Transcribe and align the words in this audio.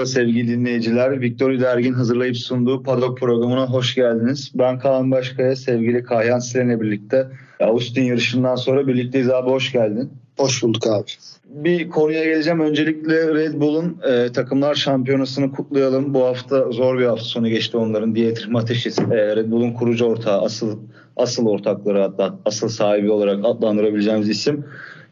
Merhaba 0.00 0.12
sevgili 0.12 0.48
dinleyiciler. 0.48 1.20
Victor 1.20 1.60
Dergin 1.60 1.92
hazırlayıp 1.92 2.36
sunduğu 2.36 2.82
Padok 2.82 3.18
programına 3.18 3.66
hoş 3.66 3.94
geldiniz. 3.94 4.52
Ben 4.54 4.78
Kaan 4.78 5.10
Başkaya, 5.10 5.56
sevgili 5.56 6.02
Kahyan 6.02 6.38
Silen'le 6.38 6.80
birlikte 6.80 7.26
Austin 7.60 8.02
yarışından 8.02 8.56
sonra 8.56 8.86
birlikteyiz 8.86 9.30
abi 9.30 9.50
hoş 9.50 9.72
geldin. 9.72 10.10
Hoş 10.36 10.62
bulduk 10.62 10.86
abi. 10.86 11.04
Bir 11.44 11.88
konuya 11.88 12.24
geleceğim. 12.24 12.60
Öncelikle 12.60 13.34
Red 13.34 13.54
Bull'un 13.54 13.96
e, 14.10 14.32
takımlar 14.32 14.74
şampiyonasını 14.74 15.52
kutlayalım. 15.52 16.14
Bu 16.14 16.24
hafta 16.24 16.70
zor 16.70 16.98
bir 16.98 17.04
hafta 17.06 17.24
sonu 17.24 17.48
geçti 17.48 17.76
onların. 17.76 18.14
Dietrich 18.14 18.48
Mateschitz, 18.48 18.98
e, 18.98 19.36
Red 19.36 19.50
Bull'un 19.50 19.72
kurucu 19.72 20.04
ortağı, 20.04 20.42
asıl 20.42 20.78
asıl 21.16 21.46
ortakları 21.46 22.00
hatta 22.00 22.38
asıl 22.44 22.68
sahibi 22.68 23.10
olarak 23.10 23.44
adlandırabileceğimiz 23.44 24.28
isim. 24.28 24.64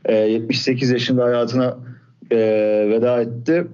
E, 0.05 0.15
78 0.15 0.91
yaşında 0.91 1.25
hayatına 1.25 1.79
e, 2.31 2.39
veda 2.91 3.20
etti. 3.20 3.67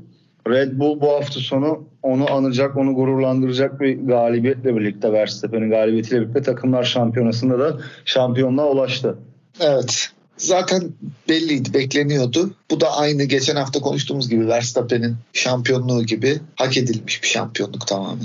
Red 0.49 0.79
Bull 0.79 1.01
bu 1.01 1.13
hafta 1.13 1.41
sonu 1.41 1.85
onu 2.03 2.33
anacak, 2.33 2.77
onu 2.77 2.95
gururlandıracak 2.95 3.81
bir 3.81 3.99
galibiyetle 3.99 4.77
birlikte 4.77 5.13
Verstappen'in 5.13 5.71
galibiyetiyle 5.71 6.21
birlikte 6.21 6.43
takımlar 6.43 6.85
şampiyonasında 6.85 7.59
da 7.59 7.79
şampiyonluğa 8.05 8.69
ulaştı. 8.69 9.19
Evet. 9.61 10.11
Zaten 10.37 10.83
belliydi, 11.29 11.75
bekleniyordu. 11.75 12.51
Bu 12.71 12.81
da 12.81 12.97
aynı 12.97 13.25
geçen 13.25 13.57
hafta 13.57 13.81
konuştuğumuz 13.81 14.29
gibi 14.29 14.49
Verstappen'in 14.49 15.17
şampiyonluğu 15.33 16.03
gibi 16.03 16.39
hak 16.57 16.77
edilmiş 16.77 17.23
bir 17.23 17.29
şampiyonluk 17.29 17.87
tamamen. 17.87 18.25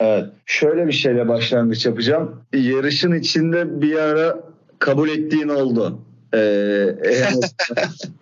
Evet. 0.00 0.24
Şöyle 0.46 0.86
bir 0.86 0.92
şeyle 0.92 1.28
başlangıç 1.28 1.86
yapacağım. 1.86 2.40
Yarışın 2.52 3.12
içinde 3.12 3.82
bir 3.82 3.96
ara 3.96 4.40
kabul 4.78 5.08
ettiğin 5.08 5.48
oldu. 5.48 5.98
Ee, 6.34 6.96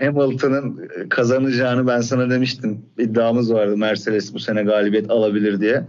Hamilton'ın 0.05 0.89
kazanacağını 1.09 1.87
ben 1.87 2.01
sana 2.01 2.31
demiştim. 2.31 2.83
İddiamız 2.99 3.53
vardı 3.53 3.77
Mercedes 3.77 4.35
bu 4.35 4.39
sene 4.39 4.62
galibiyet 4.62 5.11
alabilir 5.11 5.61
diye. 5.61 5.85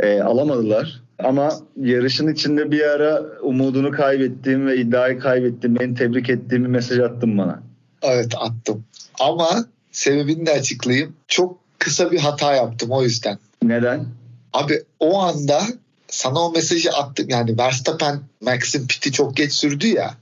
Ee, 0.00 0.20
alamadılar. 0.20 1.02
Ama 1.24 1.52
yarışın 1.76 2.32
içinde 2.32 2.70
bir 2.70 2.82
ara 2.82 3.22
umudunu 3.42 3.90
kaybettiğim 3.90 4.66
ve 4.66 4.76
iddiayı 4.76 5.18
kaybettiğim, 5.18 5.76
beni 5.78 5.94
tebrik 5.94 6.30
ettiğimi 6.30 6.68
mesaj 6.68 6.98
attın 6.98 7.38
bana. 7.38 7.62
Evet 8.02 8.34
attım. 8.38 8.84
Ama 9.20 9.64
sebebini 9.92 10.46
de 10.46 10.52
açıklayayım. 10.52 11.16
Çok 11.28 11.58
kısa 11.78 12.10
bir 12.10 12.18
hata 12.18 12.54
yaptım 12.54 12.90
o 12.90 13.02
yüzden. 13.02 13.38
Neden? 13.62 14.06
Abi 14.52 14.82
o 15.00 15.18
anda 15.18 15.60
sana 16.08 16.40
o 16.40 16.52
mesajı 16.52 16.90
attım. 16.92 17.26
Yani 17.28 17.58
Verstappen 17.58 18.20
Max'in 18.40 18.86
piti 18.86 19.12
çok 19.12 19.36
geç 19.36 19.52
sürdü 19.52 19.86
ya. 19.86 20.14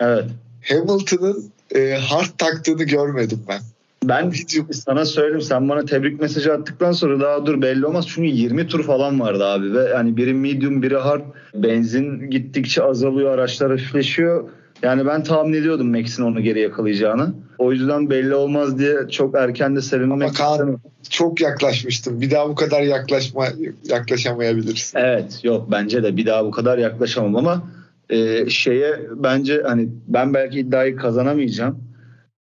Evet. 0.00 0.24
Hamilton'ın 0.68 1.50
e, 1.74 1.94
hard 1.94 2.38
taktığını 2.38 2.82
görmedim 2.82 3.40
ben. 3.48 3.60
Ben 4.04 4.32
sana 4.72 5.04
söyleyeyim 5.04 5.42
sen 5.42 5.68
bana 5.68 5.84
tebrik 5.84 6.20
mesajı 6.20 6.52
attıktan 6.52 6.92
sonra 6.92 7.20
daha 7.20 7.46
dur 7.46 7.62
belli 7.62 7.86
olmaz. 7.86 8.06
Çünkü 8.08 8.28
20 8.28 8.66
tur 8.66 8.84
falan 8.84 9.20
vardı 9.20 9.44
abi 9.44 9.74
ve 9.74 9.82
yani 9.82 10.16
biri 10.16 10.34
medium 10.34 10.82
biri 10.82 10.96
hard. 10.96 11.22
Benzin 11.54 12.30
gittikçe 12.30 12.82
azalıyor 12.82 13.30
araçlar 13.30 13.70
hafifleşiyor. 13.70 14.48
Yani 14.82 15.06
ben 15.06 15.22
tahmin 15.22 15.52
ediyordum 15.52 15.90
Max'in 15.90 16.22
onu 16.22 16.40
geri 16.40 16.60
yakalayacağını. 16.60 17.34
O 17.58 17.72
yüzden 17.72 18.10
belli 18.10 18.34
olmaz 18.34 18.78
diye 18.78 18.96
çok 19.10 19.34
erken 19.34 19.76
de 19.76 19.82
sevinmek 19.82 20.32
istemedim. 20.32 20.80
Çok 21.10 21.40
yaklaşmıştım. 21.40 22.20
Bir 22.20 22.30
daha 22.30 22.48
bu 22.48 22.54
kadar 22.54 22.82
yaklaşma 22.82 23.46
yaklaşamayabilirsin. 23.84 24.98
Evet 24.98 25.40
yok 25.42 25.68
bence 25.70 26.02
de 26.02 26.16
bir 26.16 26.26
daha 26.26 26.44
bu 26.44 26.50
kadar 26.50 26.78
yaklaşamam 26.78 27.36
ama 27.36 27.62
e, 28.10 28.50
şeye 28.50 29.00
bence 29.16 29.62
hani 29.66 29.88
ben 30.06 30.34
belki 30.34 30.60
iddiayı 30.60 30.96
kazanamayacağım. 30.96 31.88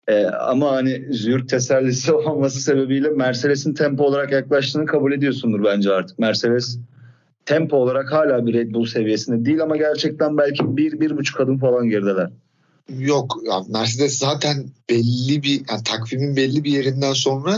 E, 0.08 0.24
ama 0.24 0.72
hani 0.72 1.06
züğürt 1.10 1.48
tesellisi 1.48 2.12
olması 2.12 2.60
sebebiyle 2.60 3.08
Mercedes'in 3.08 3.74
tempo 3.74 4.04
olarak 4.04 4.32
yaklaştığını 4.32 4.86
kabul 4.86 5.12
ediyorsundur 5.12 5.64
bence 5.64 5.92
artık. 5.92 6.18
Mercedes 6.18 6.78
tempo 7.46 7.76
olarak 7.76 8.12
hala 8.12 8.46
bir 8.46 8.54
Red 8.54 8.74
Bull 8.74 8.86
seviyesinde 8.86 9.44
değil 9.44 9.62
ama 9.62 9.76
gerçekten 9.76 10.38
belki 10.38 10.76
bir, 10.76 11.00
bir 11.00 11.16
buçuk 11.16 11.40
adım 11.40 11.58
falan 11.58 11.88
gerideler. 11.88 12.30
Yok 12.98 13.36
ya 13.46 13.60
Mercedes 13.68 14.18
zaten 14.18 14.66
belli 14.90 15.42
bir 15.42 15.62
yani 15.70 15.82
takvimin 15.84 16.36
belli 16.36 16.64
bir 16.64 16.70
yerinden 16.70 17.12
sonra 17.12 17.56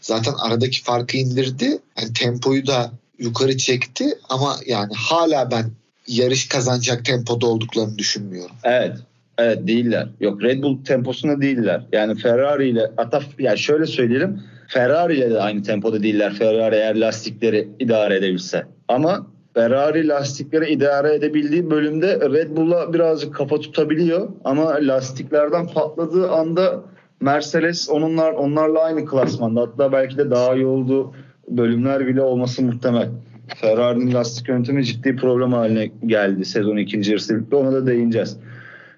zaten 0.00 0.32
aradaki 0.42 0.82
farkı 0.82 1.16
indirdi. 1.16 1.78
Yani 2.00 2.12
tempoyu 2.14 2.66
da 2.66 2.90
yukarı 3.18 3.56
çekti 3.56 4.04
ama 4.28 4.56
yani 4.66 4.92
hala 4.96 5.50
ben 5.50 5.70
yarış 6.08 6.48
kazanacak 6.48 7.04
tempoda 7.04 7.46
olduklarını 7.46 7.98
düşünmüyorum. 7.98 8.56
Evet. 8.64 8.96
Evet 9.38 9.66
değiller. 9.66 10.08
Yok 10.20 10.42
Red 10.42 10.62
Bull 10.62 10.84
temposunda 10.84 11.40
değiller. 11.40 11.82
Yani 11.92 12.14
Ferrari 12.14 12.68
ile 12.68 12.90
hatta 12.96 13.20
yani 13.38 13.58
şöyle 13.58 13.86
söyleyelim. 13.86 14.40
Ferrari 14.68 15.16
ile 15.16 15.30
de 15.30 15.40
aynı 15.40 15.62
tempoda 15.62 16.02
değiller. 16.02 16.34
Ferrari 16.34 16.74
eğer 16.74 16.96
lastikleri 16.96 17.68
idare 17.78 18.16
edebilse. 18.16 18.66
Ama 18.88 19.26
Ferrari 19.54 20.08
lastikleri 20.08 20.72
idare 20.72 21.14
edebildiği 21.14 21.70
bölümde 21.70 22.20
Red 22.20 22.56
Bull'a 22.56 22.92
birazcık 22.92 23.34
kafa 23.34 23.60
tutabiliyor. 23.60 24.28
Ama 24.44 24.66
lastiklerden 24.80 25.66
patladığı 25.66 26.30
anda 26.30 26.82
Mercedes 27.20 27.90
onunlar 27.90 28.32
onlarla 28.32 28.80
aynı 28.82 29.06
klasmanda. 29.06 29.60
Hatta 29.60 29.92
belki 29.92 30.18
de 30.18 30.30
daha 30.30 30.54
iyi 30.54 30.66
olduğu 30.66 31.14
bölümler 31.48 32.06
bile 32.06 32.22
olması 32.22 32.62
muhtemel. 32.62 33.08
Ferrari'nin 33.54 34.14
lastik 34.14 34.48
yönetimi 34.48 34.84
ciddi 34.84 35.16
problem 35.16 35.52
haline 35.52 35.90
geldi 36.06 36.44
sezon 36.44 36.76
ikinci 36.76 37.10
yarısı. 37.10 37.44
Ona 37.52 37.72
da 37.72 37.86
değineceğiz. 37.86 38.36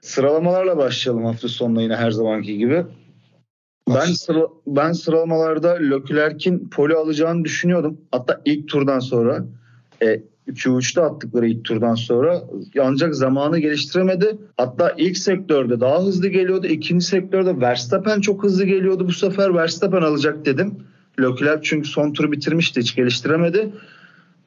Sıralamalarla 0.00 0.76
başlayalım 0.76 1.24
hafta 1.24 1.48
sonunda 1.48 1.82
yine 1.82 1.96
her 1.96 2.10
zamanki 2.10 2.58
gibi. 2.58 2.84
Ben 3.88 4.12
sıra, 4.12 4.46
ben 4.66 4.92
sıralamalarda 4.92 5.72
Leclerc'in 5.72 6.68
poli 6.68 6.94
alacağını 6.94 7.44
düşünüyordum. 7.44 8.00
Hatta 8.12 8.40
ilk 8.44 8.68
turdan 8.68 8.98
sonra 8.98 9.44
e, 10.02 10.22
Q3'te 10.48 11.00
attıkları 11.00 11.46
ilk 11.46 11.64
turdan 11.64 11.94
sonra 11.94 12.42
ancak 12.80 13.14
zamanı 13.14 13.58
geliştiremedi. 13.58 14.38
Hatta 14.56 14.94
ilk 14.98 15.18
sektörde 15.18 15.80
daha 15.80 16.02
hızlı 16.02 16.28
geliyordu. 16.28 16.66
ikinci 16.66 17.06
sektörde 17.06 17.60
Verstappen 17.60 18.20
çok 18.20 18.42
hızlı 18.42 18.64
geliyordu. 18.64 19.06
Bu 19.06 19.12
sefer 19.12 19.54
Verstappen 19.54 20.02
alacak 20.02 20.46
dedim. 20.46 20.74
Leclerc 21.20 21.60
çünkü 21.62 21.88
son 21.88 22.12
turu 22.12 22.32
bitirmişti 22.32 22.80
hiç 22.80 22.94
geliştiremedi. 22.94 23.70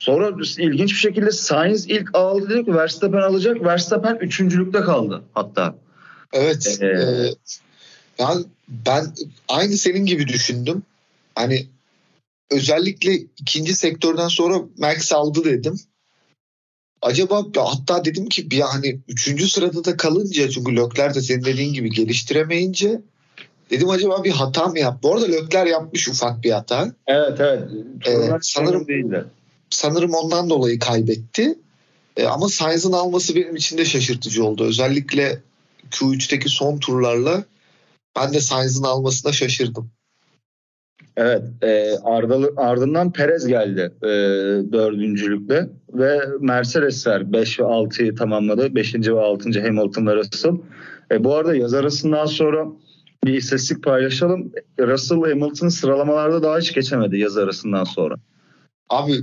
Sonra 0.01 0.31
ilginç 0.57 0.91
bir 0.91 0.97
şekilde 0.97 1.31
Sainz 1.31 1.89
ilk 1.89 2.16
aldı 2.16 2.50
dedik 2.50 2.67
Verstappen 2.67 3.22
alacak. 3.22 3.63
Verstappen 3.63 4.16
üçüncülükte 4.16 4.81
kaldı 4.81 5.23
hatta. 5.34 5.75
Evet. 6.34 6.78
Ee, 6.81 6.85
e, 6.85 7.34
yani 8.19 8.45
ben 8.67 9.06
aynı 9.47 9.78
senin 9.78 10.06
gibi 10.06 10.28
düşündüm. 10.28 10.84
Hani 11.35 11.67
özellikle 12.51 13.13
ikinci 13.13 13.75
sektörden 13.75 14.28
sonra 14.28 14.62
Max 14.78 15.13
aldı 15.13 15.44
dedim. 15.44 15.79
Acaba 17.01 17.44
hatta 17.56 18.06
dedim 18.06 18.29
ki 18.29 18.51
bir 18.51 18.62
hani 18.62 19.00
üçüncü 19.07 19.47
sırada 19.47 19.85
da 19.85 19.97
kalınca 19.97 20.50
çünkü 20.50 20.75
Lökler 20.75 21.16
de 21.16 21.22
senin 21.22 21.45
dediğin 21.45 21.73
gibi 21.73 21.89
geliştiremeyince 21.89 23.01
dedim 23.69 23.89
acaba 23.89 24.23
bir 24.23 24.31
hata 24.31 24.68
mı 24.68 24.79
yaptı? 24.79 25.00
Bu 25.03 25.13
arada 25.13 25.25
Lökler 25.25 25.66
yapmış 25.66 26.07
ufak 26.07 26.44
bir 26.44 26.51
hata. 26.51 26.91
Evet 27.07 27.39
evet. 27.39 27.69
Ee, 28.07 28.38
sanırım 28.41 28.88
değildi 28.88 29.25
sanırım 29.72 30.14
ondan 30.14 30.50
dolayı 30.50 30.80
kaybetti. 30.80 31.56
E, 32.18 32.26
ama 32.26 32.50
Sainz'ın 32.50 32.94
alması 32.94 33.36
benim 33.36 33.56
için 33.56 33.78
de 33.78 33.86
şaşırtıcı 33.86 34.46
oldu. 34.46 34.64
Özellikle 34.64 35.42
Q3'teki 35.92 36.50
son 36.50 36.78
turlarla 36.78 37.44
ben 38.18 38.34
de 38.34 38.40
Sainz'ın 38.40 38.84
almasına 38.84 39.31
şaşırdım. 39.31 39.92
Evet, 41.18 41.44
e, 41.62 41.98
ardalı, 42.04 42.54
ardından 42.58 43.12
Perez 43.14 43.48
geldi 43.48 43.92
e, 44.04 44.07
dördüncülükle 44.72 45.69
ve 45.94 46.19
Mercedesler 46.40 47.34
5 47.34 47.60
ve 47.60 47.63
6'yı 47.63 48.16
tamamladı. 48.16 48.75
5. 48.75 48.95
ve 48.95 49.19
6. 49.19 49.62
Hamilton 49.62 50.07
ve 50.07 50.16
Russell. 50.16 50.56
E, 51.12 51.24
bu 51.24 51.36
arada 51.36 51.56
yaz 51.56 51.74
arasından 51.74 52.25
sonra 52.25 52.68
bir 53.25 53.34
istatistik 53.34 53.84
paylaşalım. 53.84 54.51
Russell 54.80 55.22
Hamilton 55.22 55.69
sıralamalarda 55.69 56.44
daha 56.44 56.60
hiç 56.60 56.74
geçemedi 56.74 57.18
yaz 57.18 57.38
arasından 57.38 57.84
sonra. 57.84 58.16
Abi 58.90 59.13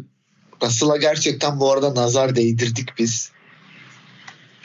Russell'a 0.63 0.97
gerçekten 0.97 1.61
bu 1.61 1.73
arada 1.73 1.95
nazar 1.95 2.37
değdirdik 2.37 2.89
biz. 2.99 3.33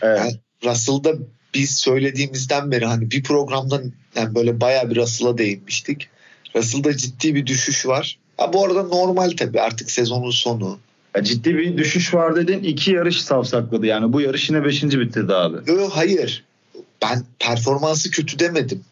Evet. 0.01 0.19
Yani 0.19 0.33
Russell'da 0.65 1.13
biz 1.53 1.75
söylediğimizden 1.75 2.71
beri 2.71 2.85
hani 2.85 3.11
bir 3.11 3.23
programdan 3.23 3.91
yani 4.15 4.35
böyle 4.35 4.61
bayağı 4.61 4.89
bir 4.89 4.95
Russell'a 4.95 5.37
değinmiştik. 5.37 6.09
Russell'da 6.55 6.97
ciddi 6.97 7.35
bir 7.35 7.45
düşüş 7.45 7.85
var. 7.85 8.19
Ha 8.37 8.53
bu 8.53 8.65
arada 8.65 8.83
normal 8.83 9.31
tabii 9.37 9.61
artık 9.61 9.91
sezonun 9.91 10.31
sonu. 10.31 10.79
Ya 11.15 11.23
ciddi 11.23 11.57
bir 11.57 11.77
düşüş 11.77 12.13
var 12.13 12.35
dedin. 12.35 12.63
iki 12.63 12.91
yarış 12.91 13.21
savsakladı 13.21 13.85
yani. 13.85 14.13
Bu 14.13 14.21
yarış 14.21 14.49
yine 14.49 14.63
beşinci 14.63 14.99
bitirdi 14.99 15.33
abi. 15.33 15.71
Yok 15.71 15.91
hayır. 15.95 16.43
Ben 17.01 17.25
performansı 17.39 18.11
kötü 18.11 18.39
demedim. 18.39 18.83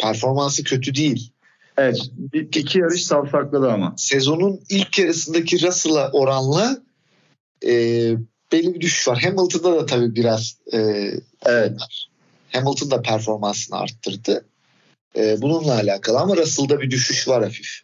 Performansı 0.00 0.64
kötü 0.64 0.94
değil. 0.94 1.30
Evet. 1.76 2.10
iki 2.32 2.78
yarış 2.78 3.04
savsakladı 3.04 3.70
ama. 3.70 3.94
Sezonun 3.96 4.60
ilk 4.68 4.98
yarısındaki 4.98 5.66
Russell'a 5.66 6.10
oranla 6.12 6.82
e, 7.66 7.72
belli 8.52 8.74
bir 8.74 8.80
düşüş 8.80 9.08
var. 9.08 9.22
Hamilton'da 9.22 9.76
da 9.76 9.86
tabii 9.86 10.14
biraz 10.14 10.58
e, 10.72 10.78
evet. 11.46 11.80
Hamilton 12.52 12.90
da 12.90 13.02
performansını 13.02 13.78
arttırdı. 13.78 14.44
E, 15.16 15.42
bununla 15.42 15.74
alakalı 15.74 16.18
ama 16.18 16.36
Russell'da 16.36 16.80
bir 16.80 16.90
düşüş 16.90 17.28
var 17.28 17.44
hafif. 17.44 17.80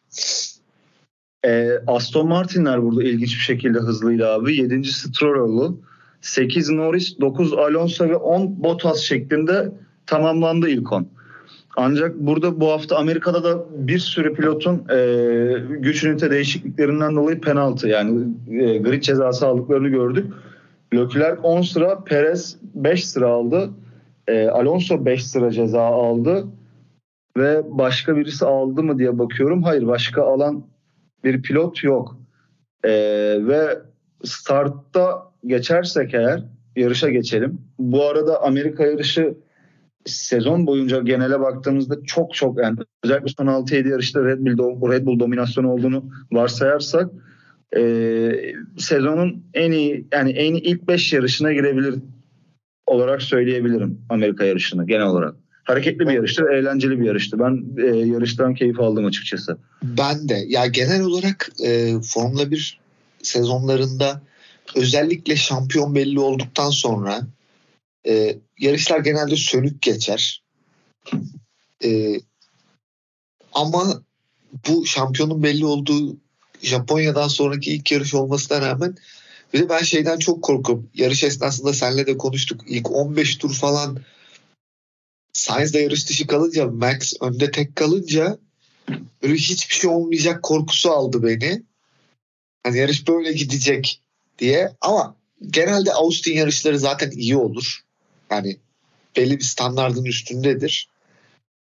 E, 1.44 1.70
Aston 1.86 2.28
Martin'ler 2.28 2.82
burada 2.82 3.02
ilginç 3.02 3.34
bir 3.34 3.40
şekilde 3.40 3.78
hızlıydı 3.78 4.28
abi. 4.28 4.56
7. 4.56 4.84
Stroll'u 4.92 5.80
8 6.20 6.70
Norris, 6.70 7.20
9 7.20 7.52
Alonso 7.52 8.08
ve 8.08 8.16
10 8.16 8.62
Bottas 8.62 8.98
şeklinde 8.98 9.72
tamamlandı 10.06 10.68
ilk 10.68 10.92
10. 10.92 11.08
Ancak 11.76 12.14
burada 12.14 12.60
bu 12.60 12.70
hafta 12.70 12.96
Amerika'da 12.96 13.44
da 13.44 13.64
bir 13.70 13.98
sürü 13.98 14.34
pilotun 14.34 14.84
e, 14.90 14.96
güç 15.78 16.04
ünite 16.04 16.30
değişikliklerinden 16.30 17.16
dolayı 17.16 17.40
penaltı 17.40 17.88
yani 17.88 18.24
e, 18.50 18.78
grid 18.78 19.02
cezası 19.02 19.46
aldıklarını 19.46 19.88
gördük. 19.88 20.32
Leclerc 20.94 21.40
10 21.42 21.62
sıra, 21.62 22.04
Perez 22.04 22.56
5 22.74 23.08
sıra 23.08 23.28
aldı. 23.28 23.70
E, 24.28 24.48
Alonso 24.48 25.04
5 25.04 25.26
sıra 25.26 25.50
ceza 25.50 25.82
aldı. 25.82 26.46
Ve 27.36 27.62
başka 27.64 28.16
birisi 28.16 28.46
aldı 28.46 28.82
mı 28.82 28.98
diye 28.98 29.18
bakıyorum. 29.18 29.62
Hayır 29.62 29.86
başka 29.86 30.22
alan 30.22 30.66
bir 31.24 31.42
pilot 31.42 31.84
yok. 31.84 32.16
E, 32.84 32.90
ve 33.46 33.78
startta 34.24 35.32
geçersek 35.46 36.14
eğer 36.14 36.42
yarışa 36.76 37.10
geçelim. 37.10 37.60
Bu 37.78 38.04
arada 38.04 38.42
Amerika 38.42 38.86
yarışı 38.86 39.34
sezon 40.06 40.66
boyunca 40.66 41.00
genele 41.00 41.40
baktığımızda 41.40 41.94
çok 42.06 42.34
çok 42.34 42.58
yani 42.58 42.78
özellikle 43.04 43.32
son 43.38 43.46
6-7 43.46 43.88
yarışta 43.88 44.24
Red 44.24 44.38
Bull, 44.38 44.92
Red 44.92 45.06
Bull 45.06 45.20
dominasyonu 45.20 45.72
olduğunu 45.72 46.10
varsayarsak 46.32 47.10
e, 47.76 48.32
sezonun 48.78 49.44
en 49.54 49.72
iyi 49.72 50.06
yani 50.12 50.30
en 50.30 50.54
iyi 50.54 50.62
ilk 50.62 50.88
5 50.88 51.12
yarışına 51.12 51.52
girebilir 51.52 51.94
olarak 52.86 53.22
söyleyebilirim 53.22 53.98
Amerika 54.08 54.44
yarışını 54.44 54.86
genel 54.86 55.06
olarak. 55.06 55.34
Hareketli 55.64 56.08
bir 56.08 56.12
yarıştı, 56.12 56.44
eğlenceli 56.52 57.00
bir 57.00 57.06
yarıştı. 57.06 57.38
Ben 57.38 57.64
e, 57.78 57.96
yarıştan 57.96 58.54
keyif 58.54 58.80
aldım 58.80 59.04
açıkçası. 59.04 59.58
Ben 59.82 60.28
de. 60.28 60.44
Ya 60.48 60.66
genel 60.66 61.02
olarak 61.02 61.48
e, 61.64 61.94
Formula 62.02 62.50
1 62.50 62.80
sezonlarında 63.22 64.22
özellikle 64.76 65.36
şampiyon 65.36 65.94
belli 65.94 66.20
olduktan 66.20 66.70
sonra 66.70 67.20
e, 68.06 68.38
yarışlar 68.58 68.98
genelde 68.98 69.36
sönük 69.36 69.82
geçer. 69.82 70.42
E, 71.84 72.20
ama 73.52 74.02
bu 74.68 74.86
şampiyonun 74.86 75.42
belli 75.42 75.66
olduğu 75.66 76.16
Japonya'dan 76.62 77.28
sonraki 77.28 77.72
ilk 77.72 77.92
yarış 77.92 78.14
olmasına 78.14 78.60
rağmen 78.60 78.96
bir 79.52 79.60
de 79.60 79.68
ben 79.68 79.82
şeyden 79.82 80.18
çok 80.18 80.42
korkuyorum. 80.42 80.90
Yarış 80.94 81.24
esnasında 81.24 81.72
senle 81.72 82.06
de 82.06 82.16
konuştuk. 82.16 82.60
İlk 82.66 82.90
15 82.90 83.36
tur 83.36 83.54
falan 83.54 83.98
Sainz 85.32 85.74
de 85.74 85.78
yarış 85.78 86.08
dışı 86.08 86.26
kalınca 86.26 86.66
Max 86.66 87.12
önde 87.20 87.50
tek 87.50 87.76
kalınca 87.76 88.38
böyle 89.22 89.34
hiçbir 89.34 89.74
şey 89.74 89.90
olmayacak 89.90 90.42
korkusu 90.42 90.90
aldı 90.90 91.22
beni. 91.22 91.62
Hani 92.62 92.78
yarış 92.78 93.08
böyle 93.08 93.32
gidecek 93.32 94.02
diye 94.38 94.76
ama 94.80 95.16
genelde 95.50 95.92
Austin 95.92 96.34
yarışları 96.34 96.78
zaten 96.78 97.10
iyi 97.10 97.36
olur. 97.36 97.80
Yani 98.32 98.56
belli 99.16 99.38
bir 99.38 99.44
standardın 99.44 100.04
üstündedir. 100.04 100.88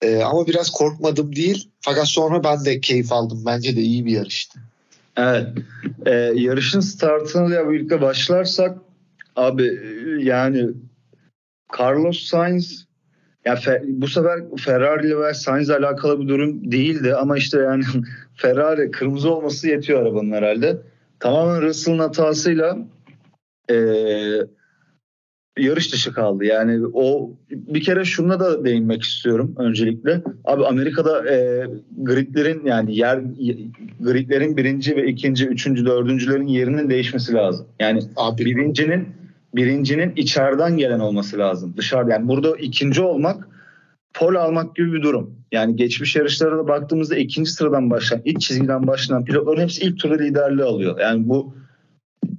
Ee, 0.01 0.21
ama 0.23 0.47
biraz 0.47 0.69
korkmadım 0.69 1.35
değil. 1.35 1.69
Fakat 1.81 2.07
sonra 2.07 2.43
ben 2.43 2.65
de 2.65 2.79
keyif 2.79 3.11
aldım. 3.11 3.43
Bence 3.45 3.75
de 3.75 3.81
iyi 3.81 4.05
bir 4.05 4.11
yarıştı. 4.11 4.59
Evet. 5.17 5.47
Ee, 6.05 6.11
yarışın 6.35 6.79
startına 6.79 7.69
birlikte 7.69 8.01
başlarsak 8.01 8.77
abi 9.35 9.79
yani 10.19 10.69
Carlos 11.79 12.23
Sainz 12.23 12.85
ya 13.45 13.59
bu 13.83 14.07
sefer 14.07 14.39
Ferrari 14.57 15.19
ve 15.19 15.33
Sainz 15.33 15.69
alakalı 15.69 16.21
bir 16.21 16.27
durum 16.27 16.71
değildi 16.71 17.15
ama 17.15 17.37
işte 17.37 17.59
yani 17.59 17.83
Ferrari 18.35 18.91
kırmızı 18.91 19.33
olması 19.33 19.67
yetiyor 19.67 20.01
arabanın 20.01 20.31
herhalde. 20.31 20.77
Tamamen 21.19 21.61
Russell'ın 21.61 21.99
hatasıyla 21.99 22.77
e, 23.69 23.75
yarış 25.59 25.93
dışı 25.93 26.13
kaldı. 26.13 26.45
Yani 26.45 26.85
o 26.93 27.31
bir 27.49 27.81
kere 27.81 28.05
şuna 28.05 28.39
da 28.39 28.65
değinmek 28.65 29.03
istiyorum 29.03 29.55
öncelikle. 29.57 30.21
Abi 30.45 30.65
Amerika'da 30.65 31.33
e, 31.33 31.67
gridlerin 31.97 32.65
yani 32.65 32.95
yer 32.97 33.19
gridlerin 33.99 34.57
birinci 34.57 34.95
ve 34.95 35.07
ikinci, 35.07 35.47
üçüncü, 35.47 35.85
dördüncülerin 35.85 36.47
yerinin 36.47 36.89
değişmesi 36.89 37.33
lazım. 37.33 37.67
Yani 37.79 37.99
Abi. 38.15 38.45
birincinin 38.45 39.07
birincinin 39.55 40.13
içeriden 40.15 40.77
gelen 40.77 40.99
olması 40.99 41.37
lazım. 41.37 41.73
Dışarıda 41.77 42.11
yani 42.11 42.27
burada 42.27 42.55
ikinci 42.55 43.01
olmak 43.01 43.47
pol 44.13 44.35
almak 44.35 44.75
gibi 44.75 44.93
bir 44.93 45.01
durum. 45.01 45.35
Yani 45.51 45.75
geçmiş 45.75 46.15
yarışlara 46.15 46.57
da 46.57 46.67
baktığımızda 46.67 47.15
ikinci 47.15 47.51
sıradan 47.51 47.89
başlayan, 47.89 48.21
ilk 48.25 48.41
çizgiden 48.41 48.87
başlayan 48.87 49.25
pilotların 49.25 49.61
hepsi 49.61 49.81
ilk 49.81 49.99
turda 49.99 50.23
liderliği 50.23 50.63
alıyor. 50.63 50.99
Yani 50.99 51.29
bu 51.29 51.55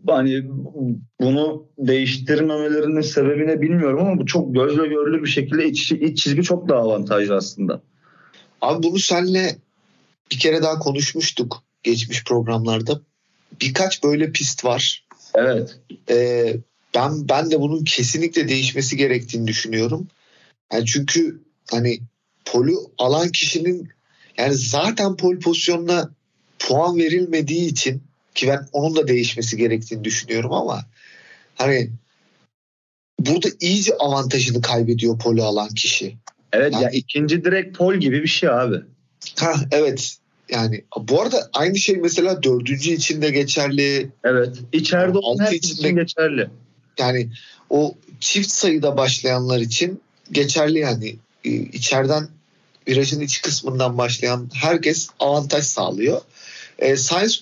hani 0.06 0.44
bunu 1.20 1.66
değiştirmemelerinin 1.78 3.00
sebebini 3.00 3.60
bilmiyorum 3.60 4.06
ama 4.06 4.20
bu 4.20 4.26
çok 4.26 4.54
gözle 4.54 4.86
görülür 4.86 5.22
bir 5.22 5.28
şekilde 5.28 5.68
iç, 5.68 5.92
iç 5.92 6.22
çizgi 6.22 6.42
çok 6.42 6.68
daha 6.68 6.78
avantajlı 6.78 7.36
aslında. 7.36 7.82
Abi 8.60 8.82
bunu 8.82 8.98
senle 8.98 9.56
bir 10.32 10.38
kere 10.38 10.62
daha 10.62 10.78
konuşmuştuk 10.78 11.62
geçmiş 11.82 12.24
programlarda. 12.24 13.00
Birkaç 13.60 14.04
böyle 14.04 14.32
pist 14.32 14.64
var. 14.64 15.06
Evet. 15.34 15.78
Ee, 16.10 16.56
ben 16.94 17.28
ben 17.28 17.50
de 17.50 17.60
bunun 17.60 17.84
kesinlikle 17.84 18.48
değişmesi 18.48 18.96
gerektiğini 18.96 19.46
düşünüyorum. 19.46 20.08
Yani 20.72 20.86
çünkü 20.86 21.40
hani 21.70 21.98
polü 22.44 22.74
alan 22.98 23.28
kişinin 23.28 23.88
yani 24.38 24.54
zaten 24.54 25.16
pol 25.16 25.40
pozisyonuna 25.40 26.10
puan 26.58 26.98
verilmediği 26.98 27.70
için 27.70 28.02
ki 28.36 28.48
ben 28.48 28.68
onun 28.72 28.96
da 28.96 29.08
değişmesi 29.08 29.56
gerektiğini 29.56 30.04
düşünüyorum 30.04 30.52
ama 30.52 30.84
hani 31.54 31.90
burada 33.20 33.48
iyice 33.60 33.94
avantajını 33.94 34.60
kaybediyor 34.60 35.18
poli 35.18 35.42
alan 35.42 35.68
kişi. 35.68 36.16
Evet 36.52 36.72
yani, 36.72 36.84
ya 36.84 36.90
ikinci 36.90 37.44
direkt 37.44 37.78
pol 37.78 37.94
gibi 37.94 38.22
bir 38.22 38.28
şey 38.28 38.48
abi. 38.48 38.76
Ha 39.38 39.54
evet. 39.70 40.16
Yani 40.48 40.84
bu 40.96 41.22
arada 41.22 41.50
aynı 41.52 41.78
şey 41.78 41.96
mesela 41.96 42.42
dördüncü 42.42 42.90
için 42.90 43.22
de 43.22 43.30
geçerli. 43.30 44.10
Evet. 44.24 44.56
İçeride 44.72 45.18
olan 45.18 45.44
her 45.44 45.52
için 45.52 45.82
de 45.82 45.90
geçerli. 45.90 46.50
Yani 46.98 47.28
o 47.70 47.94
çift 48.20 48.50
sayıda 48.50 48.96
başlayanlar 48.96 49.60
için 49.60 50.00
geçerli 50.32 50.78
yani. 50.78 51.16
Ee, 51.44 51.50
içeriden 51.50 52.28
virajın 52.88 53.20
iç 53.20 53.42
kısmından 53.42 53.98
başlayan 53.98 54.50
herkes 54.54 55.08
avantaj 55.20 55.64
sağlıyor. 55.64 56.20
E, 56.78 56.96
Science 56.96 57.34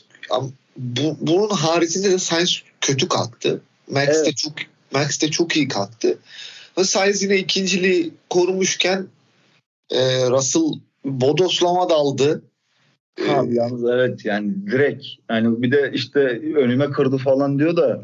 bu, 0.77 1.17
bunun 1.21 1.49
haricinde 1.49 2.11
de 2.11 2.19
Sainz 2.19 2.63
kötü 2.81 3.09
kalktı. 3.09 3.61
Max 3.91 4.09
evet. 4.09 4.27
de 4.27 4.33
çok 4.33 4.53
Max 4.93 5.23
de 5.23 5.31
çok 5.31 5.57
iyi 5.57 5.69
kalktı. 5.69 6.19
Ve 6.79 6.85
Sainz 6.85 7.23
yine 7.23 7.39
ikinciliği 7.39 8.13
korumuşken 8.31 9.07
e, 9.91 10.31
Russell 10.31 10.81
bodoslama 11.05 11.91
daldı. 11.91 12.43
Abi 13.29 13.53
ee, 13.53 13.55
yalnız 13.55 13.85
evet 13.85 14.25
yani 14.25 14.67
direkt 14.67 15.05
yani 15.31 15.63
bir 15.63 15.73
de 15.73 15.91
işte 15.95 16.21
önüme 16.57 16.91
kırdı 16.91 17.17
falan 17.17 17.59
diyor 17.59 17.77
da 17.77 18.03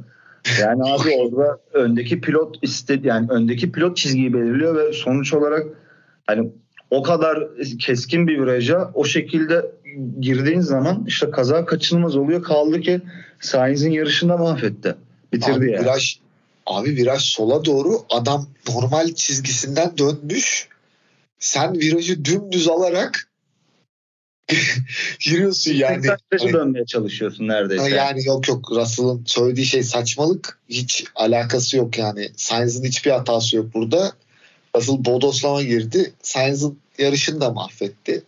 yani 0.61 0.83
abi 0.85 1.09
orada 1.19 1.59
öndeki 1.73 2.21
pilot 2.21 2.57
istedi 2.63 3.07
yani 3.07 3.27
öndeki 3.31 3.73
pilot 3.73 3.97
çizgiyi 3.97 4.35
belirliyor 4.35 4.77
ve 4.77 4.93
sonuç 4.93 5.35
olarak 5.35 5.67
hani 6.27 6.51
o 6.91 7.03
kadar 7.03 7.49
keskin 7.79 8.29
bir 8.29 8.43
viraja 8.43 8.91
o 8.95 9.05
şekilde 9.05 9.73
girdiğin 10.21 10.61
zaman 10.61 11.05
işte 11.07 11.31
kaza 11.31 11.65
kaçınılmaz 11.65 12.17
oluyor. 12.17 12.43
Kaldı 12.43 12.81
ki 12.81 13.01
Sainz'in 13.41 13.91
yarışında 13.91 14.37
mahvetti. 14.37 14.95
Bitirdi 15.33 15.59
abi, 15.59 15.71
yani. 15.71 15.85
Viraj, 15.85 16.17
abi 16.67 16.97
viraj 16.97 17.23
sola 17.23 17.65
doğru 17.65 18.05
adam 18.11 18.49
normal 18.69 19.15
çizgisinden 19.15 19.99
dönmüş. 19.99 20.69
Sen 21.39 21.75
virajı 21.75 22.25
dümdüz 22.25 22.69
alarak 22.69 23.29
giriyorsun 25.21 25.73
yani. 25.73 26.07
Hani, 26.39 26.53
dönmeye 26.53 26.87
çalışıyorsun 26.87 27.49
neredeyse. 27.49 27.91
Yani 27.91 28.27
yok 28.27 28.49
yok 28.49 28.73
Russell'ın 28.73 29.23
söylediği 29.27 29.67
şey 29.67 29.83
saçmalık. 29.83 30.59
Hiç 30.69 31.05
alakası 31.15 31.77
yok 31.77 31.99
yani. 31.99 32.31
Sainz'in 32.37 32.85
hiçbir 32.85 33.11
hatası 33.11 33.57
yok 33.57 33.75
burada. 33.75 34.13
Russell 34.77 35.05
bodoslama 35.05 35.63
girdi. 35.63 36.13
Sainz'in 36.23 36.79
yarışını 36.99 37.41
da 37.41 37.51
mahvetti. 37.51 38.23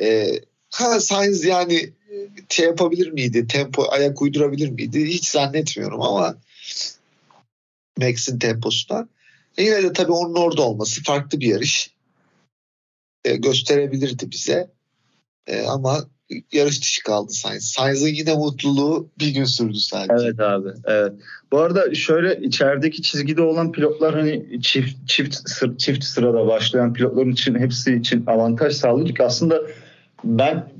Ee, 0.00 0.40
ha 0.72 1.00
Sainz 1.00 1.44
yani 1.44 1.92
şey 2.48 2.66
yapabilir 2.66 3.10
miydi? 3.10 3.46
Tempo 3.46 3.84
ayak 3.90 4.22
uydurabilir 4.22 4.70
miydi? 4.70 5.06
Hiç 5.06 5.26
zannetmiyorum 5.26 6.02
ama 6.02 6.36
Max'in 7.98 8.38
temposuna. 8.38 9.08
E 9.58 9.64
yine 9.64 9.82
de 9.82 9.92
tabii 9.92 10.12
onun 10.12 10.34
orada 10.34 10.62
olması 10.62 11.02
farklı 11.02 11.40
bir 11.40 11.46
yarış 11.46 11.90
e, 13.24 13.36
gösterebilirdi 13.36 14.30
bize. 14.30 14.70
E, 15.46 15.62
ama 15.62 16.04
yarış 16.52 16.82
dışı 16.82 17.02
kaldı 17.02 17.32
Sainz. 17.32 17.64
Sainz'ın 17.64 18.08
yine 18.08 18.34
mutluluğu 18.34 19.10
bir 19.18 19.28
gün 19.28 19.44
sürdü 19.44 19.78
sadece. 19.78 20.26
Evet 20.26 20.40
abi. 20.40 20.68
Evet. 20.84 21.12
Bu 21.52 21.58
arada 21.58 21.94
şöyle 21.94 22.46
içerideki 22.46 23.02
çizgide 23.02 23.42
olan 23.42 23.72
pilotlar 23.72 24.14
hani 24.14 24.62
çift 24.62 25.08
çift 25.08 25.36
çift 25.78 26.04
sırada 26.04 26.46
başlayan 26.46 26.92
pilotların 26.92 27.32
için 27.32 27.54
hepsi 27.54 27.94
için 27.94 28.26
avantaj 28.26 28.74
sağlıyor 28.74 29.16
ki 29.16 29.22
aslında 29.24 29.62
Ben 30.24 30.72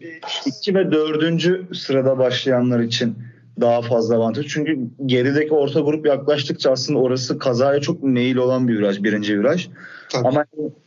2 0.47 0.75
ve 0.75 0.93
4. 0.93 1.77
sırada 1.77 2.19
başlayanlar 2.19 2.81
için 2.81 3.19
daha 3.61 3.83
fazla 3.83 4.17
avantaj. 4.17 4.47
Çünkü 4.47 4.79
gerideki 5.07 5.55
orta 5.55 5.81
grup 5.81 6.07
yaklaştıkça 6.07 6.73
aslında 6.73 6.99
orası 6.99 7.39
kazaya 7.39 7.81
çok 7.81 8.03
meyil 8.03 8.37
olan 8.37 8.69
bir 8.69 8.79
viraj, 8.79 9.03
birinci 9.03 9.41
viraj. 9.41 9.69
Tabii. 10.09 10.29
Ama 10.29 10.45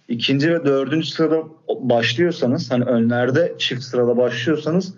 ikinci 0.08 0.54
ve 0.54 0.66
dördüncü 0.66 1.08
sırada 1.08 1.44
başlıyorsanız 1.70 2.72
hani 2.72 2.84
önlerde 2.84 3.56
çift 3.58 3.84
sırada 3.84 4.18
başlıyorsanız 4.18 4.94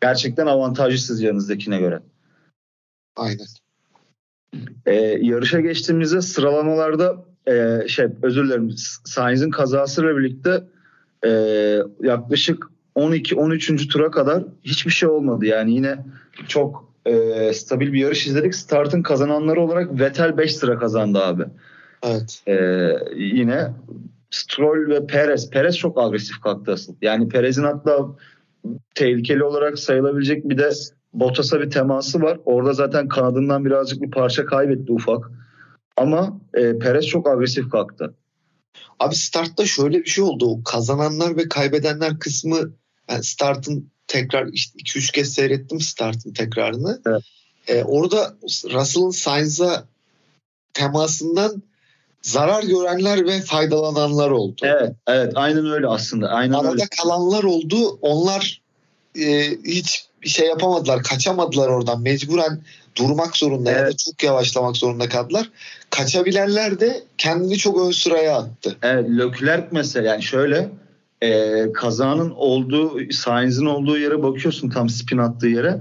gerçekten 0.00 0.46
avantajlısınız 0.46 1.22
yanınızdakine 1.22 1.78
göre. 1.78 2.00
Aynen. 3.16 3.46
Ee, 4.86 4.94
yarışa 5.20 5.60
geçtiğimizde 5.60 6.20
sıralamalarda 6.20 7.16
e, 7.48 7.88
şey 7.88 8.06
özür 8.22 8.44
dilerim 8.44 8.74
Sainz'in 9.04 9.50
kazasıyla 9.50 10.16
birlikte 10.16 10.64
e, 11.26 11.30
yaklaşık 12.02 12.70
12-13. 12.98 13.88
tura 13.88 14.10
kadar 14.10 14.44
hiçbir 14.64 14.90
şey 14.90 15.08
olmadı. 15.08 15.46
Yani 15.46 15.74
yine 15.74 16.04
çok 16.48 16.92
e, 17.06 17.52
stabil 17.52 17.92
bir 17.92 17.98
yarış 17.98 18.26
izledik. 18.26 18.54
Start'ın 18.54 19.02
kazananları 19.02 19.60
olarak 19.60 20.00
Vettel 20.00 20.38
5 20.38 20.56
sıra 20.56 20.78
kazandı 20.78 21.18
abi. 21.18 21.44
Evet. 22.02 22.42
E, 22.46 22.54
yine 23.16 23.72
Stroll 24.30 24.90
ve 24.90 25.06
Perez. 25.06 25.50
Perez 25.50 25.76
çok 25.76 25.98
agresif 25.98 26.40
kalktı 26.40 26.72
asıl. 26.72 26.94
Yani 27.02 27.28
Perez'in 27.28 27.64
hatta 27.64 28.06
tehlikeli 28.94 29.44
olarak 29.44 29.78
sayılabilecek 29.78 30.48
bir 30.48 30.58
de 30.58 30.70
Bottas'a 31.12 31.60
bir 31.60 31.70
teması 31.70 32.22
var. 32.22 32.38
Orada 32.44 32.72
zaten 32.72 33.08
kanadından 33.08 33.64
birazcık 33.64 34.02
bir 34.02 34.10
parça 34.10 34.46
kaybetti 34.46 34.92
ufak. 34.92 35.30
Ama 35.96 36.40
e, 36.54 36.78
Perez 36.78 37.06
çok 37.06 37.28
agresif 37.28 37.70
kalktı. 37.70 38.14
Abi 38.98 39.14
startta 39.14 39.64
şöyle 39.64 39.98
bir 39.98 40.08
şey 40.08 40.24
oldu. 40.24 40.64
Kazananlar 40.64 41.36
ve 41.36 41.48
kaybedenler 41.48 42.18
kısmı 42.18 42.58
yani 43.10 43.24
startın 43.24 43.90
tekrar 44.06 44.46
işte 44.52 44.78
2-3 44.78 45.12
kez 45.12 45.34
seyrettim 45.34 45.80
startın 45.80 46.32
tekrarını. 46.32 47.00
Evet. 47.06 47.22
Ee, 47.68 47.84
orada 47.84 48.34
Russell'ın 48.44 49.10
Sainz'a 49.10 49.84
temasından 50.74 51.62
zarar 52.22 52.62
görenler 52.62 53.26
ve 53.26 53.40
faydalananlar 53.40 54.30
oldu. 54.30 54.60
Evet, 54.62 54.92
evet 55.06 55.32
aynen 55.34 55.70
öyle 55.70 55.86
aslında. 55.86 56.28
Aynen 56.28 56.54
Arada 56.54 56.70
öyle. 56.70 56.88
kalanlar 57.02 57.44
oldu. 57.44 57.98
Onlar 58.00 58.60
e, 59.18 59.50
hiç 59.64 60.06
bir 60.22 60.28
şey 60.28 60.46
yapamadılar, 60.46 61.02
kaçamadılar 61.02 61.68
oradan. 61.68 62.02
Mecburen 62.02 62.60
durmak 62.96 63.36
zorunda 63.36 63.70
evet. 63.70 63.80
ya 63.80 63.86
da 63.86 63.96
çok 63.96 64.22
yavaşlamak 64.22 64.76
zorunda 64.76 65.08
kaldılar. 65.08 65.50
Kaçabilenler 65.90 66.80
de 66.80 67.02
kendini 67.18 67.56
çok 67.56 67.86
ön 67.86 67.90
sıraya 67.90 68.36
attı. 68.36 68.76
Evet, 68.82 69.08
Leclerc 69.08 69.66
mesela 69.70 70.08
yani 70.08 70.22
şöyle 70.22 70.68
e, 71.22 71.72
kazanın 71.72 72.30
olduğu, 72.30 73.12
Sainz'in 73.12 73.66
olduğu 73.66 73.98
yere 73.98 74.22
bakıyorsun 74.22 74.68
tam 74.68 74.88
spin 74.88 75.18
attığı 75.18 75.48
yere. 75.48 75.80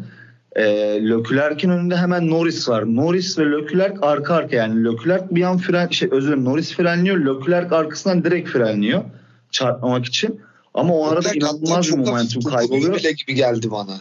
E, 0.55 0.63
Leclerc'in 1.09 1.69
önünde 1.69 1.97
hemen 1.97 2.29
Norris 2.29 2.69
var. 2.69 2.95
Norris 2.95 3.39
ve 3.39 3.51
Leclerc 3.51 3.97
arka 4.01 4.35
arka 4.35 4.55
yani 4.55 4.85
Leclerc 4.85 5.25
bir 5.31 5.43
an 5.43 5.57
fren 5.57 5.87
şey 5.87 6.09
özür 6.11 6.27
dilerim 6.27 6.45
Norris 6.45 6.73
frenliyor. 6.73 7.17
Leclerc 7.17 7.75
arkasından 7.75 8.23
direkt 8.23 8.49
frenliyor 8.49 9.03
çarpmamak 9.51 10.05
için. 10.05 10.41
Ama 10.73 10.93
o 10.93 11.07
arada 11.07 11.29
Leclerc 11.29 11.37
inanılmaz 11.37 11.87
bir 11.87 11.97
momentum 11.97 12.41
kayboluyor. 12.41 12.99
gibi 12.99 13.35
geldi 13.35 13.71
bana. 13.71 13.97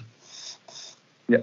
Ya, 1.28 1.43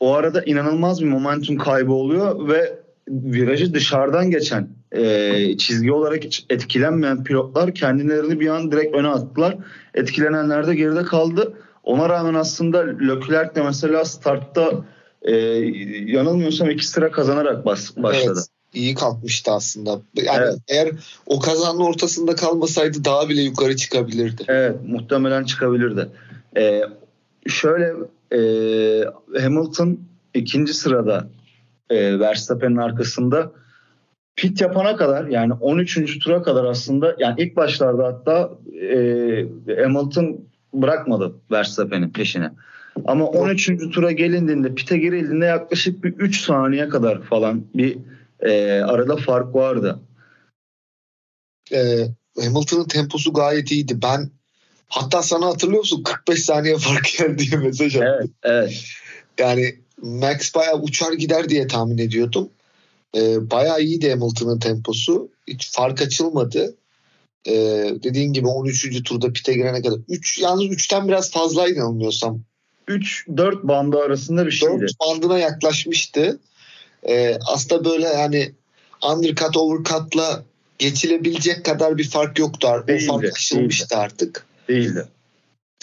o 0.00 0.14
arada 0.14 0.42
inanılmaz 0.42 1.00
bir 1.00 1.06
momentum 1.08 1.56
kaybı 1.56 1.92
oluyor 1.92 2.48
ve 2.48 2.78
virajı 3.08 3.74
dışarıdan 3.74 4.30
geçen 4.30 4.68
e, 4.92 5.56
çizgi 5.56 5.92
olarak 5.92 6.24
hiç 6.24 6.46
etkilenmeyen 6.50 7.24
pilotlar 7.24 7.74
kendilerini 7.74 8.40
bir 8.40 8.48
an 8.48 8.72
direkt 8.72 8.96
öne 8.96 9.08
attılar. 9.08 9.56
Etkilenenler 9.94 10.66
de 10.66 10.74
geride 10.74 11.02
kaldı. 11.02 11.52
Ona 11.84 12.08
rağmen 12.08 12.34
aslında 12.34 12.78
Leclerc 12.78 13.54
de 13.54 13.62
mesela 13.62 14.04
startta 14.04 14.84
e, 15.22 15.34
yanılmıyorsam 16.06 16.70
iki 16.70 16.86
sıra 16.86 17.10
kazanarak 17.10 17.66
bas, 17.66 17.96
başladı. 17.96 18.32
Evet, 18.36 18.46
iyi 18.74 18.94
kalkmıştı 18.94 19.50
aslında. 19.50 20.00
Yani 20.14 20.38
evet. 20.42 20.58
eğer 20.68 20.90
o 21.26 21.38
kazanın 21.38 21.80
ortasında 21.80 22.34
kalmasaydı 22.34 23.04
daha 23.04 23.28
bile 23.28 23.42
yukarı 23.42 23.76
çıkabilirdi. 23.76 24.42
Evet 24.48 24.76
muhtemelen 24.86 25.44
çıkabilirdi. 25.44 26.08
E, 26.56 26.82
şöyle 27.46 27.94
e, 28.32 28.40
Hamilton 29.40 30.00
ikinci 30.34 30.74
sırada 30.74 31.28
e, 31.90 32.18
Verstappen'in 32.20 32.76
arkasında 32.76 33.52
pit 34.38 34.60
yapana 34.60 34.96
kadar 34.96 35.26
yani 35.26 35.52
13. 35.52 36.18
tura 36.18 36.42
kadar 36.42 36.64
aslında 36.64 37.16
yani 37.18 37.42
ilk 37.42 37.56
başlarda 37.56 38.06
hatta 38.06 38.50
e, 38.82 39.82
Hamilton 39.82 40.40
bırakmadı 40.74 41.34
Verstappen'in 41.50 42.10
peşine. 42.10 42.50
Ama 43.04 43.26
13. 43.26 43.70
tura 43.94 44.12
gelindiğinde 44.12 44.74
pite 44.74 44.98
girildiğinde 44.98 45.44
yaklaşık 45.44 46.04
bir 46.04 46.12
3 46.12 46.40
saniye 46.40 46.88
kadar 46.88 47.22
falan 47.22 47.64
bir 47.74 47.98
e, 48.40 48.80
arada 48.80 49.16
fark 49.16 49.54
vardı. 49.54 50.00
E, 51.72 52.08
Hamilton'ın 52.40 52.88
temposu 52.88 53.32
gayet 53.32 53.72
iyiydi. 53.72 54.02
Ben 54.02 54.30
hatta 54.88 55.22
sana 55.22 55.46
hatırlıyor 55.46 55.78
musun 55.78 56.02
45 56.02 56.42
saniye 56.42 56.76
fark 56.78 57.08
geldi 57.18 57.38
diye 57.38 57.60
mesaj 57.60 57.96
attım. 57.96 58.08
Evet, 58.08 58.30
evet. 58.42 58.84
Yani 59.38 59.74
Max 60.02 60.54
bayağı 60.54 60.80
uçar 60.80 61.12
gider 61.12 61.48
diye 61.48 61.66
tahmin 61.66 61.98
ediyordum. 61.98 62.50
E, 63.16 63.50
bayağı 63.50 63.82
iyiydi 63.82 64.10
Hamilton'ın 64.10 64.58
temposu. 64.58 65.28
Hiç 65.48 65.70
fark 65.72 66.02
açılmadı. 66.02 66.76
E, 67.46 67.52
dediğin 68.02 68.32
gibi 68.32 68.46
13. 68.46 69.02
turda 69.04 69.32
pite 69.32 69.54
girene 69.54 69.82
kadar. 69.82 69.98
3 70.08 70.38
yalnız 70.38 70.64
3'ten 70.64 71.08
biraz 71.08 71.30
fazlaydı 71.30 71.78
yanılmıyorsam. 71.78 72.40
3-4 72.88 73.68
bandı 73.68 73.98
arasında 73.98 74.46
bir 74.46 74.50
şeydi. 74.50 74.80
4 74.80 75.00
bandına 75.00 75.38
yaklaşmıştı. 75.38 76.38
E, 77.08 77.38
aslında 77.46 77.84
böyle 77.84 78.16
hani 78.16 78.52
undercut 79.10 79.56
overcut'la 79.56 80.44
geçilebilecek 80.78 81.64
kadar 81.64 81.98
bir 81.98 82.08
fark 82.08 82.38
yoktu. 82.38 82.68
Değildi, 82.88 83.12
o 83.12 83.20
fark 83.20 83.36
aşılmıştı 83.36 83.90
değildi. 83.90 84.02
artık. 84.02 84.46
Değildi. 84.68 85.08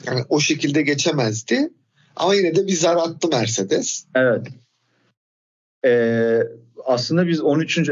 Yani 0.05 0.23
o 0.29 0.39
şekilde 0.39 0.81
geçemezdi. 0.81 1.69
Ama 2.15 2.35
yine 2.35 2.55
de 2.55 2.67
bir 2.67 2.73
zar 2.73 2.95
attı 2.95 3.27
Mercedes. 3.27 4.05
Evet. 4.15 4.47
Ee, 5.85 6.39
aslında 6.85 7.27
biz 7.27 7.41
13. 7.41 7.89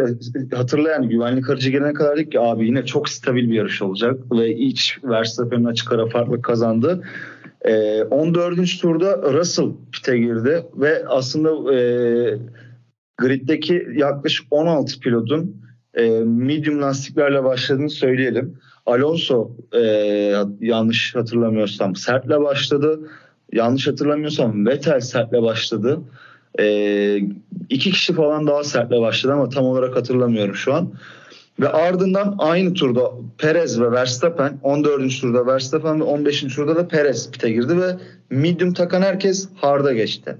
hatırlayan 0.54 1.10
güvenlik 1.10 1.50
aracı 1.50 1.70
gelene 1.70 1.94
kadar 1.94 2.18
dedik 2.18 2.32
ki 2.32 2.40
abi 2.40 2.66
yine 2.66 2.86
çok 2.86 3.10
stabil 3.10 3.50
bir 3.50 3.54
yarış 3.54 3.82
olacak 3.82 4.20
ve 4.32 4.56
iç 4.56 4.98
Verstappen'in 5.04 5.66
açık 5.66 5.92
ara 5.92 6.08
farklı 6.08 6.42
kazandı. 6.42 7.04
Ee, 7.62 8.04
14. 8.04 8.82
turda 8.82 9.34
Russell 9.34 9.72
pite 9.92 10.18
girdi 10.18 10.66
ve 10.76 11.08
aslında 11.08 11.76
e, 11.76 11.80
griddeki 13.18 13.88
yaklaşık 13.96 14.48
16 14.52 15.00
pilotun 15.00 15.64
e, 15.94 16.10
medium 16.20 16.82
lastiklerle 16.82 17.44
başladığını 17.44 17.90
söyleyelim. 17.90 18.58
Alonso 18.86 19.52
e, 19.72 19.82
yanlış 20.60 21.16
hatırlamıyorsam 21.16 21.96
sertle 21.96 22.42
başladı 22.42 23.00
yanlış 23.54 23.88
hatırlamıyorsam 23.88 24.66
Vettel 24.66 25.00
sertle 25.00 25.42
başladı. 25.42 26.02
E, 26.60 27.18
iki 27.70 27.92
kişi 27.92 28.14
falan 28.14 28.48
daha 28.48 28.64
sertle 28.64 29.02
başladı 29.02 29.34
ama 29.34 29.50
tam 29.50 29.66
olarak 29.66 29.96
hatırlamıyorum 29.96 30.56
şu 30.56 30.74
an. 30.74 30.94
Ve 31.60 31.70
ardından 31.70 32.36
aynı 32.40 32.74
turda 32.74 33.12
Perez 33.38 33.82
ve 33.82 33.92
Verstappen 33.92 34.60
14. 34.64 35.22
turda 35.22 35.48
Verstappen 35.48 36.00
ve 36.00 36.04
15. 36.04 36.42
turda 36.42 36.76
da 36.76 36.88
Perez 36.88 37.32
pite 37.32 37.52
girdi 37.52 37.82
ve 37.82 37.96
medium 38.30 38.74
takan 38.74 39.02
herkes 39.02 39.50
hard'a 39.56 39.94
geçti. 39.94 40.38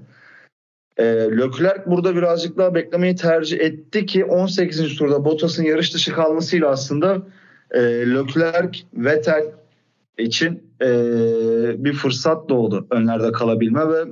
E, 0.96 1.04
Leclerc 1.06 1.86
burada 1.86 2.16
birazcık 2.16 2.56
daha 2.56 2.74
beklemeyi 2.74 3.16
tercih 3.16 3.60
etti 3.60 4.06
ki 4.06 4.24
18. 4.24 4.96
turda 4.96 5.24
Bottas'ın 5.24 5.64
yarış 5.64 5.94
dışı 5.94 6.12
kalmasıyla 6.12 6.68
aslında 6.68 7.22
e, 7.70 7.80
Leclerc, 8.14 8.78
Vettel 8.94 9.44
için 10.18 10.62
e, 10.80 10.86
bir 11.84 11.92
fırsat 11.92 12.48
doğdu 12.48 12.86
önlerde 12.90 13.32
kalabilme 13.32 13.88
ve 13.88 14.04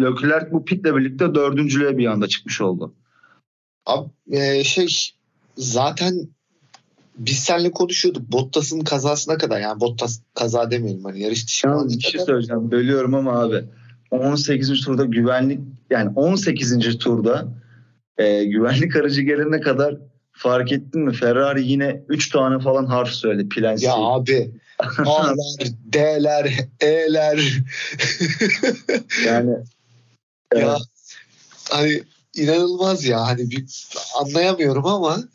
Leclerc 0.00 0.52
bu 0.52 0.64
pitle 0.64 0.96
birlikte 0.96 1.34
dördüncülüğe 1.34 1.98
bir 1.98 2.06
anda 2.06 2.28
çıkmış 2.28 2.60
oldu. 2.60 2.94
Abi 3.86 4.08
e, 4.30 4.64
şey 4.64 5.10
zaten 5.56 6.28
biz 7.18 7.38
seninle 7.38 7.70
konuşuyorduk 7.70 8.32
Bottas'ın 8.32 8.80
kazasına 8.80 9.38
kadar 9.38 9.60
yani 9.60 9.80
Bottas 9.80 10.20
kaza 10.34 10.70
demeyelim 10.70 11.04
hani 11.04 11.20
yarış 11.20 11.46
dışı 11.46 11.66
Yalnız 11.66 11.98
bir 11.98 12.02
şey 12.02 12.20
söyleyeceğim 12.20 12.70
bölüyorum 12.70 13.14
ama 13.14 13.40
abi 13.40 13.64
18. 14.10 14.80
turda 14.84 15.04
güvenlik 15.04 15.60
yani 15.90 16.10
18. 16.16 16.98
turda 16.98 17.48
e, 18.18 18.44
güvenlik 18.44 18.96
aracı 18.96 19.22
gelene 19.22 19.60
kadar 19.60 19.96
fark 20.32 20.72
ettin 20.72 21.00
mi 21.00 21.12
Ferrari 21.12 21.68
yine 21.68 22.02
3 22.08 22.30
tane 22.30 22.58
falan 22.58 22.86
harf 22.86 23.08
söyledi 23.08 23.48
Plensi. 23.48 23.86
Ya 23.86 23.94
abi 23.94 24.50
A'lar, 24.98 25.36
D'ler, 25.92 26.54
E'ler. 26.80 27.62
yani 29.26 29.54
evet. 30.52 30.64
ya 30.64 30.78
hani 31.70 32.02
inanılmaz 32.34 33.04
ya 33.04 33.26
hani 33.26 33.50
bir 33.50 33.66
anlayamıyorum 34.20 34.86
ama 34.86 35.28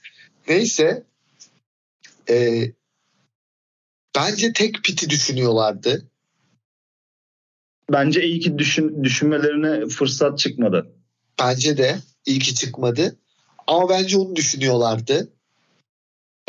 neyse 0.48 1.04
e, 2.30 2.64
bence 4.16 4.54
tek 4.54 4.84
piti 4.84 5.10
düşünüyorlardı. 5.10 6.08
bence 7.92 8.24
iyi 8.24 8.40
ki 8.40 8.58
düşün, 8.58 9.04
düşünmelerine 9.04 9.88
fırsat 9.88 10.40
çıkmadı. 10.40 10.92
Bence 11.40 11.78
de 11.78 12.00
iyi 12.26 12.40
ki 12.40 12.56
çıkmadı. 12.56 13.16
Ama 13.68 13.90
bence 13.90 14.18
onu 14.18 14.36
düşünüyorlardı. 14.36 15.30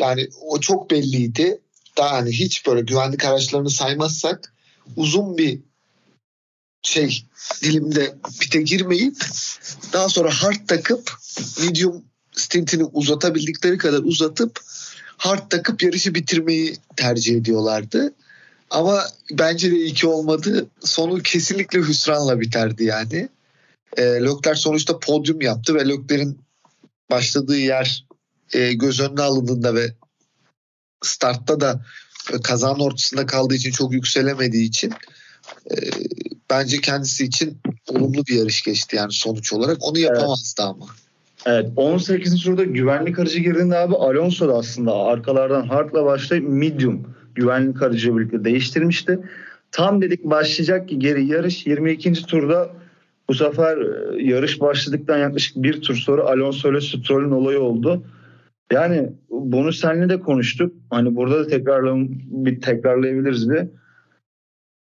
Yani 0.01 0.27
o 0.41 0.59
çok 0.59 0.91
belliydi. 0.91 1.61
Daha 1.97 2.11
hani 2.11 2.31
hiç 2.31 2.67
böyle 2.67 2.81
güvenlik 2.81 3.25
araçlarını 3.25 3.69
saymazsak 3.69 4.53
uzun 4.95 5.37
bir 5.37 5.59
şey 6.85 7.25
dilimde 7.61 8.15
pite 8.39 8.61
girmeyip 8.61 9.15
daha 9.93 10.09
sonra 10.09 10.29
hard 10.31 10.67
takıp 10.67 11.11
medium 11.61 12.03
stintini 12.31 12.83
uzatabildikleri 12.83 13.77
kadar 13.77 13.99
uzatıp 14.03 14.59
hard 15.17 15.49
takıp 15.49 15.83
yarışı 15.83 16.15
bitirmeyi 16.15 16.77
tercih 16.95 17.35
ediyorlardı. 17.35 18.13
Ama 18.69 19.03
bence 19.31 19.71
de 19.71 19.85
iki 19.85 20.07
olmadı. 20.07 20.67
Sonu 20.83 21.21
kesinlikle 21.21 21.79
hüsranla 21.79 22.39
biterdi 22.39 22.83
yani. 22.83 23.29
E, 23.97 24.03
Lökler 24.03 24.55
sonuçta 24.55 24.99
podyum 24.99 25.41
yaptı 25.41 25.75
ve 25.75 25.87
Lökler'in 25.87 26.39
başladığı 27.11 27.57
yer 27.57 28.05
e, 28.53 28.73
göz 28.73 28.99
önüne 28.99 29.21
alındığında 29.21 29.75
ve 29.75 29.93
startta 31.03 31.59
da 31.59 31.85
kazanın 32.43 32.79
ortasında 32.79 33.25
kaldığı 33.25 33.55
için 33.55 33.71
çok 33.71 33.93
yükselemediği 33.93 34.67
için 34.67 34.93
e, 35.71 35.75
bence 36.49 36.77
kendisi 36.81 37.25
için 37.25 37.57
olumlu 37.89 38.23
bir 38.29 38.35
yarış 38.35 38.63
geçti 38.63 38.95
yani 38.95 39.11
sonuç 39.11 39.53
olarak. 39.53 39.77
Onu 39.81 39.99
yapamazdı 39.99 40.61
evet. 40.61 40.69
ama. 40.69 40.85
Evet 41.45 41.69
18. 41.75 42.43
turda 42.43 42.63
güvenlik 42.63 43.19
aracı 43.19 43.39
girdiğinde 43.39 43.77
abi 43.77 43.95
Alonso 43.95 44.47
da 44.47 44.53
aslında 44.53 44.95
arkalardan 44.95 45.67
hardla 45.67 46.05
başlayıp 46.05 46.49
medium 46.49 47.15
güvenlik 47.35 47.81
aracı 47.81 48.17
birlikte 48.17 48.43
değiştirmişti. 48.43 49.19
Tam 49.71 50.01
dedik 50.01 50.23
başlayacak 50.23 50.89
ki 50.89 50.99
geri 50.99 51.25
yarış 51.25 51.65
22. 51.65 52.13
turda 52.13 52.69
bu 53.29 53.33
sefer 53.33 53.77
e, 53.77 54.23
yarış 54.23 54.61
başladıktan 54.61 55.17
yaklaşık 55.17 55.63
bir 55.63 55.81
tur 55.81 55.95
sonra 55.95 56.23
Alonso 56.23 56.71
ile 56.71 56.81
Stroll'ün 56.81 57.31
olayı 57.31 57.59
oldu. 57.59 58.03
Yani 58.71 59.09
bunu 59.29 59.73
seninle 59.73 60.09
de 60.09 60.19
konuştuk. 60.19 60.73
Hani 60.89 61.15
burada 61.15 61.39
da 61.39 61.47
tekrarlam 61.47 62.07
bir 62.09 62.61
tekrarlayabiliriz 62.61 63.49
bir. 63.49 63.67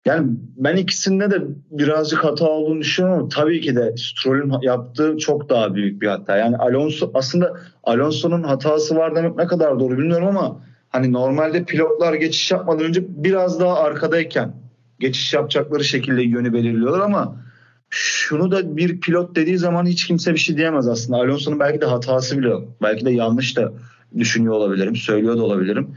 Yani 0.04 0.30
ben 0.56 0.76
ikisinde 0.76 1.30
de 1.30 1.36
birazcık 1.70 2.24
hata 2.24 2.48
olduğunu 2.48 2.80
düşünüyorum 2.80 3.18
ama 3.18 3.28
tabii 3.28 3.60
ki 3.60 3.76
de 3.76 3.94
Stroll'ün 3.96 4.52
yaptığı 4.62 5.16
çok 5.18 5.48
daha 5.48 5.74
büyük 5.74 6.02
bir 6.02 6.06
hata. 6.06 6.36
Yani 6.36 6.56
Alonso 6.56 7.10
aslında 7.14 7.56
Alonso'nun 7.84 8.42
hatası 8.42 8.96
var 8.96 9.16
demek 9.16 9.36
ne 9.36 9.46
kadar 9.46 9.80
doğru 9.80 9.98
bilmiyorum 9.98 10.26
ama 10.26 10.60
hani 10.88 11.12
normalde 11.12 11.64
pilotlar 11.64 12.14
geçiş 12.14 12.50
yapmadan 12.50 12.84
önce 12.84 13.04
biraz 13.08 13.60
daha 13.60 13.78
arkadayken 13.78 14.54
geçiş 15.00 15.34
yapacakları 15.34 15.84
şekilde 15.84 16.22
yönü 16.22 16.52
belirliyorlar 16.52 17.00
ama 17.00 17.36
şunu 17.90 18.50
da 18.50 18.76
bir 18.76 19.00
pilot 19.00 19.36
dediği 19.36 19.58
zaman 19.58 19.86
hiç 19.86 20.06
kimse 20.06 20.32
bir 20.32 20.38
şey 20.38 20.56
diyemez 20.56 20.88
aslında. 20.88 21.18
Alonso'nun 21.18 21.60
belki 21.60 21.80
de 21.80 21.86
hatası 21.86 22.38
bile 22.38 22.48
yok. 22.48 22.68
Belki 22.82 23.04
de 23.04 23.10
yanlış 23.10 23.56
da 23.56 23.72
düşünüyor 24.18 24.54
olabilirim, 24.54 24.96
söylüyor 24.96 25.36
da 25.38 25.42
olabilirim. 25.42 25.96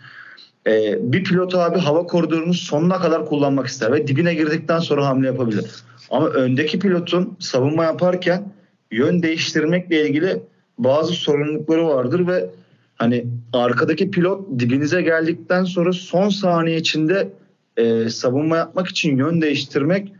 Ee, 0.67 0.97
bir 1.01 1.23
pilot 1.23 1.55
abi 1.55 1.79
hava 1.79 2.07
koridorunu 2.07 2.53
sonuna 2.53 2.99
kadar 2.99 3.25
kullanmak 3.25 3.67
ister 3.67 3.91
ve 3.91 4.07
dibine 4.07 4.33
girdikten 4.33 4.79
sonra 4.79 5.07
hamle 5.07 5.27
yapabilir. 5.27 5.65
Ama 6.09 6.27
öndeki 6.29 6.79
pilotun 6.79 7.37
savunma 7.39 7.83
yaparken 7.83 8.53
yön 8.91 9.23
değiştirmekle 9.23 10.07
ilgili 10.07 10.41
bazı 10.77 11.13
sorumlulukları 11.13 11.87
vardır 11.87 12.27
ve 12.27 12.49
hani 12.95 13.25
arkadaki 13.53 14.11
pilot 14.11 14.59
dibinize 14.59 15.01
geldikten 15.01 15.63
sonra 15.63 15.93
son 15.93 16.29
saniye 16.29 16.77
içinde 16.77 17.29
e, 17.77 18.09
savunma 18.09 18.57
yapmak 18.57 18.87
için 18.87 19.17
yön 19.17 19.41
değiştirmek 19.41 20.13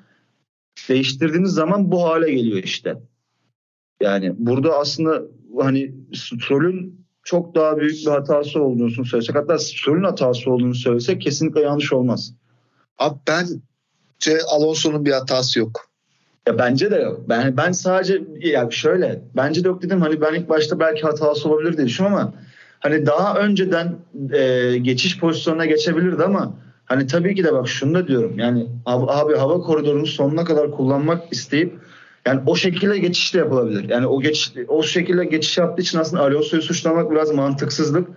değiştirdiğiniz 0.90 1.52
zaman 1.52 1.92
bu 1.92 2.04
hale 2.04 2.32
geliyor 2.34 2.64
işte. 2.64 2.96
Yani 4.02 4.34
burada 4.38 4.78
aslında 4.78 5.22
hani 5.60 5.92
Stroll'ün 6.14 7.07
çok 7.28 7.56
daha 7.56 7.78
büyük 7.78 8.06
bir 8.06 8.12
hatası 8.12 8.62
olduğunu 8.62 9.06
söylesek 9.06 9.36
hatta 9.36 9.60
Stroll'ün 9.60 10.04
hatası 10.04 10.52
olduğunu 10.52 10.76
söylesek 10.76 11.22
kesinlikle 11.22 11.62
yanlış 11.62 11.94
olmaz. 11.94 12.34
Abi 12.98 13.16
ben 13.28 13.48
şey, 14.20 14.38
Alonso'nun 14.50 15.06
bir 15.06 15.12
hatası 15.12 15.60
yok. 15.60 15.90
Ya 16.48 16.58
bence 16.58 16.92
de 16.92 16.96
yok. 16.96 17.30
Ben 17.30 17.58
ben 17.58 17.72
sadece 17.72 18.24
ya 18.40 18.68
şöyle 18.72 19.22
bence 19.36 19.64
de 19.64 19.68
yok 19.68 19.82
dedim 19.82 20.02
hani 20.02 20.22
ben 20.22 20.34
ilk 20.34 20.50
başta 20.50 20.80
belki 20.80 21.02
hatası 21.02 21.50
olabilir 21.50 21.78
diye 21.78 21.88
düşünüyorum 21.88 22.20
ama 22.20 22.34
hani 22.80 23.06
daha 23.06 23.40
önceden 23.40 23.96
e, 24.34 24.78
geçiş 24.78 25.20
pozisyonuna 25.20 25.66
geçebilirdi 25.66 26.24
ama 26.24 26.54
Hani 26.88 27.08
tabii 27.08 27.36
ki 27.36 27.44
de 27.44 27.54
bak 27.54 27.68
şunu 27.68 27.94
da 27.94 28.08
diyorum. 28.08 28.40
Yani 28.40 28.68
abi 28.86 29.36
hava 29.36 29.62
koridorunu 29.62 30.06
sonuna 30.06 30.44
kadar 30.44 30.72
kullanmak 30.72 31.34
isteyip 31.34 31.80
yani 32.28 32.42
o 32.46 32.56
şekilde 32.56 32.98
geçiş 32.98 33.34
de 33.34 33.38
yapılabilir. 33.38 33.90
Yani 33.90 34.08
o 34.08 34.22
geç 34.22 34.54
o 34.68 34.84
şekilde 34.84 35.26
geçiş 35.26 35.58
yaptığı 35.58 35.82
için 35.82 36.00
aslında 36.00 36.24
Alonso'yu 36.24 36.62
suçlamak 36.62 37.12
biraz 37.12 37.32
mantıksızlık. 37.32 38.08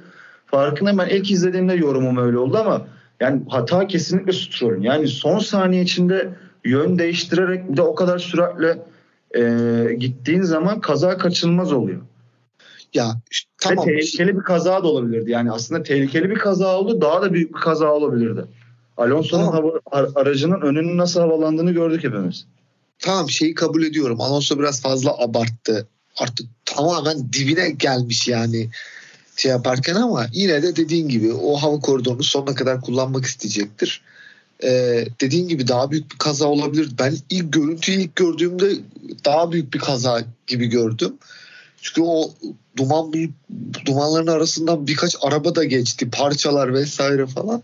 Farkında 0.47 0.99
ben 0.99 1.09
ilk 1.09 1.31
izlediğimde 1.31 1.75
yorumum 1.75 2.17
öyle 2.17 2.39
oldu 2.39 2.59
ama 2.59 2.87
yani 3.21 3.43
hata 3.49 3.87
kesinlikle 3.87 4.33
Stroll'ün. 4.33 4.83
Yani 4.83 5.09
son 5.09 5.39
saniye 5.39 5.83
içinde 5.83 6.29
yön 6.65 6.99
değiştirerek 6.99 7.73
bir 7.73 7.77
de 7.77 7.83
o 7.83 7.95
kadar 7.95 8.19
süratle 8.19 8.79
e, 9.37 9.95
gittiğin 9.95 10.43
zaman 10.43 10.81
kaza 10.81 11.19
kaçınılmaz 11.19 11.73
oluyor. 11.73 12.01
Ya 12.95 13.13
işte, 13.31 13.51
tamam. 13.59 13.87
Ve 13.87 13.91
tehlikeli 13.91 14.37
bir 14.37 14.43
kaza 14.43 14.83
da 14.83 14.89
olabilirdi. 14.89 15.31
Yani 15.31 15.53
aslında 15.53 15.83
tehlikeli 15.83 16.31
bir 16.31 16.39
kaza 16.39 16.79
oldu. 16.79 17.01
Daha 17.01 17.23
da 17.23 17.33
büyük 17.33 17.55
bir 17.55 17.61
kaza 17.61 17.93
olabilirdi. 17.93 18.45
Alonso'nun 18.97 19.51
tamam. 19.51 19.73
aracının 20.15 20.61
önünün 20.61 20.99
nasıl 20.99 21.21
havalandığını 21.21 21.73
gördük 21.73 22.05
hepimiz. 22.05 22.47
Tamam 23.01 23.31
şeyi 23.31 23.55
kabul 23.55 23.83
ediyorum. 23.83 24.21
Alonso 24.21 24.59
biraz 24.59 24.81
fazla 24.81 25.19
abarttı. 25.19 25.87
Artık 26.17 26.47
tamamen 26.65 27.33
dibine 27.33 27.71
gelmiş 27.71 28.29
yani 28.29 28.69
şey 29.37 29.51
yaparken 29.51 29.95
ama 29.95 30.27
yine 30.33 30.63
de 30.63 30.77
dediğin 30.77 31.09
gibi 31.09 31.33
o 31.33 31.57
hava 31.57 31.81
koridorunu 31.81 32.23
sonuna 32.23 32.55
kadar 32.55 32.81
kullanmak 32.81 33.25
isteyecektir. 33.25 34.03
Ee, 34.65 35.07
dediğin 35.21 35.49
gibi 35.49 35.69
daha 35.69 35.91
büyük 35.91 36.13
bir 36.13 36.19
kaza 36.19 36.47
olabilir. 36.47 36.91
Ben 36.99 37.17
ilk 37.31 37.53
görüntüyü 37.53 38.01
ilk 38.01 38.17
gördüğümde 38.17 38.73
daha 39.25 39.53
büyük 39.53 39.75
bir 39.75 39.79
kaza 39.79 40.25
gibi 40.47 40.67
gördüm. 40.67 41.15
Çünkü 41.83 42.03
o 42.03 42.35
duman 42.77 43.13
dumanların 43.87 44.27
arasından 44.27 44.87
birkaç 44.87 45.17
araba 45.21 45.55
da 45.55 45.65
geçti. 45.65 46.11
Parçalar 46.11 46.75
vesaire 46.75 47.27
falan. 47.27 47.63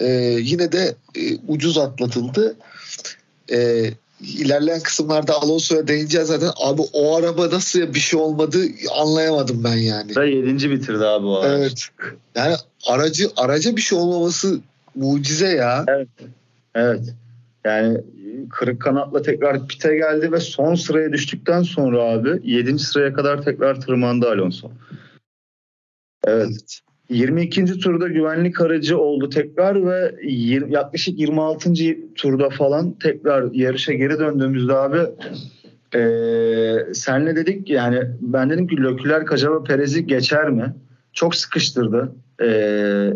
Ee, 0.00 0.38
yine 0.40 0.72
de 0.72 0.94
e, 1.14 1.36
ucuz 1.48 1.78
atlatıldı. 1.78 2.56
Ee, 3.52 3.90
ilerleyen 4.26 4.80
kısımlarda 4.80 5.34
Alonso'ya 5.42 5.88
değineceğiz 5.88 6.28
zaten. 6.28 6.50
Abi 6.56 6.82
o 6.92 7.16
araba 7.16 7.50
nasıl 7.50 7.94
bir 7.94 8.00
şey 8.00 8.20
olmadı 8.20 8.58
anlayamadım 8.96 9.64
ben 9.64 9.76
yani. 9.76 10.14
Da 10.14 10.24
yedinci 10.24 10.70
bitirdi 10.70 11.04
abi 11.04 11.26
o 11.26 11.34
araç. 11.34 11.60
Evet. 11.60 11.88
Yani 12.34 12.54
aracı 12.86 13.30
araca 13.36 13.76
bir 13.76 13.80
şey 13.80 13.98
olmaması 13.98 14.60
mucize 14.94 15.48
ya. 15.48 15.84
Evet. 15.88 16.08
Evet. 16.74 17.14
Yani 17.64 18.00
kırık 18.50 18.82
kanatla 18.82 19.22
tekrar 19.22 19.68
pite 19.68 19.96
geldi 19.96 20.32
ve 20.32 20.40
son 20.40 20.74
sıraya 20.74 21.12
düştükten 21.12 21.62
sonra 21.62 22.02
abi 22.02 22.40
7. 22.44 22.78
sıraya 22.78 23.12
kadar 23.12 23.42
tekrar 23.42 23.80
tırmandı 23.80 24.28
Alonso. 24.28 24.70
Evet. 26.26 26.80
22. 27.08 27.64
turda 27.78 28.08
güvenlik 28.08 28.60
aracı 28.60 28.98
oldu 28.98 29.28
tekrar 29.28 29.86
ve 29.86 30.14
20, 30.22 30.72
yaklaşık 30.72 31.18
26. 31.18 31.72
turda 32.14 32.50
falan 32.50 32.92
tekrar 32.92 33.52
yarışa 33.52 33.92
geri 33.92 34.18
döndüğümüzde 34.18 34.72
abi 34.72 34.98
e, 35.94 36.94
senle 36.94 37.36
dedik 37.36 37.70
yani 37.70 37.98
ben 38.20 38.50
dedim 38.50 38.66
ki 38.66 38.76
Löküler 38.76 39.24
acaba 39.30 39.62
Perez'i 39.62 40.06
geçer 40.06 40.50
mi? 40.50 40.74
Çok 41.12 41.34
sıkıştırdı. 41.34 42.12
E, 42.40 42.46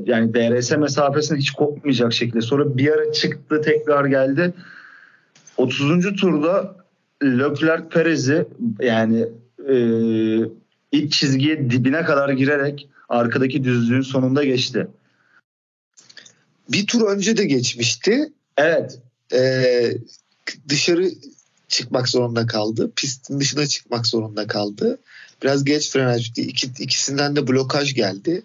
yani 0.06 0.34
DRS 0.34 0.76
mesafesini 0.76 1.38
hiç 1.38 1.50
kopmayacak 1.50 2.12
şekilde. 2.12 2.40
Sonra 2.40 2.76
bir 2.76 2.92
ara 2.92 3.12
çıktı 3.12 3.60
tekrar 3.60 4.04
geldi. 4.04 4.54
30. 5.56 6.16
turda 6.20 6.76
Leclerc 7.22 7.88
Perez'i 7.88 8.46
yani 8.80 9.26
e, 9.68 9.76
ilk 10.92 11.12
çizgiye 11.12 11.70
dibine 11.70 12.04
kadar 12.04 12.28
girerek 12.28 12.88
arkadaki 13.08 13.64
düzlüğün 13.64 14.02
sonunda 14.02 14.44
geçti. 14.44 14.86
Bir 16.68 16.86
tur 16.86 17.02
önce 17.02 17.36
de 17.36 17.44
geçmişti. 17.44 18.32
Evet. 18.56 18.98
Ee, 19.32 19.92
dışarı 20.68 21.10
çıkmak 21.68 22.08
zorunda 22.08 22.46
kaldı. 22.46 22.92
Pistin 22.96 23.40
dışına 23.40 23.66
çıkmak 23.66 24.06
zorunda 24.06 24.46
kaldı. 24.46 24.98
Biraz 25.42 25.64
geç 25.64 25.90
frenaj 25.90 26.28
bitti. 26.28 26.42
İki, 26.42 26.66
ikisinden 26.78 27.36
de 27.36 27.48
blokaj 27.48 27.94
geldi. 27.94 28.42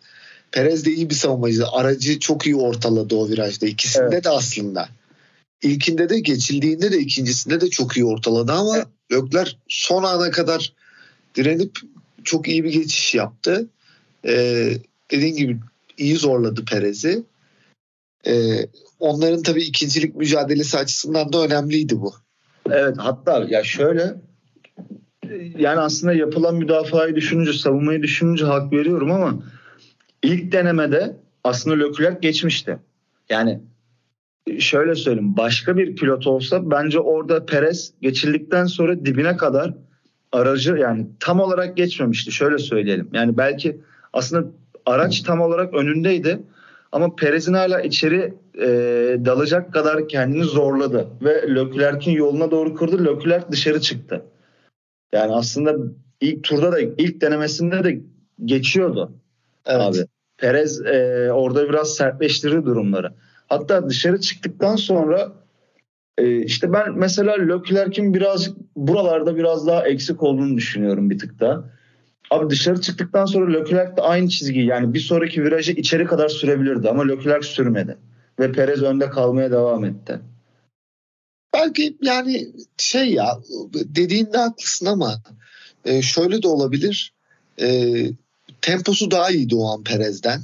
Perez 0.51 0.85
de 0.85 0.91
iyi 0.91 1.09
bir 1.09 1.15
savunmacıydı. 1.15 1.67
Aracı 1.71 2.19
çok 2.19 2.45
iyi 2.45 2.55
ortaladı 2.55 3.15
o 3.15 3.29
virajda. 3.29 3.67
İkisinde 3.67 4.09
evet. 4.11 4.23
de 4.23 4.29
aslında. 4.29 4.89
İlkinde 5.61 6.09
de 6.09 6.19
geçildiğinde 6.19 6.91
de 6.91 6.97
ikincisinde 6.97 7.61
de 7.61 7.69
çok 7.69 7.97
iyi 7.97 8.05
ortaladı 8.05 8.51
ama 8.51 8.77
evet. 8.77 8.87
Lökler 9.11 9.57
son 9.67 10.03
ana 10.03 10.31
kadar 10.31 10.73
direnip 11.35 11.79
çok 12.23 12.47
iyi 12.47 12.63
bir 12.63 12.71
geçiş 12.71 13.15
yaptı. 13.15 13.69
Ee, 14.25 14.73
dediğin 15.11 15.35
gibi 15.35 15.59
iyi 15.97 16.15
zorladı 16.15 16.65
Perez'i. 16.65 17.23
Ee, 18.27 18.67
onların 18.99 19.43
tabii 19.43 19.63
ikincilik 19.63 20.15
mücadelesi 20.15 20.77
açısından 20.77 21.33
da 21.33 21.43
önemliydi 21.43 22.01
bu. 22.01 22.13
Evet 22.69 22.95
hatta 22.97 23.45
ya 23.49 23.63
şöyle 23.63 24.15
yani 25.57 25.79
aslında 25.79 26.13
yapılan 26.13 26.55
müdafayı 26.55 27.15
düşününce, 27.15 27.53
savunmayı 27.53 28.03
düşününce 28.03 28.45
hak 28.45 28.73
veriyorum 28.73 29.11
ama 29.11 29.43
ilk 30.23 30.51
denemede 30.51 31.17
aslında 31.43 31.85
Leclerc 31.85 32.19
geçmişti. 32.21 32.77
Yani 33.29 33.59
şöyle 34.59 34.95
söyleyeyim 34.95 35.37
başka 35.37 35.77
bir 35.77 35.95
pilot 35.95 36.27
olsa 36.27 36.71
bence 36.71 36.99
orada 36.99 37.45
Perez 37.45 37.93
geçildikten 38.01 38.65
sonra 38.65 39.05
dibine 39.05 39.37
kadar 39.37 39.73
aracı 40.33 40.75
yani 40.75 41.07
tam 41.19 41.39
olarak 41.39 41.77
geçmemişti 41.77 42.31
şöyle 42.31 42.57
söyleyelim. 42.57 43.09
Yani 43.13 43.37
belki 43.37 43.77
aslında 44.13 44.47
araç 44.85 45.21
tam 45.21 45.41
olarak 45.41 45.73
önündeydi 45.73 46.39
ama 46.91 47.15
Perez'in 47.15 47.53
hala 47.53 47.81
içeri 47.81 48.33
e, 48.61 48.67
dalacak 49.25 49.73
kadar 49.73 50.07
kendini 50.07 50.43
zorladı 50.43 51.07
ve 51.21 51.55
Leclerc'in 51.55 52.11
yoluna 52.11 52.51
doğru 52.51 52.75
kurdu. 52.75 53.05
Leclerc 53.05 53.45
dışarı 53.51 53.81
çıktı. 53.81 54.25
Yani 55.13 55.33
aslında 55.33 55.75
ilk 56.21 56.43
turda 56.43 56.71
da 56.71 56.79
ilk 56.79 57.21
denemesinde 57.21 57.83
de 57.83 58.01
geçiyordu. 58.45 59.11
Evet. 59.65 59.81
Abi. 59.81 59.97
Perez 60.37 60.85
e, 60.85 61.29
orada 61.31 61.69
biraz 61.69 61.95
sertleştirdi 61.95 62.65
durumları. 62.65 63.13
Hatta 63.47 63.89
dışarı 63.89 64.21
çıktıktan 64.21 64.75
sonra 64.75 65.31
e, 66.17 66.43
işte 66.43 66.73
ben 66.73 66.93
mesela 66.97 67.33
Leclerc'in 67.33 68.13
birazcık 68.13 68.57
buralarda 68.75 69.35
biraz 69.35 69.67
daha 69.67 69.87
eksik 69.87 70.23
olduğunu 70.23 70.57
düşünüyorum 70.57 71.09
bir 71.09 71.19
tık 71.19 71.39
da. 71.39 71.69
Abi 72.31 72.49
dışarı 72.49 72.81
çıktıktan 72.81 73.25
sonra 73.25 73.51
Leclerc 73.51 73.97
de 73.97 74.01
aynı 74.01 74.29
çizgiyi 74.29 74.65
yani 74.65 74.93
bir 74.93 74.99
sonraki 74.99 75.43
virajı 75.43 75.71
içeri 75.71 76.05
kadar 76.05 76.29
sürebilirdi 76.29 76.89
ama 76.89 77.03
Leclerc 77.07 77.47
sürmedi. 77.47 77.97
Ve 78.39 78.51
Perez 78.51 78.83
önde 78.83 79.09
kalmaya 79.09 79.51
devam 79.51 79.85
etti. 79.85 80.19
Belki 81.53 81.97
yani 82.01 82.47
şey 82.77 83.13
ya 83.13 83.39
dediğinde 83.73 84.37
haklısın 84.37 84.85
ama 84.85 85.21
e, 85.85 86.01
şöyle 86.01 86.43
de 86.43 86.47
olabilir. 86.47 87.13
E, 87.61 87.95
temposu 88.61 89.11
daha 89.11 89.31
iyiydi 89.31 89.55
o 89.55 89.73
an 89.73 89.83
Perez'den. 89.83 90.41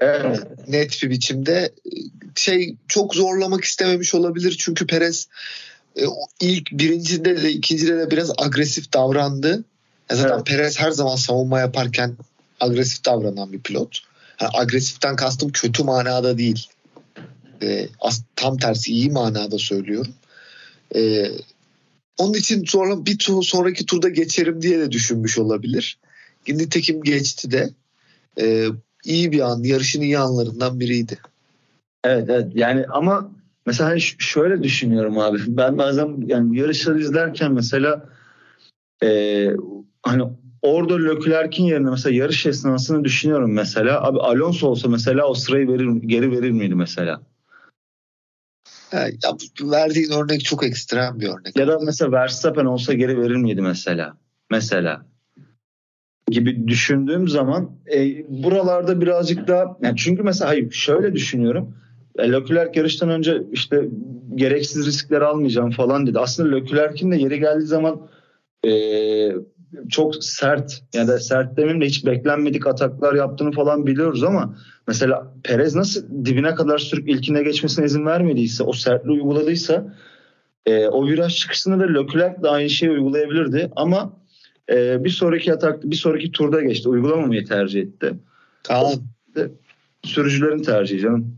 Evet. 0.00 0.68
Net 0.68 1.02
bir 1.02 1.10
biçimde 1.10 1.72
şey 2.34 2.76
çok 2.88 3.14
zorlamak 3.14 3.64
istememiş 3.64 4.14
olabilir 4.14 4.56
çünkü 4.58 4.86
Perez 4.86 5.28
e, 5.96 6.02
ilk 6.40 6.72
birincide 6.72 7.42
de 7.42 7.52
ikincide 7.52 7.98
de 7.98 8.10
biraz 8.10 8.30
agresif 8.38 8.92
davrandı. 8.92 9.64
E 10.10 10.14
zaten 10.14 10.34
evet. 10.34 10.46
Perez 10.46 10.78
her 10.80 10.90
zaman 10.90 11.16
savunma 11.16 11.60
yaparken 11.60 12.16
agresif 12.60 13.04
davranan 13.04 13.52
bir 13.52 13.60
pilot. 13.60 13.98
Yani 14.40 14.50
agresiften 14.54 15.16
kastım 15.16 15.52
kötü 15.52 15.84
manada 15.84 16.38
değil. 16.38 16.66
E, 17.62 17.88
as, 18.00 18.22
tam 18.36 18.58
tersi 18.58 18.92
iyi 18.92 19.10
manada 19.10 19.58
söylüyorum. 19.58 20.14
E, 20.94 21.30
onun 22.18 22.34
için 22.34 22.64
sonra 22.64 23.06
bir 23.06 23.18
tur, 23.18 23.42
sonraki 23.42 23.86
turda 23.86 24.08
geçerim 24.08 24.62
diye 24.62 24.78
de 24.78 24.92
düşünmüş 24.92 25.38
olabilir. 25.38 25.98
Nitekim 26.48 27.02
geçti 27.02 27.50
de. 27.50 27.70
E, 28.40 28.66
iyi 29.04 29.32
bir 29.32 29.40
an, 29.40 29.62
yarışın 29.62 30.00
iyi 30.00 30.18
anlarından 30.18 30.80
biriydi. 30.80 31.18
Evet 32.04 32.30
evet 32.30 32.52
yani 32.54 32.86
ama 32.86 33.30
mesela 33.66 33.90
hani 33.90 34.00
şöyle 34.00 34.62
düşünüyorum 34.62 35.18
abi. 35.18 35.38
Ben 35.48 35.78
bazen 35.78 36.24
yani 36.26 36.58
yarışları 36.58 37.00
izlerken 37.00 37.52
mesela 37.52 38.08
e, 39.02 39.50
hani 40.02 40.22
orada 40.62 40.98
Leclerc'in 40.98 41.64
yerine 41.64 41.90
mesela 41.90 42.14
yarış 42.14 42.46
esnasını 42.46 43.04
düşünüyorum 43.04 43.52
mesela. 43.52 44.02
Abi 44.02 44.18
Alonso 44.20 44.68
olsa 44.68 44.88
mesela 44.88 45.26
o 45.26 45.34
sırayı 45.34 45.68
verir, 45.68 45.88
geri 46.06 46.32
verir 46.32 46.50
miydi 46.50 46.74
mesela? 46.74 47.20
Ya, 48.92 49.08
verdiğin 49.62 50.10
örnek 50.10 50.44
çok 50.44 50.66
ekstrem 50.66 51.20
bir 51.20 51.28
örnek. 51.28 51.56
Ya 51.56 51.68
da 51.68 51.78
mesela 51.78 52.12
Verstappen 52.12 52.64
olsa 52.64 52.92
geri 52.92 53.20
verir 53.20 53.36
miydi 53.36 53.62
mesela? 53.62 54.16
Mesela 54.50 55.06
gibi 56.30 56.68
düşündüğüm 56.68 57.28
zaman 57.28 57.70
e, 57.94 58.24
buralarda 58.28 59.00
birazcık 59.00 59.48
daha 59.48 59.76
yani 59.82 59.96
çünkü 59.96 60.22
mesela 60.22 60.50
hayır 60.50 60.70
şöyle 60.70 61.14
düşünüyorum. 61.14 61.74
E, 62.18 62.32
Leclerc 62.32 62.78
yarıştan 62.80 63.10
önce 63.10 63.42
işte 63.52 63.88
gereksiz 64.34 64.86
riskler 64.86 65.20
almayacağım 65.20 65.70
falan 65.70 66.06
dedi. 66.06 66.18
Aslında 66.18 66.56
Leclerc'in 66.56 67.10
de 67.10 67.16
yeri 67.16 67.40
geldiği 67.40 67.66
zaman 67.66 68.00
e, 68.66 68.72
çok 69.88 70.24
sert 70.24 70.82
ya 70.94 71.08
da 71.08 71.18
sert 71.18 71.56
demeyeyim 71.56 71.80
de 71.80 71.86
hiç 71.86 72.06
beklenmedik 72.06 72.66
ataklar 72.66 73.14
yaptığını 73.14 73.52
falan 73.52 73.86
biliyoruz 73.86 74.24
ama 74.24 74.56
mesela 74.86 75.34
Perez 75.44 75.74
nasıl 75.74 76.24
dibine 76.24 76.54
kadar 76.54 76.78
sürüp 76.78 77.08
ilkine 77.08 77.42
geçmesine 77.42 77.84
izin 77.84 78.06
vermediyse 78.06 78.64
o 78.64 78.72
sertliği 78.72 79.20
uyguladıysa 79.20 79.94
e, 80.66 80.88
o 80.88 81.06
viraj 81.06 81.36
çıkışında 81.36 81.78
da 81.80 82.00
Leclerc 82.00 82.42
de 82.42 82.48
aynı 82.48 82.70
şeyi 82.70 82.90
uygulayabilirdi 82.90 83.70
ama 83.76 84.12
e, 84.70 85.04
bir 85.04 85.10
sonraki 85.10 85.52
atak 85.52 85.84
bir 85.84 85.96
sonraki 85.96 86.32
turda 86.32 86.62
geçti 86.62 86.88
uygulamamayı 86.88 87.44
tercih 87.44 87.80
etti. 87.80 88.14
Kaan. 88.62 88.94
Sürücülerin 90.04 90.62
tercihi 90.62 91.00
canım. 91.00 91.36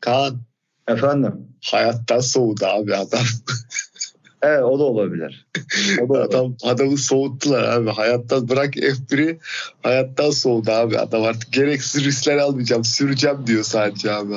Kaan. 0.00 0.40
Efendim. 0.88 1.34
Hayattan 1.64 2.20
soğudu 2.20 2.66
abi 2.66 2.96
adam. 2.96 3.20
Evet 4.42 4.62
o 4.62 4.78
da 4.78 4.82
olabilir. 4.82 5.46
O 6.00 6.14
da 6.14 6.22
adam 6.22 6.56
adamı 6.62 6.98
soğuttular 6.98 7.62
abi. 7.62 7.90
Hayattan 7.90 8.48
bırak 8.48 8.76
F1'i 8.76 9.38
hayattan 9.82 10.30
soğudu 10.30 10.70
abi. 10.70 10.98
Adam 10.98 11.22
artık 11.22 11.52
gereksiz 11.52 12.04
riskler 12.04 12.36
almayacağım. 12.36 12.84
Süreceğim 12.84 13.46
diyor 13.46 13.62
sadece 13.62 14.12
abi. 14.12 14.34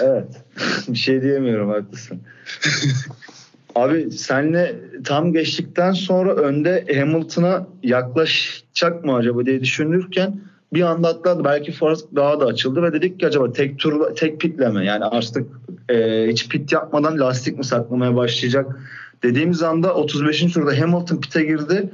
Evet. 0.00 0.26
bir 0.88 0.98
şey 0.98 1.22
diyemiyorum 1.22 1.68
haklısın. 1.68 2.22
abi 3.82 4.10
senle 4.10 4.76
tam 5.04 5.32
geçtikten 5.32 5.92
sonra 5.92 6.34
önde 6.34 6.86
Hamilton'a 6.94 7.66
yaklaşacak 7.82 9.04
mı 9.04 9.14
acaba 9.14 9.46
diye 9.46 9.60
düşünürken 9.60 10.40
bir 10.72 10.82
anda 10.82 11.08
atladı. 11.08 11.44
Belki 11.44 11.72
fark 11.72 11.98
daha 12.16 12.40
da 12.40 12.46
açıldı 12.46 12.82
ve 12.82 12.92
dedik 12.92 13.20
ki 13.20 13.26
acaba 13.26 13.52
tek 13.52 13.78
tur 13.78 14.14
tek 14.14 14.40
pitleme 14.40 14.84
yani 14.84 15.04
artık 15.04 15.46
e, 15.88 16.26
hiç 16.28 16.48
pit 16.48 16.72
yapmadan 16.72 17.18
lastik 17.18 17.58
mi 17.58 17.64
saklamaya 17.64 18.16
başlayacak 18.16 18.78
dediğimiz 19.22 19.62
anda 19.62 19.94
35. 19.94 20.52
turda 20.52 20.80
Hamilton 20.80 21.20
pite 21.20 21.44
girdi. 21.44 21.90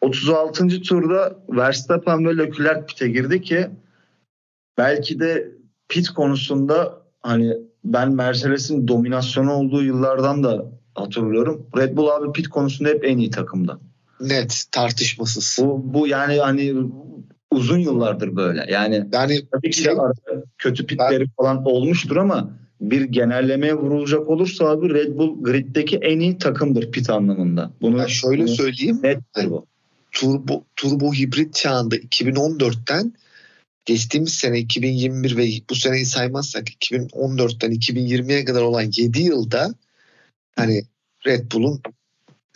36. 0.00 0.68
turda 0.68 1.36
Verstappen 1.48 2.26
ve 2.26 2.36
Leclerc 2.36 2.86
pite 2.86 3.08
girdi 3.08 3.42
ki 3.42 3.66
belki 4.78 5.20
de 5.20 5.50
pit 5.88 6.08
konusunda 6.08 7.02
hani 7.22 7.56
ben 7.84 8.12
Mercedes'in 8.12 8.88
dominasyonu 8.88 9.52
olduğu 9.52 9.82
yıllardan 9.82 10.44
da 10.44 10.66
hatırlıyorum. 10.96 11.66
Red 11.76 11.96
Bull 11.96 12.08
abi 12.08 12.32
pit 12.32 12.48
konusunda 12.48 12.88
hep 12.88 13.04
en 13.04 13.18
iyi 13.18 13.30
takımda. 13.30 13.78
Net 14.20 14.64
tartışmasız. 14.72 15.58
Bu, 15.66 15.94
bu 15.94 16.06
yani 16.06 16.38
hani 16.38 16.74
uzun 17.50 17.78
yıllardır 17.78 18.36
böyle. 18.36 18.66
Yani, 18.72 18.94
yani 19.12 19.46
tabii 19.52 19.70
ki 19.70 19.82
şey- 19.82 19.94
kötü 20.58 20.86
pitleri 20.86 21.20
ben, 21.20 21.30
falan 21.36 21.64
olmuştur 21.64 22.16
ama 22.16 22.50
bir 22.80 23.02
genellemeye 23.02 23.74
vurulacak 23.74 24.28
olursa 24.28 24.64
abi 24.68 24.94
Red 24.94 25.18
Bull 25.18 25.42
griddeki 25.42 25.96
en 25.96 26.20
iyi 26.20 26.38
takımdır 26.38 26.90
pit 26.90 27.10
anlamında. 27.10 27.70
Bunu 27.80 27.98
ben 27.98 28.06
şöyle 28.06 28.42
bunu 28.42 28.48
söyleyeyim. 28.48 29.00
Nettir 29.02 29.50
bu. 29.50 29.66
Turbo, 30.12 30.64
turbo 30.76 31.12
hibrit 31.12 31.54
çağında 31.54 31.96
2014'ten 31.96 33.12
geçtiğimiz 33.84 34.32
sene 34.32 34.58
2021 34.58 35.36
ve 35.36 35.48
bu 35.70 35.74
seneyi 35.74 36.04
saymazsak 36.04 36.68
2014'ten 36.68 37.72
2020'ye 37.72 38.44
kadar 38.44 38.62
olan 38.62 38.90
7 38.96 39.22
yılda 39.22 39.74
hani 40.56 40.84
Red 41.26 41.52
Bull'un 41.52 41.82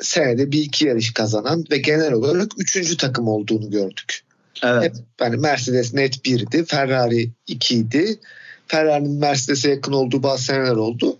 senede 0.00 0.52
bir 0.52 0.62
iki 0.62 0.86
yarış 0.86 1.12
kazanan 1.12 1.64
ve 1.70 1.78
genel 1.78 2.12
olarak 2.12 2.52
üçüncü 2.58 2.96
takım 2.96 3.28
olduğunu 3.28 3.70
gördük. 3.70 4.20
Evet. 4.62 4.82
Hep, 4.82 4.94
yani 5.20 5.36
Mercedes 5.36 5.94
net 5.94 6.24
birdi, 6.24 6.64
Ferrari 6.64 7.30
ikiydi, 7.46 8.20
Ferrari'nin 8.66 9.18
Mercedes'e 9.18 9.70
yakın 9.70 9.92
olduğu 9.92 10.22
bazı 10.22 10.44
seneler 10.44 10.76
oldu. 10.76 11.18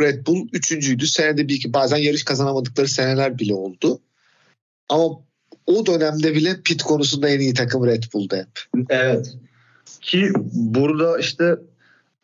Red 0.00 0.26
Bull 0.26 0.48
üçüncüydü. 0.52 1.06
Senede 1.06 1.48
bir 1.48 1.54
iki 1.54 1.72
bazen 1.72 1.96
yarış 1.96 2.24
kazanamadıkları 2.24 2.88
seneler 2.88 3.38
bile 3.38 3.54
oldu. 3.54 4.00
Ama 4.88 5.04
o 5.66 5.86
dönemde 5.86 6.34
bile 6.34 6.60
pit 6.64 6.82
konusunda 6.82 7.28
en 7.28 7.40
iyi 7.40 7.54
takım 7.54 7.86
Red 7.86 8.02
Bull'da 8.14 8.36
hep. 8.36 8.84
Evet. 8.88 9.34
Ki 10.00 10.32
burada 10.52 11.18
işte 11.18 11.54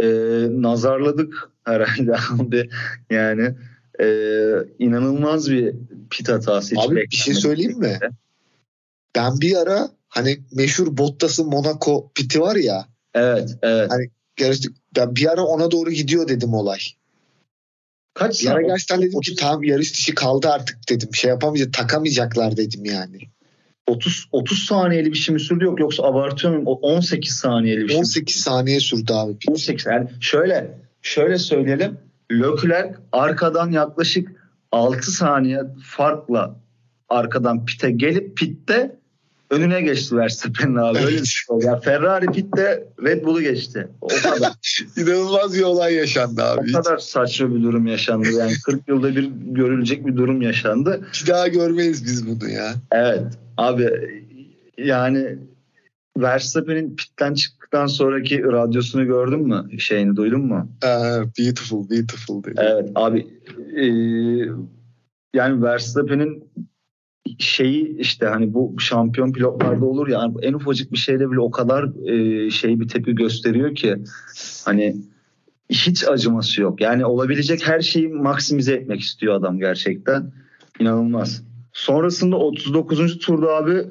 e, 0.03 0.07
nazarladık 0.63 1.51
herhalde 1.65 2.13
abi. 2.39 2.71
Yani 3.11 3.55
e, 4.01 4.07
inanılmaz 4.79 5.51
bir 5.51 5.75
pit 6.11 6.29
hatası. 6.29 6.75
Abi 6.79 6.97
bir 6.97 7.17
şey 7.17 7.35
söyleyeyim 7.35 7.79
mi? 7.79 7.99
Ben 9.17 9.41
bir 9.41 9.57
ara 9.57 9.91
hani 10.09 10.41
meşhur 10.53 10.97
Bottas'ın 10.97 11.47
Monaco 11.47 12.11
piti 12.15 12.41
var 12.41 12.57
ya. 12.57 12.87
Evet, 13.15 13.57
evet. 13.63 13.91
Hani 13.91 14.11
yarıştık. 14.41 14.77
Ben 14.97 15.17
bir 15.17 15.33
ara 15.33 15.43
ona 15.43 15.71
doğru 15.71 15.91
gidiyor 15.91 16.29
dedim 16.29 16.55
olay. 16.55 16.79
Kaç 18.15 18.43
bir 18.43 18.51
ara 18.51 18.63
gerçekten 18.63 19.03
dedim 19.03 19.21
ki 19.21 19.35
tam 19.35 19.65
yarış 19.65 19.95
dışı 19.95 20.15
kaldı 20.15 20.49
artık 20.49 20.79
dedim. 20.89 21.15
Şey 21.15 21.31
yapamayacak, 21.31 21.73
takamayacaklar 21.73 22.57
dedim 22.57 22.85
yani. 22.85 23.19
30 23.91 24.29
30 24.33 24.59
saniyeli 24.59 25.13
bir 25.13 25.19
şey 25.19 25.33
mi 25.33 25.41
sürdü 25.41 25.65
yok 25.65 25.81
yoksa 25.81 26.03
abartıyor 26.03 26.53
muyum? 26.53 26.67
18 26.67 27.33
saniyeli 27.33 27.81
bir 27.81 27.89
şey. 27.89 27.99
18 27.99 28.37
saniye 28.37 28.81
sürdü 28.81 29.13
abi. 29.13 29.37
18 29.49 29.87
yani 29.87 30.09
şöyle 30.21 30.79
şöyle 31.03 31.39
söyleyelim. 31.39 31.99
Leclerc 32.33 32.95
arkadan 33.13 33.71
yaklaşık 33.71 34.29
6 34.73 35.11
saniye 35.11 35.61
farkla 35.85 36.57
arkadan 37.09 37.65
pite 37.65 37.91
gelip 37.91 38.37
pitte 38.37 39.00
önüne 39.51 39.81
geçti 39.81 40.17
Verstappen'in 40.17 40.77
abi. 40.77 40.99
Öyle 40.99 41.17
bir 41.17 41.27
şey 41.27 41.57
oldu. 41.57 41.65
Ya 41.67 41.81
Ferrari 41.81 42.27
pitte 42.27 42.89
Red 43.03 43.25
Bull'u 43.25 43.43
geçti. 43.43 43.89
O 44.01 44.09
kadar. 44.09 44.53
İnanılmaz 44.97 45.55
bir 45.55 45.63
olay 45.63 45.95
yaşandı 45.95 46.43
abi. 46.43 46.71
o 46.71 46.83
kadar 46.83 46.99
saçma 46.99 47.55
bir 47.55 47.63
durum 47.63 47.87
yaşandı. 47.87 48.29
Yani 48.39 48.53
40 48.67 48.89
yılda 48.89 49.17
bir 49.17 49.31
görülecek 49.35 50.07
bir 50.07 50.17
durum 50.17 50.43
yaşandı. 50.43 51.07
Hiç 51.13 51.29
daha 51.29 51.49
görmeyiz 51.49 52.05
biz 52.05 52.27
bunu 52.27 52.51
ya. 52.51 52.75
Evet 52.93 53.23
abi 53.57 53.91
yani 54.79 55.39
Verstappen'in 56.17 56.97
pitten 56.97 57.35
çıktıktan 57.35 57.87
sonraki 57.87 58.43
radyosunu 58.43 59.07
gördün 59.07 59.41
mü? 59.41 59.79
Şeyini 59.79 60.17
duydun 60.17 60.41
mu? 60.41 60.69
Aa, 60.83 61.23
beautiful, 61.39 61.91
beautiful 61.91 62.45
dedi. 62.45 62.55
Evet 62.59 62.91
abi 62.95 63.27
e, 63.77 63.85
yani 65.35 65.63
Verstappen'in 65.63 66.45
şeyi 67.39 67.99
işte 67.99 68.27
hani 68.27 68.55
bu 68.55 68.77
şampiyon 68.79 69.33
pilotlarda 69.33 69.85
olur 69.85 70.09
ya 70.09 70.19
yani 70.19 70.35
en 70.43 70.53
ufacık 70.53 70.93
bir 70.93 70.99
şeyde 70.99 71.31
bile 71.31 71.41
o 71.41 71.51
kadar 71.51 72.09
e, 72.09 72.51
şey 72.51 72.81
bir 72.81 72.89
tepki 72.89 73.15
gösteriyor 73.15 73.75
ki 73.75 73.97
hani 74.65 74.97
hiç 75.71 76.09
acıması 76.09 76.61
yok. 76.61 76.81
Yani 76.81 77.07
olabilecek 77.07 77.69
her 77.69 77.81
şeyi 77.81 78.09
maksimize 78.09 78.75
etmek 78.75 79.01
istiyor 79.01 79.35
adam 79.35 79.59
gerçekten. 79.59 80.33
İnanılmaz. 80.81 81.43
Sonrasında 81.73 82.37
39. 82.37 83.19
turda 83.19 83.57
abi 83.57 83.85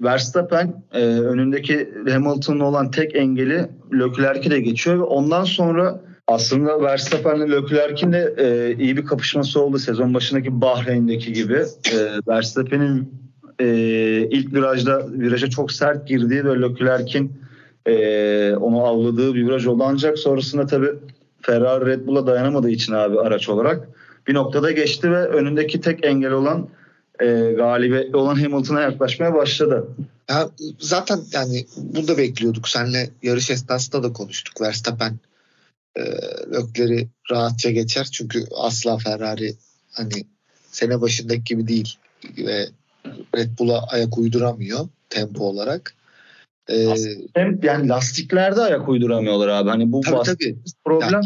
Verstappen 0.00 0.84
e, 0.92 1.04
önündeki 1.04 1.92
Hamilton'ın 2.10 2.60
olan 2.60 2.90
tek 2.90 3.16
engeli 3.16 3.68
Leclerc'i 3.92 4.50
de 4.50 4.60
geçiyor 4.60 4.98
ve 4.98 5.02
ondan 5.02 5.44
sonra 5.44 6.00
aslında 6.28 6.82
Verstappen'le 6.82 7.50
Leclerc'in 7.50 8.12
de 8.12 8.34
e, 8.38 8.76
iyi 8.82 8.96
bir 8.96 9.06
kapışması 9.06 9.60
oldu 9.60 9.78
sezon 9.78 10.14
başındaki 10.14 10.60
Bahreyn'deki 10.60 11.32
gibi. 11.32 11.64
E, 11.92 11.96
Verstappen'in 12.28 13.14
e, 13.60 13.66
ilk 14.30 14.54
virajda 14.54 15.12
viraja 15.12 15.50
çok 15.50 15.72
sert 15.72 16.08
girdiği 16.08 16.44
ve 16.44 16.62
Leclerc'in 16.62 17.32
e, 17.86 18.56
onu 18.56 18.84
avladığı 18.84 19.34
bir 19.34 19.46
viraj 19.46 19.66
oldu. 19.66 19.82
Ancak 19.86 20.18
sonrasında 20.18 20.66
tabii 20.66 20.90
Ferrari 21.42 21.86
Red 21.86 22.06
Bull'a 22.06 22.26
dayanamadığı 22.26 22.70
için 22.70 22.92
abi 22.92 23.20
araç 23.20 23.48
olarak 23.48 23.88
bir 24.26 24.34
noktada 24.34 24.70
geçti 24.70 25.10
ve 25.10 25.26
önündeki 25.26 25.80
tek 25.80 26.06
engel 26.06 26.32
olan 26.32 26.68
e, 27.20 27.26
galibiyetli 27.56 28.16
olan 28.16 28.42
Hamilton'a 28.42 28.80
yaklaşmaya 28.80 29.34
başladı. 29.34 29.88
Ya, 30.30 30.48
zaten 30.78 31.18
yani 31.32 31.66
bunu 31.76 32.08
da 32.08 32.18
bekliyorduk. 32.18 32.68
Seninle 32.68 33.10
yarış 33.22 33.50
esnasında 33.50 34.02
da 34.02 34.12
konuştuk. 34.12 34.60
Verstappen 34.60 35.12
e, 35.96 36.02
Lökler'i 36.52 37.08
rahatça 37.30 37.70
geçer. 37.70 38.08
Çünkü 38.12 38.44
asla 38.54 38.98
Ferrari 38.98 39.56
hani 39.92 40.26
sene 40.70 41.00
başındaki 41.00 41.44
gibi 41.44 41.68
değil 41.68 41.98
ve 42.38 42.68
Red 43.36 43.58
Bull'a 43.58 43.82
ayak 43.82 44.18
uyduramıyor 44.18 44.88
tempo 45.10 45.44
olarak. 45.44 45.94
Ee, 46.68 46.94
yani 47.62 47.88
lastiklerde 47.88 48.60
ayak 48.60 48.88
uyduramıyorlar 48.88 49.48
abi. 49.48 49.70
Hani 49.70 49.92
bu 49.92 50.00
tabii, 50.00 50.24
tabii. 50.24 50.58
problem. 50.84 51.12
Ya, 51.12 51.20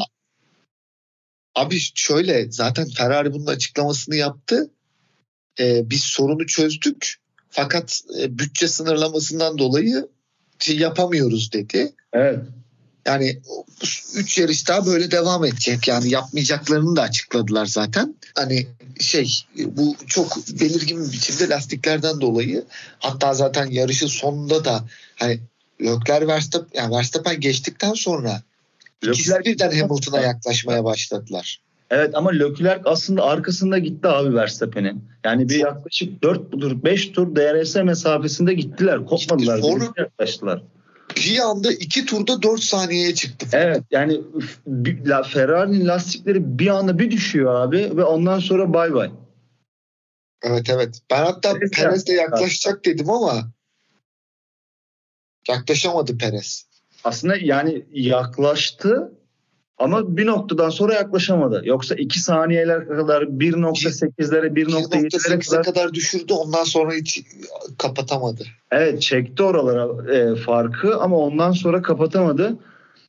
abi 1.54 1.78
şöyle 1.94 2.50
zaten 2.50 2.88
Ferrari 2.88 3.33
bunun 3.33 3.46
açıklamasını 3.46 4.16
yaptı. 4.16 4.70
Ee, 5.61 5.90
biz 5.90 6.02
sorunu 6.02 6.46
çözdük. 6.46 7.16
Fakat 7.50 8.00
e, 8.20 8.38
bütçe 8.38 8.68
sınırlamasından 8.68 9.59
dolayı 9.59 10.09
şey 10.59 10.78
yapamıyoruz 10.78 11.52
dedi. 11.52 11.92
Evet. 12.12 12.38
Yani 13.06 13.40
3 14.14 14.38
yarış 14.38 14.68
daha 14.68 14.86
böyle 14.86 15.10
devam 15.10 15.44
edecek. 15.44 15.88
Yani 15.88 16.10
yapmayacaklarını 16.10 16.96
da 16.96 17.02
açıkladılar 17.02 17.66
zaten. 17.66 18.14
Hani 18.34 18.66
şey 19.00 19.38
bu 19.56 19.96
çok 20.06 20.36
belirgin 20.60 21.06
bir 21.06 21.12
biçimde 21.12 21.48
lastiklerden 21.48 22.20
dolayı 22.20 22.64
hatta 22.98 23.34
zaten 23.34 23.66
yarışın 23.66 24.06
sonunda 24.06 24.64
da 24.64 24.84
hani 25.16 25.40
Leclerc 25.82 26.26
Verstappen, 26.26 26.80
yani 26.80 26.94
Verstappen 26.94 27.40
geçtikten 27.40 27.94
sonra 27.94 28.42
ikisi 29.02 29.34
birden 29.44 29.80
Hamilton'a 29.80 30.20
yaklaşmaya 30.20 30.84
başladılar. 30.84 31.60
Evet 31.90 32.14
ama 32.14 32.30
Leclerc 32.30 32.82
aslında 32.84 33.22
arkasında 33.22 33.78
gitti 33.78 34.08
abi 34.08 34.34
Verstappen'in. 34.34 35.04
Yani 35.24 35.48
bir 35.48 35.58
yaklaşık 35.58 36.22
4 36.22 36.52
tur 36.52 36.84
5 36.84 37.12
tur 37.12 37.36
DRS 37.36 37.76
mesafesinde 37.76 38.54
gittiler. 38.54 39.06
Kopmadılar. 39.06 39.60
Sonra, 39.60 39.84
yaklaştılar 39.96 40.62
bir 41.16 41.38
anda 41.38 41.73
iki 41.73 42.07
turda 42.07 42.42
dört 42.42 42.61
saniyeye 42.61 43.14
çıktı. 43.14 43.46
Evet 43.53 43.83
yani 43.90 44.20
Ferrari'nin 45.25 45.87
lastikleri 45.87 46.59
bir 46.59 46.68
anda 46.68 46.99
bir 46.99 47.11
düşüyor 47.11 47.55
abi 47.55 47.96
ve 47.96 48.05
ondan 48.05 48.38
sonra 48.38 48.75
bay 48.75 48.94
bay. 48.94 49.11
Evet 50.42 50.70
evet. 50.70 51.01
Ben 51.11 51.25
hatta 51.25 51.53
Perez 51.53 51.70
Perez'le 51.70 52.09
yaklaşacak 52.09 52.85
dedim 52.85 53.11
ama 53.11 53.53
yaklaşamadı 55.49 56.18
Perez. 56.18 56.66
Aslında 57.05 57.37
yani 57.37 57.87
yaklaştı 57.92 59.12
ama 59.80 60.16
bir 60.16 60.26
noktadan 60.26 60.70
sonra 60.70 60.94
yaklaşamadı. 60.94 61.62
Yoksa 61.64 61.94
2 61.94 62.20
saniyeler 62.20 62.88
kadar 62.88 63.22
1.8'lere 63.22 64.46
1.7'lere 64.46 65.50
kadar, 65.50 65.64
kadar 65.64 65.94
düşürdü. 65.94 66.32
Ondan 66.32 66.64
sonra 66.64 66.92
hiç 66.92 67.22
kapatamadı. 67.78 68.44
Evet 68.70 69.02
çekti 69.02 69.42
oralara 69.42 70.12
e, 70.14 70.36
farkı 70.36 70.96
ama 70.96 71.16
ondan 71.16 71.52
sonra 71.52 71.82
kapatamadı. 71.82 72.56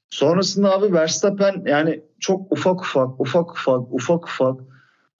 Sonrasında 0.09 0.71
abi 0.71 0.93
Verstappen 0.93 1.63
yani 1.65 2.01
çok 2.19 2.51
ufak 2.51 2.81
ufak 2.81 3.21
ufak 3.21 3.51
ufak 3.51 3.93
ufak 3.93 4.23
ufak 4.23 4.59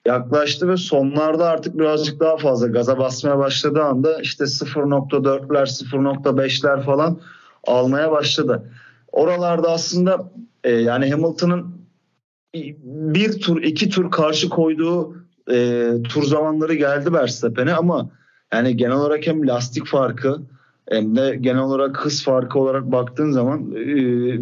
yaklaştı 0.06 0.68
ve 0.68 0.78
sonlarda 0.78 1.50
artık 1.50 1.80
birazcık 1.80 2.20
daha 2.20 2.38
fazla 2.38 2.68
gaza 2.68 2.98
basmaya 2.98 3.38
başladığı 3.38 3.84
anda 3.84 4.22
işte 4.22 4.44
0.4'ler 4.44 5.86
0.5'ler 5.86 6.86
falan 6.86 7.20
almaya 7.68 8.12
başladı. 8.12 8.72
Oralarda 9.12 9.72
aslında 9.72 10.32
e, 10.64 10.72
yani 10.72 11.12
Hamilton'ın 11.12 11.82
bir 12.84 13.40
tur 13.40 13.64
iki 13.64 13.90
tur 13.90 14.12
karşı 14.12 14.50
koyduğu 14.50 15.16
e, 15.52 15.88
tur 16.04 16.24
zamanları 16.24 16.74
geldi 16.74 17.14
Verstappen'e 17.14 17.74
ama 17.74 18.10
yani 18.54 18.78
genel 18.78 18.96
olarak 18.96 19.28
hem 19.28 19.48
lastik 19.48 19.88
farkı 19.88 20.42
hem 20.90 21.16
de 21.16 21.38
genel 21.42 21.62
olarak 21.62 22.06
hız 22.06 22.24
farkı 22.24 22.60
olarak 22.60 22.92
baktığın 22.92 23.32
zaman 23.32 23.72
e, 23.72 23.86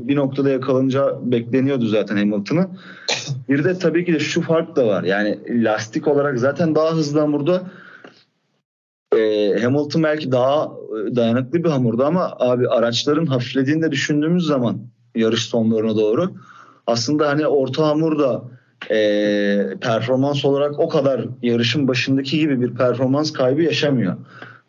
bir 0.08 0.15
noktada 0.15 0.49
yakalanınca 0.49 1.19
bekleniyordu 1.21 1.86
zaten 1.86 2.17
Hamilton'ı. 2.17 2.67
Bir 3.49 3.63
de 3.63 3.79
tabii 3.79 4.05
ki 4.05 4.13
de 4.13 4.19
şu 4.19 4.41
fark 4.41 4.75
da 4.75 4.88
var. 4.88 5.03
Yani 5.03 5.63
lastik 5.63 6.08
olarak 6.08 6.39
zaten 6.39 6.75
daha 6.75 6.91
hızlı 6.91 7.19
hamurda 7.19 7.63
e, 9.17 9.53
Hamilton 9.62 10.03
belki 10.03 10.32
daha 10.32 10.71
dayanıklı 11.15 11.63
bir 11.63 11.69
hamurda 11.69 12.08
ama 12.08 12.36
abi 12.39 12.69
araçların 12.69 13.25
hafiflediğini 13.25 13.82
de 13.82 13.91
düşündüğümüz 13.91 14.45
zaman 14.45 14.79
yarış 15.15 15.45
sonlarına 15.45 15.95
doğru. 15.95 16.31
Aslında 16.87 17.29
hani 17.29 17.47
orta 17.47 17.87
hamur 17.87 18.19
da 18.19 18.43
e, 18.91 18.97
performans 19.81 20.45
olarak 20.45 20.79
o 20.79 20.89
kadar 20.89 21.25
yarışın 21.41 21.87
başındaki 21.87 22.39
gibi 22.39 22.61
bir 22.61 22.75
performans 22.75 23.33
kaybı 23.33 23.61
yaşamıyor. 23.61 24.15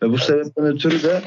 Ve 0.02 0.10
bu 0.10 0.18
sebepten 0.18 0.66
ötürü 0.66 1.02
de 1.02 1.22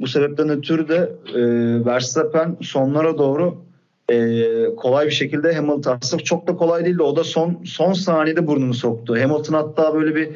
bu 0.00 0.06
sebepten 0.06 0.48
ötürü 0.48 0.88
de 0.88 1.12
e, 1.34 1.40
Verstappen 1.84 2.56
sonlara 2.62 3.18
doğru 3.18 3.64
e, 4.10 4.46
kolay 4.76 5.06
bir 5.06 5.10
şekilde 5.10 5.54
Hamilton 5.54 5.98
aslında 6.02 6.22
çok 6.22 6.46
da 6.46 6.56
kolay 6.56 6.84
değildi. 6.84 7.02
O 7.02 7.16
da 7.16 7.24
son 7.24 7.62
son 7.64 7.92
saniyede 7.92 8.46
burnunu 8.46 8.74
soktu. 8.74 9.16
Hamilton 9.22 9.54
hatta 9.54 9.94
böyle 9.94 10.14
bir 10.14 10.28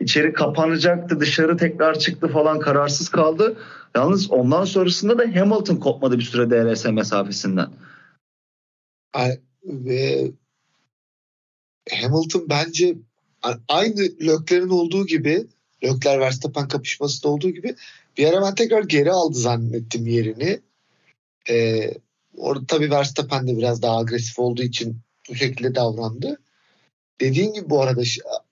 içeri 0.00 0.32
kapanacaktı 0.32 1.20
dışarı 1.20 1.56
tekrar 1.56 1.98
çıktı 1.98 2.28
falan 2.28 2.60
kararsız 2.60 3.08
kaldı. 3.08 3.56
Yalnız 3.94 4.30
ondan 4.30 4.64
sonrasında 4.64 5.18
da 5.18 5.40
Hamilton 5.40 5.76
kopmadı 5.76 6.18
bir 6.18 6.24
süre 6.24 6.50
DRS 6.50 6.84
mesafesinden. 6.84 7.68
Ve 9.64 10.30
Hamilton 11.90 12.46
bence 12.48 12.96
aynı 13.68 14.00
Lökler'in 14.00 14.68
olduğu 14.68 15.06
gibi 15.06 15.46
Lökler 15.84 16.20
Verstappen 16.20 16.68
kapışmasında 16.68 17.32
olduğu 17.32 17.50
gibi 17.50 17.74
bir 18.18 18.26
ara 18.26 18.42
ben 18.42 18.54
tekrar 18.54 18.84
geri 18.84 19.12
aldı 19.12 19.38
zannettim 19.38 20.06
yerini. 20.06 20.60
Ee, 21.50 21.90
orada 22.36 22.66
tabii 22.68 22.90
Verstappen 22.90 23.48
de 23.48 23.56
biraz 23.56 23.82
daha 23.82 23.98
agresif 23.98 24.38
olduğu 24.38 24.62
için 24.62 24.98
bu 25.30 25.34
şekilde 25.34 25.74
davrandı. 25.74 26.38
Dediğin 27.20 27.52
gibi 27.52 27.70
bu 27.70 27.82
arada 27.82 28.02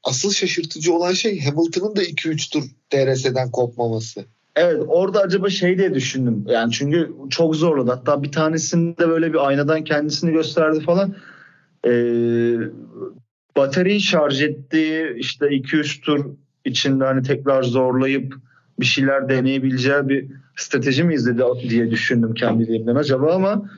asıl 0.04 0.30
şaşırtıcı 0.30 0.94
olan 0.94 1.12
şey 1.12 1.40
Hamilton'ın 1.40 1.96
da 1.96 2.02
2-3 2.02 2.52
tur 2.52 2.64
DRS'den 2.92 3.50
kopmaması. 3.50 4.24
Evet 4.56 4.82
orada 4.86 5.20
acaba 5.20 5.50
şey 5.50 5.78
diye 5.78 5.94
düşündüm. 5.94 6.44
Yani 6.46 6.72
çünkü 6.72 7.12
çok 7.30 7.56
zorladı. 7.56 7.90
Hatta 7.90 8.22
bir 8.22 8.32
tanesinde 8.32 9.08
böyle 9.08 9.32
bir 9.32 9.46
aynadan 9.48 9.84
kendisini 9.84 10.32
gösterdi 10.32 10.80
falan. 10.80 11.14
Ee, 11.86 11.90
bataryayı 13.56 14.00
şarj 14.00 14.42
ettiği 14.42 15.14
işte 15.16 15.46
2-3 15.46 16.00
tur 16.00 16.24
içinde 16.64 17.04
hani 17.04 17.22
tekrar 17.22 17.62
zorlayıp 17.62 18.34
bir 18.80 18.86
şeyler 18.86 19.28
deneyebileceği 19.28 20.08
bir 20.08 20.26
strateji 20.56 21.04
mi 21.04 21.14
izledi 21.14 21.42
diye 21.68 21.90
düşündüm 21.90 22.34
kendiliğimden 22.34 22.94
acaba 22.94 23.34
ama 23.34 23.70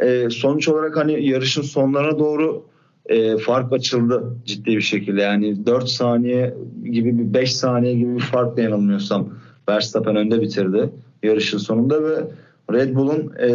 e, 0.00 0.30
sonuç 0.30 0.68
olarak 0.68 0.96
hani 0.96 1.28
yarışın 1.28 1.62
sonlarına 1.62 2.18
doğru 2.18 2.66
e, 3.06 3.36
fark 3.38 3.72
açıldı 3.72 4.36
ciddi 4.44 4.76
bir 4.76 4.80
şekilde. 4.80 5.22
Yani 5.22 5.66
4 5.66 5.88
saniye 5.88 6.54
gibi 6.84 7.18
bir 7.18 7.34
5 7.34 7.56
saniye 7.56 7.94
gibi 7.94 8.16
bir 8.16 8.22
farkla 8.22 8.62
yanılmıyorsam 8.62 9.38
Verstappen 9.68 10.16
önde 10.16 10.40
bitirdi 10.40 10.90
yarışın 11.24 11.58
sonunda 11.58 12.04
ve 12.04 12.24
Red 12.72 12.94
Bull'un 12.94 13.34
e, 13.38 13.48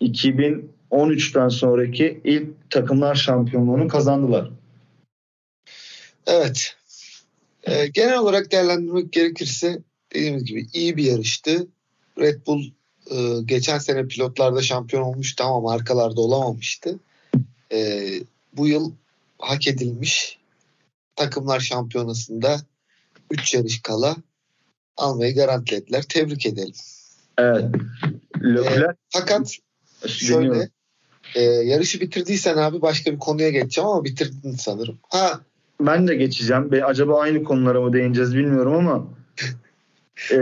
2013'ten 0.00 1.48
sonraki 1.48 2.20
ilk 2.24 2.70
takımlar 2.70 3.14
şampiyonluğunu 3.14 3.88
kazandılar. 3.88 4.50
Evet. 6.26 6.76
E, 7.64 7.86
genel 7.86 8.18
olarak 8.18 8.52
değerlendirmek 8.52 9.12
gerekirse 9.12 9.78
dediğimiz 10.14 10.44
gibi 10.44 10.66
iyi 10.72 10.96
bir 10.96 11.04
yarıştı. 11.04 11.66
Red 12.18 12.46
Bull 12.46 12.64
e, 13.10 13.16
geçen 13.44 13.78
sene 13.78 14.06
pilotlarda 14.06 14.62
şampiyon 14.62 15.02
olmuştu 15.02 15.44
ama 15.44 15.60
markalarda 15.60 16.20
olamamıştı. 16.20 16.98
E, 17.72 18.10
bu 18.52 18.68
yıl 18.68 18.92
hak 19.38 19.68
edilmiş 19.68 20.38
takımlar 21.16 21.60
şampiyonasında 21.60 22.60
3 23.30 23.54
yarış 23.54 23.82
kala 23.82 24.16
almayı 24.96 25.34
garantilediler. 25.34 26.02
Tebrik 26.02 26.46
edelim. 26.46 26.74
Evet. 27.38 27.64
Leclerc, 28.42 28.92
e, 28.92 28.96
fakat 29.08 29.56
şöyle 30.06 30.68
e, 31.34 31.42
yarışı 31.42 32.00
bitirdiysen 32.00 32.56
abi 32.56 32.82
başka 32.82 33.12
bir 33.12 33.18
konuya 33.18 33.50
geçeceğim 33.50 33.90
ama 33.90 34.04
bitirdin 34.04 34.52
sanırım. 34.52 34.98
Ha. 35.08 35.40
Ben 35.80 36.08
de 36.08 36.14
geçeceğim. 36.14 36.72
Be, 36.72 36.84
acaba 36.84 37.20
aynı 37.20 37.44
konulara 37.44 37.80
mı 37.80 37.92
değineceğiz 37.92 38.36
bilmiyorum 38.36 38.74
ama 38.74 39.06
e, 40.30 40.36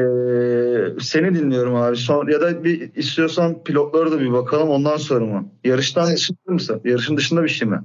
seni 1.00 1.34
dinliyorum 1.34 1.74
abi. 1.74 1.96
Son, 1.96 2.28
ya 2.28 2.40
da 2.40 2.64
bir 2.64 2.94
istiyorsan 2.94 3.64
pilotlara 3.64 4.12
da 4.12 4.20
bir 4.20 4.32
bakalım 4.32 4.68
ondan 4.68 4.96
sonra 4.96 5.24
mı? 5.24 5.48
Yarıştan 5.64 6.08
evet. 6.08 6.16
dışında 6.16 6.52
mısın? 6.52 6.80
Yarışın 6.84 7.16
dışında 7.16 7.42
bir 7.44 7.48
şey 7.48 7.68
mi? 7.68 7.80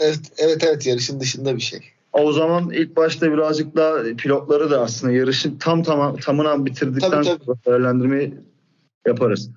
Evet 0.00 0.20
evet 0.38 0.64
evet 0.68 0.86
yarışın 0.86 1.20
dışında 1.20 1.56
bir 1.56 1.60
şey. 1.60 1.80
O 2.12 2.32
zaman 2.32 2.70
ilk 2.70 2.96
başta 2.96 3.32
birazcık 3.32 3.76
daha 3.76 4.02
pilotları 4.02 4.70
da 4.70 4.80
aslında 4.80 5.12
yarışı 5.12 5.58
tam 5.58 5.82
tam 5.82 6.16
tamına 6.16 6.66
bitirdikten 6.66 7.10
tabii, 7.10 7.24
tabii. 7.24 7.44
sonra 7.44 7.58
değerlendirmeyi 7.66 8.34
yaparız. 9.06 9.50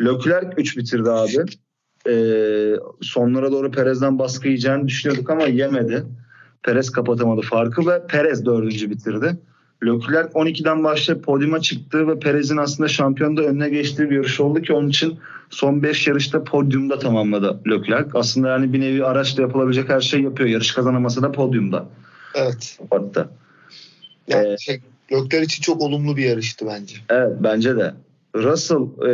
Leclerc 0.00 0.50
3 0.56 0.76
bitirdi 0.76 1.10
abi. 1.10 1.44
Ee, 2.08 2.76
sonlara 3.02 3.52
doğru 3.52 3.70
Perez'den 3.70 4.18
baskı 4.18 4.48
yiyeceğini 4.48 4.88
düşünüyorduk 4.88 5.30
ama 5.30 5.46
yemedi. 5.46 6.04
Perez 6.62 6.90
kapatamadı 6.90 7.40
farkı 7.40 7.86
ve 7.86 8.06
Perez 8.06 8.46
dördüncü 8.46 8.90
bitirdi. 8.90 9.36
Leclerc 9.84 10.28
12'den 10.28 10.84
başlayıp 10.84 11.24
podyuma 11.24 11.60
çıktı 11.60 12.08
ve 12.08 12.18
Perez'in 12.18 12.56
aslında 12.56 12.88
şampiyonda 12.88 13.42
önüne 13.42 13.68
geçtiği 13.68 14.10
bir 14.10 14.16
yarış 14.16 14.40
oldu 14.40 14.62
ki 14.62 14.72
onun 14.72 14.88
için 14.88 15.18
son 15.50 15.82
5 15.82 16.06
yarışta 16.06 16.44
podyumda 16.44 16.98
tamamladı 16.98 17.60
Leclerc. 17.70 18.10
Aslında 18.14 18.48
yani 18.48 18.72
bir 18.72 18.80
nevi 18.80 19.04
araçla 19.04 19.42
yapılabilecek 19.42 19.88
her 19.88 20.00
şey 20.00 20.20
yapıyor. 20.20 20.48
Yarış 20.48 20.72
kazanamasa 20.72 21.22
da 21.22 21.32
podyumda. 21.32 21.86
Evet. 22.34 22.78
Hatta. 22.90 23.28
Yani 24.28 24.48
ee, 24.48 24.56
şey, 24.58 24.80
Leclerc 25.12 25.44
için 25.44 25.62
çok 25.62 25.82
olumlu 25.82 26.16
bir 26.16 26.24
yarıştı 26.24 26.66
bence. 26.66 26.96
Evet 27.08 27.32
bence 27.40 27.76
de. 27.76 27.94
Russell 28.36 29.06
e, 29.08 29.12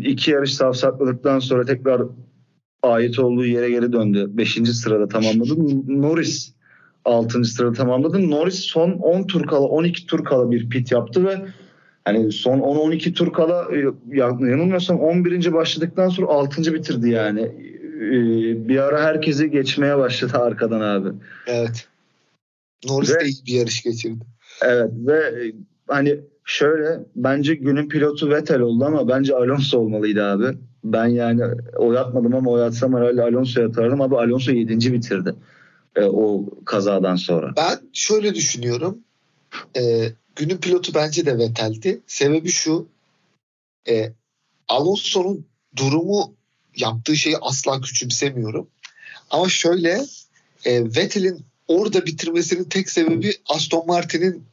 iki 0.00 0.30
yarış 0.30 0.54
safsatladıktan 0.54 1.38
sonra 1.38 1.64
tekrar 1.64 2.02
ait 2.82 3.18
olduğu 3.18 3.46
yere 3.46 3.70
geri 3.70 3.92
döndü. 3.92 4.26
Beşinci 4.28 4.72
sırada 4.72 5.08
tamamladı. 5.08 5.54
Norris 6.00 6.52
6. 7.08 7.44
sırada 7.44 7.72
tamamladı. 7.72 8.30
Norris 8.30 8.60
son 8.60 8.90
10 8.90 9.22
tur 9.22 9.46
kala 9.46 9.66
12 9.66 10.06
tur 10.06 10.24
kala 10.24 10.50
bir 10.50 10.68
pit 10.68 10.92
yaptı 10.92 11.24
ve 11.24 11.36
hani 12.04 12.32
son 12.32 12.58
10-12 12.58 13.12
tur 13.12 13.32
kala 13.32 13.68
e, 13.76 13.84
yanılmıyorsam 14.16 15.00
11. 15.00 15.52
başladıktan 15.52 16.08
sonra 16.08 16.26
6. 16.26 16.74
bitirdi 16.74 17.10
yani. 17.10 17.40
E, 18.00 18.18
bir 18.68 18.78
ara 18.78 19.02
herkesi 19.02 19.50
geçmeye 19.50 19.98
başladı 19.98 20.38
arkadan 20.38 20.80
abi. 20.80 21.08
Evet. 21.46 21.88
Norris 22.88 23.16
ve, 23.16 23.20
de 23.20 23.24
iyi 23.24 23.46
bir 23.46 23.52
yarış 23.52 23.82
geçirdi. 23.82 24.24
Evet 24.62 24.90
ve 24.92 25.16
e, 25.16 25.52
hani 25.88 26.20
şöyle 26.44 27.00
bence 27.16 27.54
günün 27.54 27.88
pilotu 27.88 28.30
Vettel 28.30 28.60
oldu 28.60 28.84
ama 28.84 29.08
bence 29.08 29.34
Alonso 29.34 29.78
olmalıydı 29.78 30.24
abi. 30.24 30.58
Ben 30.84 31.06
yani 31.06 31.42
oy 31.76 31.98
atmadım 31.98 32.34
ama 32.34 32.50
oy 32.50 32.62
atsam 32.62 32.96
herhalde 32.96 33.22
Alonso'ya 33.22 33.68
atardım. 33.68 34.00
Abi 34.00 34.16
Alonso 34.16 34.52
7. 34.52 34.92
bitirdi 34.92 35.34
e, 35.98 36.04
o 36.04 36.44
kazadan 36.64 37.16
sonra. 37.16 37.52
Ben 37.56 37.80
şöyle 37.92 38.34
düşünüyorum. 38.34 38.98
E, 39.76 40.12
günün 40.36 40.56
pilotu 40.56 40.94
bence 40.94 41.26
de 41.26 41.38
Vettel'di. 41.38 42.00
Sebebi 42.06 42.48
şu. 42.48 42.88
E, 43.88 44.12
Alonso'nun 44.68 45.46
durumu 45.76 46.34
yaptığı 46.76 47.16
şeyi 47.16 47.36
asla 47.40 47.80
küçümsemiyorum. 47.80 48.68
Ama 49.30 49.48
şöyle 49.48 50.04
e, 50.64 50.84
Vettel'in 50.84 51.44
orada 51.68 52.06
bitirmesinin 52.06 52.64
tek 52.64 52.90
sebebi 52.90 53.34
Aston 53.48 53.86
Martin'in 53.86 54.44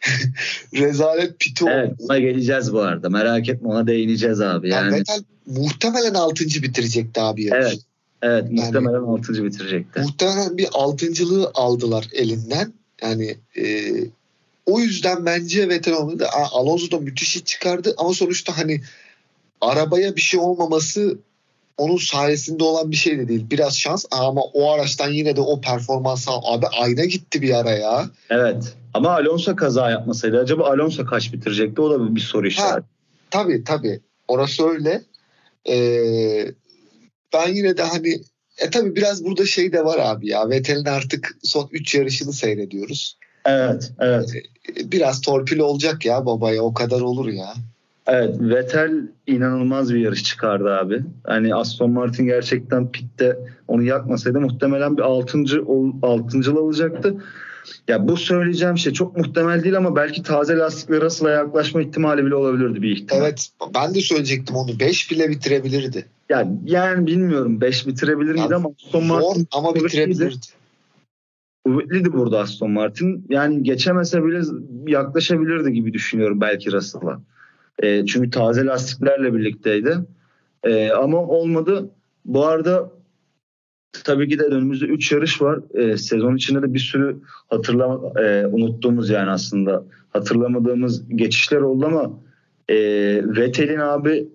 rezalet 0.74 1.40
piti 1.40 1.64
evet, 1.68 1.92
oldu. 1.92 1.96
Ona 1.98 2.18
geleceğiz 2.18 2.72
bu 2.72 2.80
arada. 2.80 3.08
Merak 3.08 3.48
etme 3.48 3.68
ona 3.68 3.86
değineceğiz 3.86 4.40
abi. 4.40 4.68
Yani, 4.68 4.84
yani 4.84 5.00
Vettel 5.00 5.22
muhtemelen 5.46 6.14
6. 6.14 6.44
bitirecekti 6.44 7.20
abi. 7.20 7.48
Evet. 7.52 7.78
Evet 8.22 8.44
yani, 8.50 8.60
muhtemelen 8.60 9.02
6. 9.02 9.44
bitirecekti. 9.44 10.00
Muhtemelen 10.00 10.58
bir 10.58 10.68
altıncılığı 10.72 11.50
aldılar 11.54 12.08
elinden. 12.12 12.72
Yani 13.02 13.36
e, 13.56 13.92
o 14.66 14.80
yüzden 14.80 15.26
bence 15.26 15.68
Vettel 15.68 15.94
olmadı. 15.94 16.26
Alonso 16.52 16.90
da 16.90 17.00
müthiş 17.00 17.36
iş 17.36 17.44
çıkardı 17.44 17.94
ama 17.98 18.12
sonuçta 18.12 18.58
hani 18.58 18.80
arabaya 19.60 20.16
bir 20.16 20.20
şey 20.20 20.40
olmaması 20.40 21.18
onun 21.78 21.96
sayesinde 21.96 22.64
olan 22.64 22.90
bir 22.90 22.96
şey 22.96 23.18
de 23.18 23.28
değil. 23.28 23.46
Biraz 23.50 23.78
şans 23.78 24.04
ama 24.10 24.40
o 24.42 24.72
araçtan 24.72 25.10
yine 25.10 25.36
de 25.36 25.40
o 25.40 25.60
performans 25.60 26.28
abi 26.28 26.66
ayna 26.66 27.04
gitti 27.04 27.42
bir 27.42 27.54
ara 27.54 27.70
ya. 27.70 28.10
Evet. 28.30 28.74
Ama 28.94 29.10
Alonso 29.10 29.56
kaza 29.56 29.90
yapmasaydı 29.90 30.38
acaba 30.38 30.70
Alonso 30.70 31.06
kaç 31.06 31.32
bitirecekti? 31.32 31.80
O 31.80 31.90
da 31.90 32.14
bir 32.14 32.20
soru 32.20 32.46
işareti. 32.46 32.86
Tabii 33.30 33.64
tabii. 33.64 34.00
Orası 34.28 34.68
öyle. 34.68 35.02
Ee, 35.68 36.52
ben 37.34 37.48
yine 37.48 37.76
de 37.76 37.82
hani 37.82 38.20
e 38.58 38.70
tabii 38.70 38.96
biraz 38.96 39.24
burada 39.24 39.46
şey 39.46 39.72
de 39.72 39.84
var 39.84 39.98
abi 40.02 40.28
ya. 40.28 40.50
Vettel'in 40.50 40.84
artık 40.84 41.38
son 41.42 41.68
3 41.72 41.94
yarışını 41.94 42.32
seyrediyoruz. 42.32 43.18
Evet, 43.44 43.92
evet. 44.00 44.32
Ee, 44.36 44.92
biraz 44.92 45.20
torpil 45.20 45.58
olacak 45.58 46.06
ya 46.06 46.26
babaya 46.26 46.62
o 46.62 46.74
kadar 46.74 47.00
olur 47.00 47.28
ya. 47.28 47.54
Evet 48.06 48.36
Vettel 48.40 48.92
inanılmaz 49.26 49.94
bir 49.94 50.00
yarış 50.00 50.24
çıkardı 50.24 50.74
abi. 50.74 51.00
Hani 51.24 51.54
Aston 51.54 51.90
Martin 51.90 52.26
gerçekten 52.26 52.92
pitte 52.92 53.38
onu 53.68 53.82
yakmasaydı 53.82 54.40
muhtemelen 54.40 54.96
bir 54.96 55.02
altıncı, 55.02 55.64
altıncıl 56.02 56.56
alacaktı. 56.56 57.16
Ya 57.88 58.08
bu 58.08 58.16
söyleyeceğim 58.16 58.78
şey 58.78 58.92
çok 58.92 59.16
muhtemel 59.16 59.64
değil 59.64 59.76
ama 59.76 59.96
belki 59.96 60.22
taze 60.22 60.56
lastikle 60.56 61.00
Russell'a 61.00 61.30
yaklaşma 61.30 61.82
ihtimali 61.82 62.24
bile 62.24 62.34
olabilirdi 62.34 62.82
bir 62.82 62.96
ihtimal. 62.96 63.22
Evet 63.22 63.48
ben 63.74 63.94
de 63.94 64.00
söyleyecektim 64.00 64.56
onu 64.56 64.80
5 64.80 65.10
bile 65.10 65.28
bitirebilirdi. 65.28 66.06
Yani, 66.32 66.58
yani 66.64 67.06
bilmiyorum 67.06 67.60
5 67.60 67.86
bitirebilir 67.86 68.32
miydi 68.32 68.54
ama 68.54 68.70
Aston 68.86 69.04
Martin 69.04 69.48
ama 69.52 69.74
bitirebilirdi. 69.74 70.36
Kuvvetliydi 71.64 72.12
burada 72.12 72.40
Aston 72.40 72.70
Martin. 72.70 73.26
Yani 73.28 73.62
geçemese 73.62 74.24
bile 74.24 74.40
yaklaşabilirdi 74.86 75.72
gibi 75.72 75.92
düşünüyorum 75.92 76.40
belki 76.40 76.72
Russell'a. 76.72 77.20
E, 77.78 78.06
çünkü 78.06 78.30
taze 78.30 78.64
lastiklerle 78.64 79.34
birlikteydi. 79.34 79.98
E, 80.64 80.90
ama 80.90 81.18
olmadı. 81.18 81.90
Bu 82.24 82.46
arada 82.46 82.90
tabii 84.04 84.28
ki 84.28 84.38
de 84.38 84.42
önümüzde 84.42 84.86
3 84.86 85.12
yarış 85.12 85.42
var. 85.42 85.60
E, 85.74 85.96
sezon 85.96 86.36
içinde 86.36 86.62
de 86.62 86.74
bir 86.74 86.78
sürü 86.78 87.16
hatırlama 87.50 88.20
e, 88.20 88.46
unuttuğumuz 88.46 89.10
yani 89.10 89.30
aslında 89.30 89.84
hatırlamadığımız 90.10 91.08
geçişler 91.08 91.60
oldu 91.60 91.86
ama 91.86 92.10
e, 92.68 92.76
Vettel'in 93.36 93.78
abi 93.78 94.28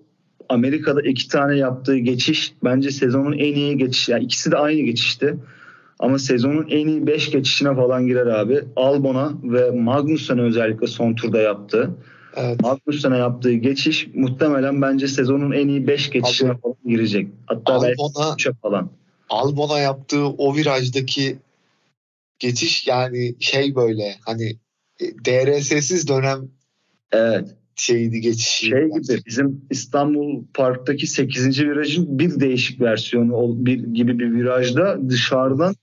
Amerika'da 0.48 1.02
iki 1.02 1.28
tane 1.28 1.56
yaptığı 1.56 1.96
geçiş 1.96 2.52
bence 2.64 2.90
sezonun 2.90 3.32
en 3.32 3.54
iyi 3.54 3.78
geçiş. 3.78 4.08
Yani 4.08 4.24
ikisi 4.24 4.50
de 4.50 4.56
aynı 4.56 4.80
geçişti. 4.80 5.36
Ama 5.98 6.18
sezonun 6.18 6.66
en 6.70 6.88
iyi 6.88 7.06
5 7.06 7.30
geçişine 7.30 7.74
falan 7.74 8.06
girer 8.06 8.26
abi. 8.26 8.60
Albon'a 8.76 9.32
ve 9.42 9.70
Magnussen'e 9.70 10.40
özellikle 10.40 10.86
son 10.86 11.14
turda 11.14 11.40
yaptı. 11.40 11.90
Evet. 12.36 12.60
Magnussen'e 12.60 13.16
yaptığı 13.16 13.52
geçiş 13.52 14.08
muhtemelen 14.14 14.82
bence 14.82 15.08
sezonun 15.08 15.52
en 15.52 15.68
iyi 15.68 15.86
5 15.86 16.10
geçişine 16.10 16.50
Abi, 16.50 16.60
falan 16.60 16.76
girecek. 16.86 17.28
Hatta 17.46 17.72
Albon'a, 17.72 18.30
belki 18.30 18.58
falan. 18.62 18.90
Albon'a 19.30 19.78
yaptığı 19.78 20.26
o 20.26 20.56
virajdaki 20.56 21.38
geçiş 22.38 22.86
yani 22.86 23.34
şey 23.40 23.74
böyle 23.74 24.16
hani 24.26 24.56
e, 25.00 25.04
DRS'siz 25.24 26.08
dönem 26.08 26.48
evet 27.12 27.57
şeydi 27.80 28.20
geçiş. 28.20 28.46
Şey 28.46 28.84
gibi 28.84 29.22
bizim 29.26 29.60
İstanbul 29.70 30.44
Park'taki 30.54 31.06
8. 31.06 31.60
virajın 31.60 32.18
bir 32.18 32.40
değişik 32.40 32.80
versiyonu 32.80 33.54
bir 33.56 33.78
gibi 33.78 34.18
bir 34.18 34.32
virajda 34.32 35.08
dışarıdan 35.08 35.74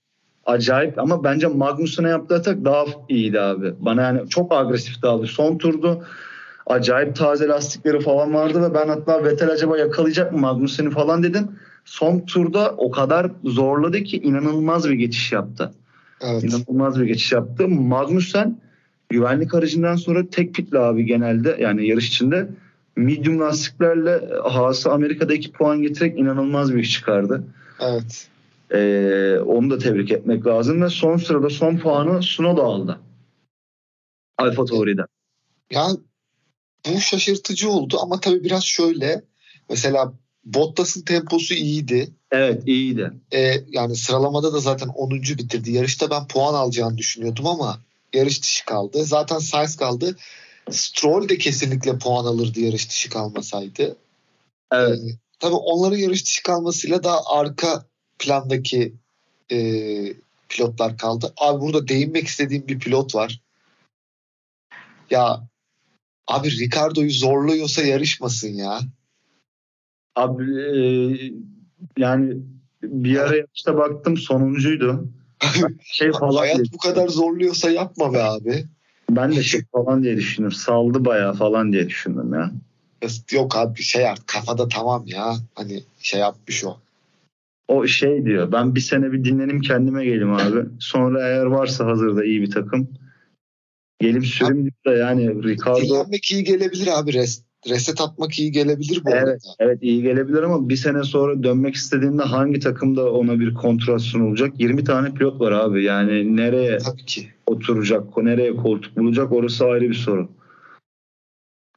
acayip 0.46 1.00
ama 1.00 1.24
bence 1.24 1.48
Magnussen'a 1.48 2.10
yaptığı 2.10 2.36
atak 2.36 2.66
daha 2.66 2.86
iyiydi 3.10 3.42
abi. 3.42 3.74
Bana 3.80 4.02
yani 4.02 4.30
çok 4.30 4.54
agresif 4.54 5.02
daldı. 5.02 5.28
Son 5.28 5.58
turdu 5.58 6.04
acayip 6.66 7.16
taze 7.16 7.48
lastikleri 7.48 8.00
falan 8.00 8.34
vardı 8.34 8.62
ve 8.62 8.74
ben 8.74 8.88
hatta 8.88 9.24
Vettel 9.24 9.50
acaba 9.50 9.78
yakalayacak 9.78 10.32
mı 10.32 10.40
Magnussen'i 10.40 10.90
falan 10.90 11.24
dedim. 11.24 11.48
Son 11.86 12.20
turda 12.20 12.76
o 12.78 12.92
kadar 12.92 13.32
zorladı 13.44 14.04
ki 14.04 14.18
inanılmaz 14.18 14.90
bir 14.90 14.94
geçiş 14.94 15.32
yaptı. 15.32 15.72
Evet. 16.22 16.44
İnanılmaz 16.44 17.00
bir 17.00 17.06
geçiş 17.06 17.32
yaptı. 17.32 17.68
Magnussen 17.68 18.60
güvenlik 19.10 19.54
aracından 19.54 19.96
sonra 19.96 20.30
tek 20.30 20.54
pitli 20.54 20.80
abi 20.80 21.06
genelde 21.06 21.58
yani 21.60 21.88
yarış 21.88 22.08
içinde 22.08 22.50
medium 22.96 23.40
lastiklerle 23.40 24.30
Haas'a 24.44 24.92
Amerika'da 24.92 25.34
iki 25.34 25.52
puan 25.52 25.82
getirerek 25.82 26.20
inanılmaz 26.20 26.76
bir 26.76 26.80
iş 26.80 26.92
çıkardı. 26.94 27.44
Evet. 27.80 28.28
Ee, 28.72 29.40
onu 29.46 29.70
da 29.70 29.78
tebrik 29.78 30.12
etmek 30.12 30.46
lazım 30.46 30.82
ve 30.82 30.90
son 30.90 31.18
sırada 31.18 31.50
son 31.50 31.78
puanı 31.78 32.24
Sunoda 32.24 32.64
aldı. 32.64 33.00
Alfa 34.38 34.66
Tauri'den. 34.66 35.06
Ya 35.72 35.88
bu 36.88 37.02
şaşırtıcı 37.02 37.70
oldu 37.70 37.98
ama 38.02 38.20
tabii 38.20 38.44
biraz 38.44 38.64
şöyle 38.64 39.22
mesela 39.70 40.14
Bottas'ın 40.46 41.02
temposu 41.02 41.54
iyiydi. 41.54 42.10
Evet 42.32 42.64
iyiydi. 42.68 43.12
Ee, 43.34 43.54
yani 43.68 43.96
sıralamada 43.96 44.54
da 44.54 44.60
zaten 44.60 44.88
10. 44.88 45.12
bitirdi. 45.12 45.72
Yarışta 45.72 46.10
ben 46.10 46.28
puan 46.28 46.54
alacağını 46.54 46.98
düşünüyordum 46.98 47.48
ama 47.48 47.80
yarış 48.16 48.42
dışı 48.42 48.66
kaldı. 48.66 49.04
Zaten 49.04 49.40
Sainz 49.40 49.78
kaldı. 49.78 50.16
Stroll 50.72 51.30
de 51.30 51.38
kesinlikle 51.38 51.98
puan 51.98 52.26
alırdı 52.26 52.60
yarış 52.60 52.90
dışı 52.90 53.10
kalmasaydı. 53.10 53.98
Evet. 54.72 55.00
Ee, 55.00 55.18
tabii 55.40 55.56
onların 55.56 55.98
yarış 55.98 56.26
dışı 56.26 56.44
kalmasıyla 56.44 57.04
daha 57.04 57.20
arka 57.26 57.86
plandaki 58.20 58.94
e, 59.52 59.58
pilotlar 60.50 60.98
kaldı. 60.98 61.34
Abi 61.38 61.62
burada 61.62 61.88
değinmek 61.88 62.28
istediğim 62.28 62.68
bir 62.68 62.80
pilot 62.80 63.16
var. 63.16 63.42
Ya 65.10 65.48
abi 66.28 66.52
Ricardo'yu 66.52 67.12
zorluyorsa 67.12 67.82
yarışmasın 67.82 68.54
ya. 68.54 68.80
Abi 70.16 70.44
e, 70.44 70.78
yani 71.98 72.38
bir 72.84 73.18
ara 73.18 73.36
yarışta 73.36 73.78
baktım 73.78 74.18
sonuncuydu. 74.18 75.10
Şey 75.84 76.12
falan 76.12 76.38
Hayat 76.38 76.56
diye. 76.56 76.66
bu 76.74 76.78
kadar 76.78 77.08
zorluyorsa 77.08 77.72
yapma 77.72 78.14
be 78.14 78.24
abi. 78.24 78.66
Ben 79.10 79.36
de 79.36 79.44
şey 79.44 79.62
falan 79.72 80.04
diye 80.04 80.18
düşündüm. 80.18 80.52
Saldı 80.52 81.06
bayağı 81.06 81.34
falan 81.34 81.74
diye 81.74 81.90
düşündüm 81.90 82.34
ya. 82.34 82.52
Yok 83.32 83.58
abi 83.58 83.82
şey 83.82 84.08
artık 84.08 84.28
kafada 84.28 84.68
tamam 84.68 85.04
ya. 85.08 85.36
Hani 85.56 85.84
şey 86.00 86.20
yapmış 86.20 86.66
o. 86.66 86.78
O 87.68 87.88
şey 87.88 88.26
diyor. 88.26 88.52
Ben 88.52 88.76
bir 88.76 88.82
sene 88.82 89.12
bir 89.12 89.24
dinlenim 89.24 89.62
kendime 89.62 90.06
gelim 90.06 90.34
abi. 90.34 90.70
Sonra 90.80 91.28
eğer 91.28 91.46
varsa 91.46 91.86
hazırda 91.86 92.26
iyi 92.26 92.42
bir 92.42 92.52
takım. 92.52 92.90
Gelip 94.00 94.26
sürüm 94.26 94.70
da 94.86 94.94
yani 94.96 95.44
Ricardo... 95.44 95.82
Dinlenmek 95.82 96.32
iyi 96.32 96.44
gelebilir 96.44 96.88
abi. 97.00 97.14
Rest, 97.14 97.44
reset 97.70 98.02
atmak 98.02 98.40
iyi 98.40 98.52
gelebilir 98.52 99.02
bu 99.06 99.10
evet, 99.10 99.24
arada. 99.24 99.38
Evet 99.60 99.78
iyi 99.82 100.02
gelebilir 100.02 100.44
ama 100.44 100.70
bir 100.70 100.76
sene 100.76 101.04
sonra 101.04 101.44
dönmek 101.44 101.76
istediğinde 101.76 102.24
hangi 102.24 102.60
takımda 102.60 103.12
ona 103.12 103.40
bir 103.40 103.54
kontrat 103.54 104.02
sunulacak? 104.02 104.60
20 104.60 104.84
tane 104.84 105.14
pilot 105.14 105.42
var 105.42 105.52
abi. 105.52 105.84
Yani 105.84 106.38
nereye 106.38 106.78
Tabii 106.78 107.06
ki. 107.06 107.28
oturacak, 107.48 108.18
nereye 108.18 108.56
koltuk 108.56 108.98
bulacak 108.98 109.32
orası 109.32 109.66
ayrı 109.66 109.90
bir 109.90 109.94
soru. 109.94 110.30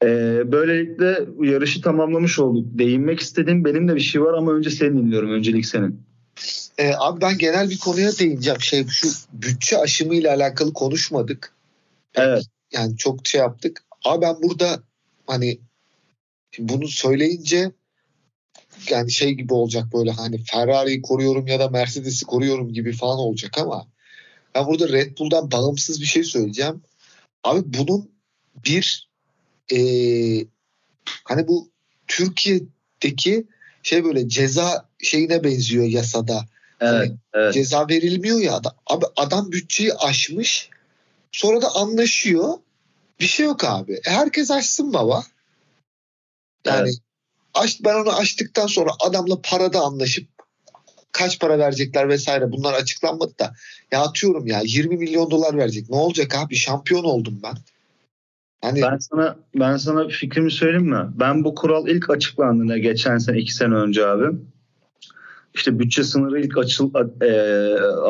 Ee, 0.03 0.43
böylelikle 0.53 1.20
yarışı 1.41 1.80
tamamlamış 1.80 2.39
olduk. 2.39 2.66
Değinmek 2.78 3.20
istediğim 3.20 3.64
benim 3.64 3.89
de 3.89 3.95
bir 3.95 4.01
şey 4.01 4.22
var 4.22 4.34
ama 4.34 4.53
önce 4.53 4.70
senin 4.70 4.99
dinliyorum. 4.99 5.30
Öncelik 5.30 5.66
senin. 5.66 6.01
Ee, 6.78 6.93
abi 6.99 7.20
ben 7.20 7.39
genel 7.39 7.70
bir 7.70 7.78
konuya 7.78 8.11
değineceğim. 8.18 8.61
Şey 8.61 8.86
şu 8.86 9.09
bütçe 9.32 9.78
aşımı 9.78 10.14
ile 10.14 10.30
alakalı 10.30 10.72
konuşmadık. 10.72 11.53
Evet. 12.14 12.43
Yani 12.72 12.97
çok 12.97 13.26
şey 13.26 13.41
yaptık. 13.41 13.82
Abi 14.05 14.22
ben 14.22 14.34
burada 14.43 14.82
hani 15.26 15.59
bunu 16.59 16.88
söyleyince 16.88 17.72
yani 18.90 19.12
şey 19.12 19.32
gibi 19.32 19.55
olacak 19.55 19.84
böyle 19.94 20.11
hani 20.11 20.44
Ferrari'yi 20.44 21.03
koruyorum 21.03 21.46
ya 21.46 21.61
da 21.61 21.68
Mercedes'i 21.68 22.24
koruyorum 22.24 22.72
gibi 22.72 22.92
falan 22.92 23.18
olacak 23.18 23.59
ama 23.59 23.86
ben 24.55 24.66
burada 24.66 24.88
Red 24.88 25.18
Bull'dan 25.18 25.51
bağımsız 25.51 26.01
bir 26.01 26.07
şey 26.07 26.24
söyleyeceğim. 26.24 26.82
Abi 27.44 27.61
bunun 27.64 28.11
bir 28.64 29.09
e, 29.72 29.78
hani 31.24 31.49
bu 31.49 31.70
Türkiye'deki 32.07 33.46
şey 33.82 34.05
böyle 34.05 34.28
ceza 34.28 34.88
şeyine 34.99 35.44
benziyor 35.44 35.84
yasada. 35.84 36.44
Evet, 36.80 36.92
hani 36.92 37.16
evet. 37.34 37.55
Ceza 37.55 37.88
verilmiyor 37.88 38.40
ya. 38.40 38.61
Abi 38.86 39.05
adam 39.16 39.53
bütçeyi 39.53 39.94
aşmış 39.94 40.70
sonra 41.32 41.62
da 41.62 41.74
anlaşıyor. 41.74 42.59
Bir 43.20 43.26
şey 43.26 43.46
yok 43.46 43.64
abi. 43.64 43.92
E, 43.92 44.11
herkes 44.11 44.51
açsın 44.51 44.92
baba. 44.92 45.24
Yani 46.64 46.80
evet. 46.80 46.98
aç, 47.54 47.80
ben 47.84 47.94
onu 47.94 48.12
açtıktan 48.12 48.66
sonra 48.66 48.90
adamla 49.00 49.40
parada 49.42 49.80
anlaşıp 49.80 50.28
kaç 51.12 51.40
para 51.40 51.59
verecekler 51.59 52.09
vesaire 52.09 52.52
bunlar 52.52 52.74
açıklanmadı 52.74 53.38
da 53.38 53.52
ya 53.92 54.00
atıyorum 54.00 54.46
ya 54.46 54.61
20 54.64 54.96
milyon 54.96 55.30
dolar 55.30 55.56
verecek. 55.56 55.90
Ne 55.90 55.96
olacak 55.96 56.34
abi? 56.34 56.56
Şampiyon 56.56 57.04
oldum 57.04 57.40
ben. 57.42 57.54
Hani... 58.61 58.82
Ben 58.82 58.98
sana 58.98 59.36
ben 59.54 59.76
sana 59.76 60.09
fikrimi 60.09 60.50
söyleyeyim 60.50 60.88
mi? 60.88 61.06
Ben 61.14 61.44
bu 61.44 61.54
kural 61.54 61.88
ilk 61.88 62.11
açıklandığında 62.11 62.78
geçen 62.78 63.18
sene 63.18 63.38
iki 63.38 63.54
sene 63.54 63.74
önce 63.74 64.06
abi 64.06 64.38
işte 65.54 65.78
bütçe 65.78 66.04
sınırı 66.04 66.40
ilk 66.40 66.59
açıl, 66.59 66.90
e, 67.22 67.32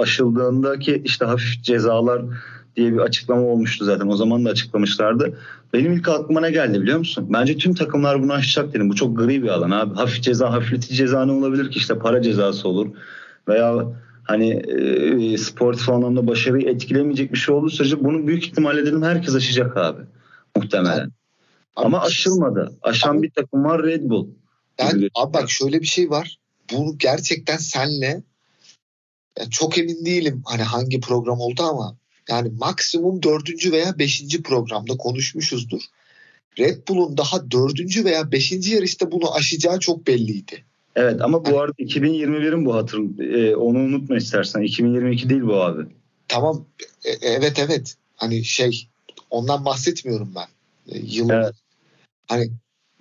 aşıldığındaki 0.00 1.02
işte 1.04 1.24
hafif 1.24 1.62
cezalar 1.62 2.22
diye 2.78 2.92
bir 2.92 2.98
açıklama 2.98 3.42
olmuştu 3.42 3.84
zaten. 3.84 4.08
O 4.08 4.16
zaman 4.16 4.44
da 4.44 4.50
açıklamışlardı. 4.50 5.38
Benim 5.72 5.92
ilk 5.92 6.08
aklıma 6.08 6.40
ne 6.40 6.50
geldi 6.50 6.80
biliyor 6.82 6.98
musun? 6.98 7.26
Bence 7.28 7.56
tüm 7.56 7.74
takımlar 7.74 8.22
bunu 8.22 8.32
aşacak 8.32 8.74
dedim. 8.74 8.88
Bu 8.88 8.94
çok 8.94 9.18
gri 9.18 9.42
bir 9.42 9.48
alan 9.48 9.70
abi. 9.70 9.94
Hafif 9.94 10.22
ceza, 10.22 10.52
hafifletici 10.52 10.96
ceza 10.96 11.24
ne 11.24 11.32
olabilir 11.32 11.70
ki? 11.70 11.78
işte 11.78 11.98
para 11.98 12.22
cezası 12.22 12.68
olur. 12.68 12.86
Veya 13.48 13.86
hani 14.24 14.50
e, 14.50 15.38
sportif 15.38 15.88
anlamda 15.88 16.26
başarıyı 16.26 16.68
etkilemeyecek 16.68 17.32
bir 17.32 17.38
şey 17.38 17.54
olduğu 17.54 17.70
sürece 17.70 18.04
bunu 18.04 18.26
büyük 18.26 18.46
ihtimalle 18.46 18.86
dedim 18.86 19.02
herkes 19.02 19.34
aşacak 19.34 19.76
abi. 19.76 20.02
Muhtemelen. 20.56 21.04
Abi, 21.04 21.10
Ama 21.76 22.00
aşılmadı. 22.00 22.72
Aşan 22.82 23.14
abi, 23.14 23.22
bir 23.22 23.30
takım 23.30 23.64
var 23.64 23.82
Red 23.82 24.02
Bull. 24.02 24.28
Yani, 24.78 25.08
abi 25.14 25.34
bak 25.34 25.50
şöyle 25.50 25.80
bir 25.80 25.86
şey 25.86 26.10
var. 26.10 26.38
Bu 26.72 26.98
gerçekten 26.98 27.56
senle 27.56 28.22
yani 29.38 29.50
çok 29.50 29.78
emin 29.78 30.04
değilim 30.04 30.42
hani 30.44 30.62
hangi 30.62 31.00
program 31.00 31.40
oldu 31.40 31.62
ama 31.62 31.96
yani 32.28 32.50
maksimum 32.58 33.22
dördüncü 33.22 33.72
veya 33.72 33.98
beşinci 33.98 34.42
programda 34.42 34.96
konuşmuşuzdur. 34.96 35.82
Red 36.58 36.88
Bull'un 36.88 37.16
daha 37.16 37.50
dördüncü 37.50 38.04
veya 38.04 38.32
beşinci 38.32 38.74
yarışta 38.74 39.12
bunu 39.12 39.34
aşacağı 39.34 39.80
çok 39.80 40.06
belliydi. 40.06 40.64
Evet 40.96 41.20
ama 41.20 41.44
bu 41.44 41.48
yani, 41.48 41.60
arada 41.60 41.82
2021'in 41.82 42.64
bu 42.64 42.74
hatır 42.74 43.20
e, 43.20 43.56
onu 43.56 43.78
unutma 43.78 44.16
istersen 44.16 44.62
2022 44.62 45.30
değil 45.30 45.42
bu 45.42 45.62
abi. 45.62 45.82
Tamam 46.28 46.64
e, 47.04 47.10
evet 47.10 47.58
evet 47.58 47.94
hani 48.16 48.44
şey 48.44 48.88
ondan 49.30 49.64
bahsetmiyorum 49.64 50.34
ben. 50.34 50.48
E, 50.94 50.98
yılın. 50.98 51.34
Evet. 51.34 51.54
Hani 52.26 52.50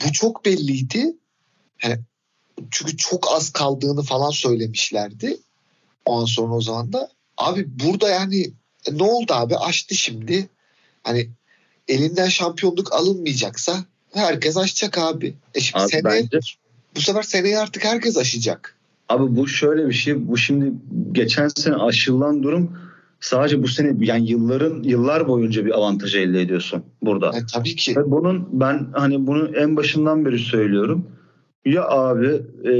bu 0.05 0.11
çok 0.11 0.45
belliydi. 0.45 1.15
Hani 1.81 1.99
çünkü 2.71 2.97
çok 2.97 3.31
az 3.31 3.51
kaldığını 3.51 4.01
falan 4.01 4.29
söylemişlerdi. 4.29 5.37
Ondan 6.05 6.25
sonra 6.25 6.53
o 6.53 6.61
zaman 6.61 6.93
da 6.93 7.09
abi 7.37 7.67
burada 7.83 8.09
yani 8.09 8.51
e, 8.87 8.97
ne 8.97 9.03
oldu 9.03 9.33
abi? 9.33 9.55
Açtı 9.55 9.95
şimdi. 9.95 10.49
Hani 11.03 11.29
elinden 11.87 12.27
şampiyonluk 12.27 12.93
alınmayacaksa 12.93 13.85
herkes 14.13 14.57
aşacak 14.57 14.97
abi. 14.97 15.35
E 15.55 15.59
şimdi 15.59 15.83
abi 15.83 15.89
seneye, 15.89 16.03
bence... 16.05 16.39
bu 16.95 17.01
sefer 17.01 17.21
seneye 17.21 17.59
artık 17.59 17.85
herkes 17.85 18.17
aşacak. 18.17 18.75
Abi 19.09 19.35
bu 19.35 19.47
şöyle 19.47 19.87
bir 19.87 19.93
şey. 19.93 20.27
Bu 20.27 20.37
şimdi 20.37 20.71
geçen 21.11 21.47
sene 21.47 21.75
aşılan 21.75 22.43
durum 22.43 22.77
sadece 23.19 23.63
bu 23.63 23.67
sene 23.67 23.95
yani 23.99 24.29
yılların 24.29 24.83
yıllar 24.83 25.27
boyunca 25.27 25.65
bir 25.65 25.71
avantaj 25.71 26.15
elde 26.15 26.41
ediyorsun 26.41 26.83
burada. 27.01 27.27
E, 27.27 27.45
tabii 27.53 27.75
ki. 27.75 27.95
Ve 27.95 28.11
bunun 28.11 28.49
ben 28.51 28.87
hani 28.93 29.27
bunu 29.27 29.57
en 29.57 29.75
başından 29.75 30.25
beri 30.25 30.39
söylüyorum. 30.39 31.07
Ya 31.65 31.87
abi 31.87 32.41
e, 32.63 32.71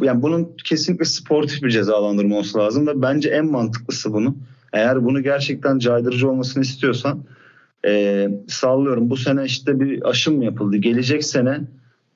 yani 0.00 0.22
bunun 0.22 0.56
kesinlikle 0.64 1.04
sportif 1.04 1.62
bir 1.62 1.70
cezalandırma 1.70 2.34
olması 2.34 2.58
lazım 2.58 2.86
ve 2.86 3.02
bence 3.02 3.28
en 3.28 3.46
mantıklısı 3.46 4.12
bunu. 4.12 4.36
Eğer 4.72 5.04
bunu 5.04 5.22
gerçekten 5.22 5.78
caydırıcı 5.78 6.30
olmasını 6.30 6.62
istiyorsan 6.62 7.24
e, 7.86 8.28
sallıyorum 8.48 9.10
bu 9.10 9.16
sene 9.16 9.44
işte 9.44 9.80
bir 9.80 10.08
aşım 10.08 10.42
yapıldı. 10.42 10.76
Gelecek 10.76 11.24
sene 11.24 11.60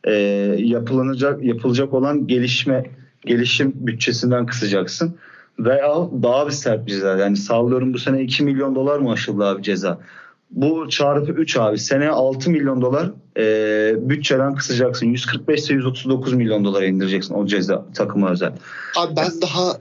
e, 0.04 0.12
yapılacak 0.58 1.44
yapılacak 1.44 1.94
olan 1.94 2.26
gelişme 2.26 2.90
gelişim 3.26 3.72
bütçesinden 3.74 4.46
kısacaksın. 4.46 5.16
Veya 5.58 5.94
daha 6.22 6.46
bir 6.46 6.52
sert 6.52 6.86
bir 6.86 6.92
ceza. 6.92 7.16
Yani 7.16 7.36
sallıyorum 7.36 7.94
bu 7.94 7.98
sene 7.98 8.22
2 8.22 8.44
milyon 8.44 8.74
dolar 8.74 8.98
mı 8.98 9.12
aşıldı 9.12 9.44
abi 9.44 9.62
ceza? 9.62 9.98
Bu 10.50 10.88
çarpı 10.88 11.32
3 11.32 11.56
abi. 11.56 11.78
Seneye 11.78 12.10
6 12.10 12.50
milyon 12.50 12.82
dolar 12.82 13.10
e, 13.38 14.08
bütçeden 14.08 14.54
kısacaksın. 14.54 15.06
145 15.06 15.60
ise 15.60 15.74
139 15.74 16.32
milyon 16.32 16.64
dolara 16.64 16.84
indireceksin 16.84 17.34
o 17.34 17.46
ceza 17.46 17.86
takıma 17.94 18.30
özel. 18.30 18.52
Abi 18.96 19.16
ben 19.16 19.30
daha 19.42 19.72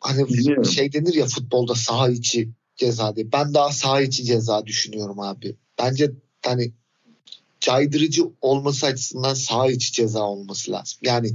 hani 0.00 0.28
Bilmiyorum. 0.28 0.64
şey 0.64 0.92
denir 0.92 1.14
ya 1.14 1.26
futbolda 1.26 1.74
saha 1.74 2.08
içi 2.08 2.48
ceza 2.76 3.16
diye. 3.16 3.32
Ben 3.32 3.54
daha 3.54 3.72
saha 3.72 4.00
içi 4.00 4.24
ceza 4.24 4.66
düşünüyorum 4.66 5.20
abi. 5.20 5.56
Bence 5.78 6.10
hani 6.44 6.72
caydırıcı 7.60 8.22
olması 8.40 8.86
açısından 8.86 9.34
saha 9.34 9.70
içi 9.70 9.92
ceza 9.92 10.22
olması 10.22 10.72
lazım. 10.72 10.98
Yani 11.02 11.30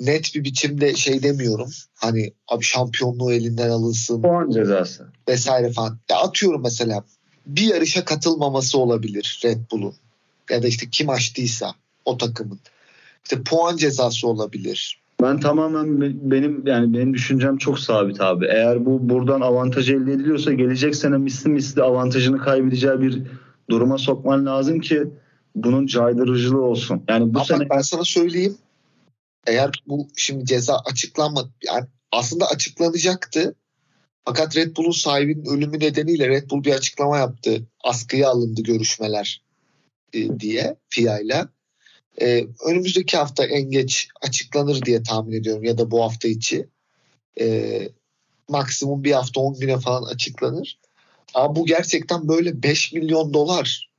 net 0.00 0.34
bir 0.34 0.44
biçimde 0.44 0.94
şey 0.94 1.22
demiyorum. 1.22 1.70
Hani 1.94 2.32
abi 2.48 2.64
şampiyonluğu 2.64 3.32
elinden 3.32 3.70
alınsın. 3.70 4.22
Puan 4.22 4.50
cezası. 4.50 5.12
Vesaire 5.28 5.72
falan. 5.72 5.98
Ya 6.10 6.16
atıyorum 6.16 6.62
mesela 6.62 7.04
bir 7.46 7.62
yarışa 7.62 8.04
katılmaması 8.04 8.78
olabilir 8.78 9.40
Red 9.44 9.70
Bull'un. 9.70 9.94
Ya 10.50 10.62
da 10.62 10.66
işte 10.66 10.86
kim 10.90 11.10
açtıysa 11.10 11.74
o 12.04 12.18
takımın. 12.18 12.60
İşte 13.24 13.42
puan 13.42 13.76
cezası 13.76 14.28
olabilir. 14.28 15.00
Ben 15.22 15.40
tamamen 15.40 16.00
benim 16.30 16.66
yani 16.66 16.94
benim 16.94 17.14
düşüncem 17.14 17.56
çok 17.56 17.78
sabit 17.78 18.20
abi. 18.20 18.46
Eğer 18.46 18.86
bu 18.86 19.08
buradan 19.08 19.40
avantaj 19.40 19.90
elde 19.90 20.12
ediliyorsa 20.12 20.52
gelecek 20.52 20.96
sene 20.96 21.18
misli 21.18 21.50
misli 21.50 21.82
avantajını 21.82 22.38
kaybedeceği 22.38 23.00
bir 23.00 23.22
duruma 23.70 23.98
sokman 23.98 24.46
lazım 24.46 24.80
ki 24.80 25.04
bunun 25.54 25.86
caydırıcılığı 25.86 26.62
olsun. 26.62 27.04
Yani 27.08 27.34
bu 27.34 27.38
Ama 27.38 27.44
sene 27.44 27.70
ben 27.70 27.80
sana 27.80 28.04
söyleyeyim. 28.04 28.56
Eğer 29.46 29.70
bu 29.86 30.08
şimdi 30.16 30.44
ceza 30.44 30.78
açıklanmadı 30.90 31.50
yani 31.64 31.86
aslında 32.12 32.46
açıklanacaktı. 32.46 33.54
Fakat 34.24 34.56
Red 34.56 34.76
Bull'un 34.76 34.90
sahibinin 34.90 35.44
ölümü 35.44 35.80
nedeniyle 35.80 36.28
Red 36.28 36.50
Bull 36.50 36.64
bir 36.64 36.72
açıklama 36.72 37.18
yaptı. 37.18 37.66
Askıya 37.84 38.28
alındı 38.28 38.62
görüşmeler 38.62 39.42
e, 40.12 40.40
diye 40.40 40.76
FIA 40.88 41.18
ile. 41.18 41.44
E, 42.20 42.46
önümüzdeki 42.66 43.16
hafta 43.16 43.46
en 43.46 43.70
geç 43.70 44.08
açıklanır 44.22 44.82
diye 44.82 45.02
tahmin 45.02 45.32
ediyorum 45.32 45.64
ya 45.64 45.78
da 45.78 45.90
bu 45.90 46.02
hafta 46.02 46.28
içi. 46.28 46.68
E, 47.40 47.88
maksimum 48.48 49.04
bir 49.04 49.12
hafta 49.12 49.40
10 49.40 49.58
güne 49.58 49.78
falan 49.78 50.02
açıklanır. 50.02 50.78
Ama 51.34 51.56
bu 51.56 51.66
gerçekten 51.66 52.28
böyle 52.28 52.62
5 52.62 52.92
milyon 52.92 53.34
dolar 53.34 53.90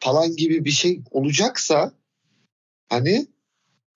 falan 0.00 0.36
gibi 0.36 0.64
bir 0.64 0.70
şey 0.70 1.00
olacaksa 1.10 1.92
hani 2.88 3.26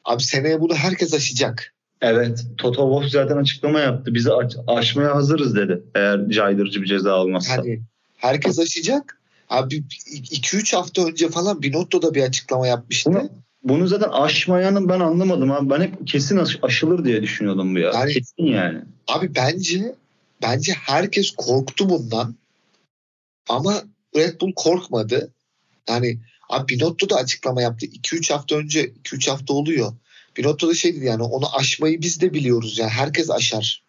abi 0.05 0.23
seneye 0.23 0.61
bunu 0.61 0.75
herkes 0.75 1.14
aşacak. 1.14 1.75
Evet. 2.01 2.47
Toto 2.59 2.83
Wolff 2.83 3.11
zaten 3.11 3.37
açıklama 3.37 3.81
yaptı. 3.81 4.14
Bizi 4.14 4.33
aş- 4.33 4.57
aşmaya 4.66 5.14
hazırız 5.14 5.57
dedi. 5.57 5.83
Eğer 5.95 6.29
caydırıcı 6.29 6.83
bir 6.83 6.87
ceza 6.87 7.16
olmazsa. 7.16 7.57
Hani 7.57 7.83
herkes 8.16 8.59
aşacak. 8.59 9.23
Abi 9.49 9.75
2-3 9.75 10.77
hafta 10.77 11.07
önce 11.07 11.29
falan 11.29 11.62
Binotto 11.62 12.03
da 12.03 12.14
bir 12.14 12.23
açıklama 12.23 12.66
yapmıştı. 12.66 13.11
Bunu, 13.11 13.31
bunu 13.65 13.87
zaten 13.89 14.09
aşmayanın 14.09 14.89
ben 14.89 15.01
anlamadım 15.01 15.51
abi. 15.53 15.71
Ben 15.71 15.81
hep 15.81 16.07
kesin 16.07 16.37
aş- 16.37 16.59
aşılır 16.63 17.05
diye 17.05 17.23
düşünüyordum 17.23 17.75
bu 17.75 17.79
ya. 17.79 17.91
Yani, 17.95 18.13
kesin 18.13 18.47
yani. 18.47 18.81
Abi 19.09 19.35
bence 19.35 19.95
bence 20.43 20.73
herkes 20.73 21.31
korktu 21.31 21.89
bundan. 21.89 22.35
Ama 23.49 23.83
Red 24.17 24.41
Bull 24.41 24.53
korkmadı. 24.57 25.33
Yani 25.89 26.19
abi 26.49 26.75
Binotto 26.75 27.11
da 27.11 27.17
açıklama 27.17 27.63
yaptı. 27.63 27.87
2-3 27.87 28.33
hafta 28.33 28.57
önce 28.57 28.85
2-3 29.05 29.31
hafta 29.31 29.55
oluyor. 29.55 29.93
Binotto 30.37 30.69
da 30.69 30.75
şey 30.75 30.97
dedi 30.97 31.05
yani 31.05 31.23
onu 31.23 31.57
aşmayı 31.57 32.03
biz 32.03 32.21
de 32.21 32.35
biliyoruz 32.35 32.79
yani 32.79 32.91
herkes 32.91 33.31
aşar 33.31 33.83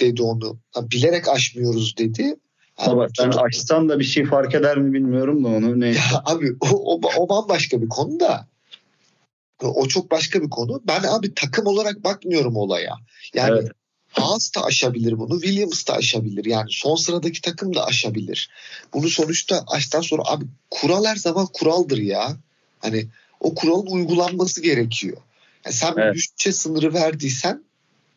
dedi 0.00 0.22
onu. 0.22 0.58
Yani 0.76 0.90
bilerek 0.90 1.28
aşmıyoruz 1.28 1.96
dedi. 1.96 2.36
Sen 3.16 3.30
açsan 3.30 3.88
da 3.88 3.98
bir 3.98 4.04
şey 4.04 4.24
fark 4.24 4.54
eder 4.54 4.78
mi 4.78 4.92
bilmiyorum 4.92 5.44
da 5.44 5.48
onu. 5.48 5.80
Neyse. 5.80 6.00
Ya 6.12 6.22
abi 6.24 6.56
o, 6.60 6.94
o, 6.94 7.00
o 7.16 7.28
bambaşka 7.28 7.82
bir 7.82 7.88
konu 7.88 8.20
da. 8.20 8.46
O 9.62 9.88
çok 9.88 10.10
başka 10.10 10.42
bir 10.42 10.50
konu. 10.50 10.82
Ben 10.86 11.02
abi 11.02 11.34
takım 11.34 11.66
olarak 11.66 12.04
bakmıyorum 12.04 12.56
olaya. 12.56 12.94
Yani 13.34 13.58
evet. 13.60 13.72
Haas 14.12 14.54
da 14.54 14.64
aşabilir 14.64 15.18
bunu. 15.18 15.40
Williams 15.40 15.86
da 15.86 15.94
aşabilir. 15.94 16.44
Yani 16.44 16.66
son 16.70 16.96
sıradaki 16.96 17.40
takım 17.40 17.74
da 17.74 17.86
aşabilir. 17.86 18.50
Bunu 18.94 19.08
sonuçta 19.08 19.64
açtan 19.66 20.00
sonra 20.00 20.22
abi 20.26 20.44
kural 20.70 21.04
her 21.04 21.16
zaman 21.16 21.46
kuraldır 21.46 21.98
ya. 21.98 22.36
Hani 22.78 23.08
o 23.40 23.54
kuralın 23.54 23.86
uygulanması 23.86 24.62
gerekiyor. 24.62 25.16
Yani 25.64 25.74
sen 25.74 25.94
evet. 25.96 26.14
bütçe 26.14 26.52
sınırı 26.52 26.94
verdiysen 26.94 27.64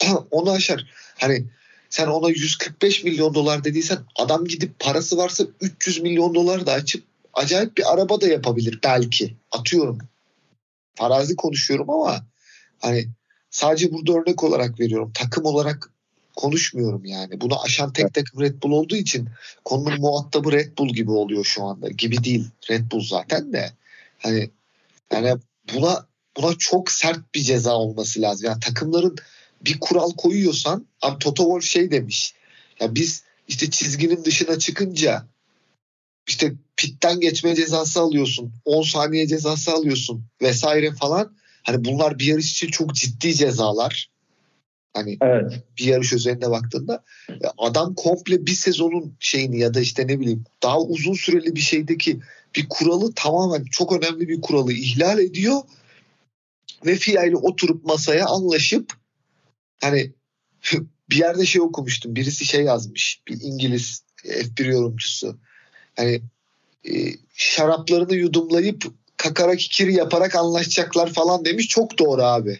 onu 0.31 0.51
aşar. 0.51 0.85
Hani 1.17 1.45
sen 1.91 2.07
ona 2.07 2.29
145 2.29 3.03
milyon 3.03 3.33
dolar 3.33 3.63
dediysen 3.63 3.99
adam 4.15 4.45
gidip 4.45 4.79
parası 4.79 5.17
varsa 5.17 5.43
300 5.61 6.01
milyon 6.01 6.35
dolar 6.35 6.65
da 6.65 6.71
açıp 6.71 7.03
acayip 7.33 7.77
bir 7.77 7.93
araba 7.93 8.21
da 8.21 8.27
yapabilir 8.27 8.79
belki. 8.83 9.35
Atıyorum. 9.51 9.97
Farazi 10.95 11.35
konuşuyorum 11.35 11.89
ama 11.89 12.25
hani 12.79 13.07
sadece 13.49 13.93
burada 13.93 14.13
örnek 14.13 14.43
olarak 14.43 14.79
veriyorum. 14.79 15.11
Takım 15.13 15.45
olarak 15.45 15.91
konuşmuyorum 16.35 17.05
yani. 17.05 17.41
Bunu 17.41 17.61
aşan 17.61 17.93
tek 17.93 18.13
takım 18.13 18.41
Red 18.41 18.63
Bull 18.63 18.71
olduğu 18.71 18.95
için 18.95 19.29
konunun 19.65 20.01
muhatabı 20.01 20.51
Red 20.51 20.77
Bull 20.77 20.89
gibi 20.89 21.11
oluyor 21.11 21.45
şu 21.45 21.63
anda. 21.63 21.89
Gibi 21.89 22.23
değil. 22.23 22.47
Red 22.69 22.91
Bull 22.91 23.03
zaten 23.03 23.53
de. 23.53 23.71
Hani 24.19 24.49
yani 25.13 25.35
buna 25.73 26.05
buna 26.37 26.53
çok 26.57 26.91
sert 26.91 27.35
bir 27.35 27.41
ceza 27.41 27.75
olması 27.75 28.21
lazım. 28.21 28.45
Yani 28.45 28.59
takımların 28.59 29.15
bir 29.65 29.79
kural 29.79 30.11
koyuyorsan 30.11 30.87
abi 31.01 31.19
Toto 31.19 31.43
Wolff 31.43 31.63
şey 31.63 31.91
demiş. 31.91 32.33
Ya 32.79 32.95
biz 32.95 33.23
işte 33.47 33.69
çizginin 33.69 34.25
dışına 34.25 34.59
çıkınca 34.59 35.27
işte 36.27 36.53
pitten 36.77 37.19
geçme 37.19 37.55
cezası 37.55 38.01
alıyorsun. 38.01 38.53
10 38.65 38.81
saniye 38.81 39.27
cezası 39.27 39.71
alıyorsun 39.71 40.23
vesaire 40.41 40.91
falan. 40.91 41.35
Hani 41.63 41.85
bunlar 41.85 42.19
bir 42.19 42.25
yarış 42.25 42.51
için 42.51 42.67
çok 42.67 42.95
ciddi 42.95 43.33
cezalar. 43.33 44.11
Hani 44.93 45.17
evet. 45.21 45.63
bir 45.77 45.85
yarış 45.85 46.13
üzerinde 46.13 46.49
baktığında 46.49 47.03
adam 47.57 47.95
komple 47.95 48.45
bir 48.45 48.51
sezonun 48.51 49.15
şeyini 49.19 49.59
ya 49.59 49.73
da 49.73 49.79
işte 49.79 50.07
ne 50.07 50.19
bileyim 50.19 50.43
daha 50.63 50.81
uzun 50.81 51.13
süreli 51.13 51.55
bir 51.55 51.61
şeydeki 51.61 52.19
bir 52.55 52.65
kuralı 52.69 53.13
tamamen 53.15 53.63
çok 53.71 53.93
önemli 53.93 54.27
bir 54.27 54.41
kuralı 54.41 54.73
ihlal 54.73 55.19
ediyor 55.19 55.61
ve 56.85 56.95
FIA 56.95 57.23
ile 57.23 57.35
oturup 57.35 57.85
masaya 57.85 58.25
anlaşıp 58.25 58.93
hani 59.81 60.11
bir 61.09 61.15
yerde 61.15 61.45
şey 61.45 61.61
okumuştum. 61.61 62.15
Birisi 62.15 62.45
şey 62.45 62.63
yazmış. 62.63 63.21
Bir 63.27 63.41
İngiliz 63.41 64.03
F1 64.25 64.71
yorumcusu. 64.71 65.37
Hani 65.95 66.21
e, 66.89 66.91
şaraplarını 67.35 68.15
yudumlayıp 68.15 68.83
kakara 69.17 69.55
kikiri 69.55 69.93
yaparak 69.93 70.35
anlaşacaklar 70.35 71.13
falan 71.13 71.45
demiş. 71.45 71.67
Çok 71.67 71.99
doğru 71.99 72.23
abi. 72.23 72.59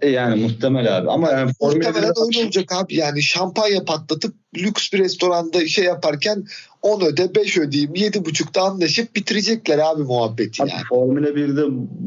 E, 0.00 0.08
yani 0.08 0.42
muhtemel 0.42 0.96
abi 0.96 1.10
ama 1.10 1.30
yani 1.30 1.52
muhtemelen 1.60 2.04
öyle 2.18 2.42
olacak 2.44 2.72
abi 2.72 2.94
yani 2.94 3.22
şampanya 3.22 3.84
patlatıp 3.84 4.34
lüks 4.56 4.92
bir 4.92 4.98
restoranda 4.98 5.66
şey 5.66 5.84
yaparken 5.84 6.44
10 6.82 7.00
öde 7.00 7.34
5 7.34 7.58
ödeyeyim 7.58 7.94
7.5'da 7.94 8.62
anlaşıp 8.62 9.16
bitirecekler 9.16 9.78
abi 9.78 10.02
muhabbeti 10.02 10.62
yani. 10.62 10.72
Abi, 10.72 10.82
Formula 10.88 11.28
1'de 11.28 11.62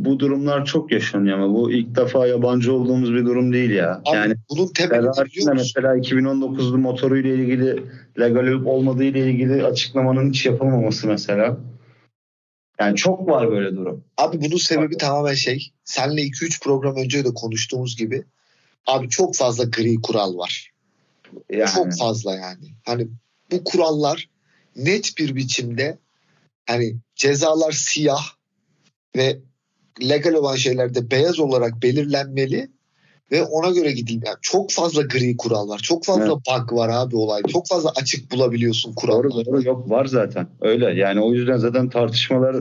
bu 0.06 0.20
durumlar 0.20 0.66
çok 0.66 0.92
yaşanıyor 0.92 1.40
ama 1.40 1.54
bu 1.54 1.72
ilk 1.72 1.96
defa 1.96 2.28
yabancı 2.28 2.74
olduğumuz 2.74 3.14
bir 3.14 3.26
durum 3.26 3.54
değil 3.54 3.70
ya. 3.70 4.02
Abi, 4.06 4.18
yani 4.18 4.36
bunun 4.50 4.68
temelini 4.68 5.54
mesela 5.54 5.98
2019'lu 5.98 6.78
motoruyla 6.78 7.34
ilgili 7.34 7.84
legal 8.20 8.48
olup 8.48 8.68
olmadığı 8.68 9.04
ile 9.04 9.32
ilgili 9.32 9.64
açıklamanın 9.64 10.30
hiç 10.30 10.46
yapılmaması 10.46 11.08
mesela. 11.08 11.58
Yani 12.80 12.96
çok 12.96 13.28
var 13.28 13.52
böyle 13.52 13.76
durum. 13.76 14.04
Abi 14.18 14.42
bunun 14.42 14.58
sebebi 14.58 14.98
tamamen 14.98 15.34
şey. 15.34 15.72
Senle 15.84 16.22
2-3 16.22 16.64
program 16.64 16.96
önce 16.96 17.26
de 17.26 17.34
konuştuğumuz 17.34 17.98
gibi. 17.98 18.24
Abi 18.88 19.10
çok 19.10 19.36
fazla 19.36 19.64
gri 19.64 20.02
kural 20.02 20.38
var. 20.38 20.72
Yani. 21.50 21.70
Çok 21.76 21.98
fazla 21.98 22.36
yani. 22.36 22.74
Hani 22.86 23.08
bu 23.52 23.64
kurallar 23.64 24.30
net 24.76 25.18
bir 25.18 25.36
biçimde 25.36 25.98
hani 26.66 26.96
cezalar 27.16 27.72
siyah 27.72 28.24
ve 29.16 29.38
legal 30.10 30.34
olan 30.34 30.56
şeylerde 30.56 31.12
beyaz 31.12 31.40
olarak 31.40 31.84
belirlenmeli 31.84 32.70
ve 33.32 33.44
ona 33.44 33.72
göre 33.72 33.92
gidilmeli. 33.92 34.28
Yani 34.28 34.38
çok 34.42 34.72
fazla 34.72 35.02
gri 35.02 35.38
kural 35.38 35.70
var. 35.70 35.80
Çok 35.80 36.06
fazla 36.06 36.24
evet. 36.24 36.32
bug 36.32 36.74
var 36.74 36.90
abi 36.90 37.16
olay. 37.16 37.42
Çok 37.44 37.68
fazla 37.68 37.92
açık 37.96 38.32
bulabiliyorsun 38.32 38.94
kuralları. 38.94 39.30
Doğru 39.30 39.46
doğru 39.46 39.64
yok 39.64 39.90
var 39.90 40.06
zaten. 40.06 40.48
Öyle 40.62 40.86
yani 40.86 41.22
o 41.22 41.34
yüzden 41.34 41.58
zaten 41.58 41.90
tartışmalar 41.90 42.56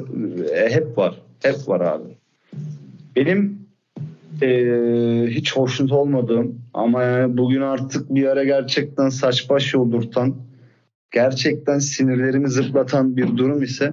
e, 0.53 0.71
hep 0.71 0.99
var. 0.99 1.21
Hep 1.43 1.69
var 1.69 1.81
abi. 1.81 2.05
Benim 3.17 3.67
e, 4.43 4.49
hiç 5.29 5.57
hoşnut 5.57 5.93
olmadığım 5.93 6.61
ama 6.75 7.03
yani 7.03 7.37
bugün 7.37 7.61
artık 7.61 8.15
bir 8.15 8.27
ara 8.27 8.45
gerçekten 8.45 9.09
saç 9.09 9.51
baş 9.51 9.75
yoldurtan 9.75 10.35
gerçekten 11.11 11.79
sinirlerimi 11.79 12.49
zıplatan 12.49 13.17
bir 13.17 13.37
durum 13.37 13.63
ise 13.63 13.93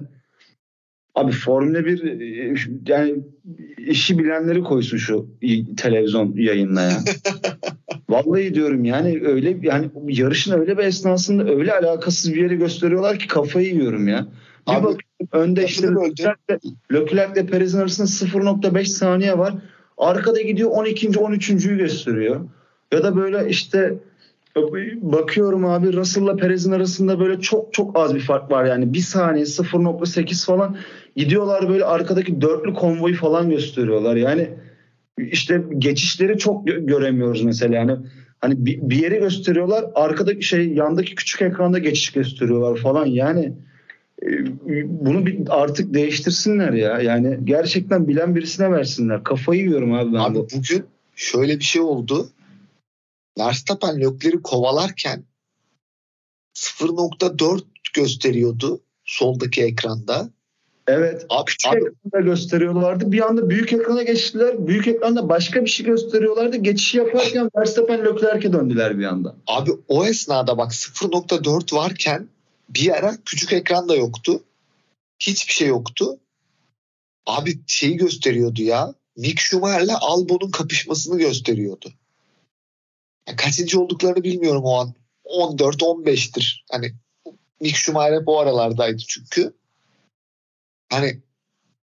Abi 1.14 1.32
Formula 1.32 1.84
1 1.84 2.04
e, 2.04 2.54
yani 2.86 3.16
işi 3.78 4.18
bilenleri 4.18 4.62
koysun 4.62 4.96
şu 4.96 5.28
televizyon 5.76 6.36
yayınına 6.36 6.82
ya. 6.82 6.98
Vallahi 8.08 8.54
diyorum 8.54 8.84
yani 8.84 9.20
öyle 9.24 9.56
yani 9.62 9.90
yarışın 10.08 10.60
öyle 10.60 10.78
bir 10.78 10.84
esnasında 10.84 11.50
öyle 11.50 11.72
alakasız 11.72 12.34
bir 12.34 12.42
yere 12.42 12.54
gösteriyorlar 12.54 13.18
ki 13.18 13.26
kafayı 13.26 13.66
yiyorum 13.66 14.08
ya. 14.08 14.26
Bir 14.68 14.72
Abi, 14.72 14.84
bakıyorum 14.84 15.02
önde 15.32 15.64
işte 15.64 15.88
Leclerc 16.92 17.40
ile 17.40 17.46
Perez'in 17.46 17.78
arasında 17.78 18.06
0.5 18.06 18.84
saniye 18.84 19.38
var. 19.38 19.54
Arkada 19.98 20.40
gidiyor 20.40 20.70
12. 20.70 21.08
13.'ü 21.08 21.78
gösteriyor. 21.78 22.40
Ya 22.92 23.02
da 23.02 23.16
böyle 23.16 23.48
işte 23.48 23.94
bakıyorum 25.02 25.64
abi 25.64 25.92
Russell'la 25.92 26.36
Perez'in 26.36 26.72
arasında 26.72 27.20
böyle 27.20 27.40
çok 27.40 27.72
çok 27.72 27.98
az 27.98 28.14
bir 28.14 28.20
fark 28.20 28.50
var 28.50 28.64
yani. 28.64 28.92
Bir 28.92 28.98
saniye 28.98 29.44
0.8 29.44 30.46
falan 30.46 30.76
gidiyorlar 31.16 31.68
böyle 31.68 31.84
arkadaki 31.84 32.40
dörtlü 32.40 32.74
konvoyu 32.74 33.14
falan 33.14 33.50
gösteriyorlar. 33.50 34.16
Yani 34.16 34.48
işte 35.18 35.62
geçişleri 35.78 36.38
çok 36.38 36.66
göremiyoruz 36.66 37.42
mesela 37.42 37.74
yani. 37.74 37.96
Hani 38.40 38.66
bir, 38.66 38.78
bir 38.82 38.96
yeri 38.96 39.18
gösteriyorlar 39.18 39.84
arkadaki 39.94 40.42
şey 40.42 40.72
yandaki 40.72 41.14
küçük 41.14 41.42
ekranda 41.42 41.78
geçiş 41.78 42.12
gösteriyorlar 42.12 42.76
falan 42.76 43.06
yani 43.06 43.52
e, 44.22 44.28
bunu 45.06 45.26
bir 45.26 45.38
artık 45.48 45.94
değiştirsinler 45.94 46.72
ya. 46.72 47.00
Yani 47.00 47.38
gerçekten 47.44 48.08
bilen 48.08 48.34
birisine 48.34 48.72
versinler. 48.72 49.24
Kafayı 49.24 49.60
yiyorum 49.60 49.92
abi 49.92 50.12
ben. 50.12 50.18
Abi 50.18 50.38
bugün 50.38 50.84
şöyle 51.16 51.58
bir 51.58 51.64
şey 51.64 51.82
oldu. 51.82 52.28
Verstappen 53.38 54.00
Lökler'i 54.00 54.42
kovalarken 54.42 55.24
0.4 56.54 57.62
gösteriyordu 57.94 58.80
soldaki 59.04 59.62
ekranda. 59.62 60.30
Evet. 60.86 61.26
Abi, 61.28 61.44
küçük 61.44 61.72
abi, 61.72 61.78
ekranda 61.78 62.30
gösteriyorlardı. 62.30 63.12
Bir 63.12 63.26
anda 63.26 63.50
büyük 63.50 63.72
ekrana 63.72 64.02
geçtiler. 64.02 64.66
Büyük 64.66 64.88
ekranda 64.88 65.28
başka 65.28 65.64
bir 65.64 65.70
şey 65.70 65.86
gösteriyorlardı. 65.86 66.56
Geçiş 66.56 66.94
yaparken 66.94 67.50
Verstappen 67.56 68.04
Leclerc'e 68.04 68.52
döndüler 68.52 68.98
bir 68.98 69.04
anda. 69.04 69.36
Abi 69.46 69.70
o 69.88 70.06
esnada 70.06 70.58
bak 70.58 70.72
0.4 70.72 71.74
varken 71.74 72.28
bir 72.68 72.90
ara 72.98 73.16
küçük 73.24 73.52
ekran 73.52 73.88
da 73.88 73.96
yoktu. 73.96 74.42
Hiçbir 75.18 75.52
şey 75.52 75.68
yoktu. 75.68 76.18
Abi 77.26 77.58
şeyi 77.66 77.96
gösteriyordu 77.96 78.62
ya. 78.62 78.94
Mick 79.16 79.40
Schumacher'le 79.40 79.94
Albon'un 80.00 80.50
kapışmasını 80.50 81.18
gösteriyordu. 81.18 81.92
Yani 83.28 83.36
kaçıncı 83.36 83.80
olduklarını 83.80 84.24
bilmiyorum 84.24 84.62
o 84.64 84.74
an. 84.74 84.94
14-15'tir. 85.24 86.64
Hani 86.70 86.92
Mick 87.60 87.76
Schumacher 87.76 88.22
o 88.26 88.38
aralardaydı 88.38 89.02
çünkü. 89.08 89.52
Hani 90.92 91.20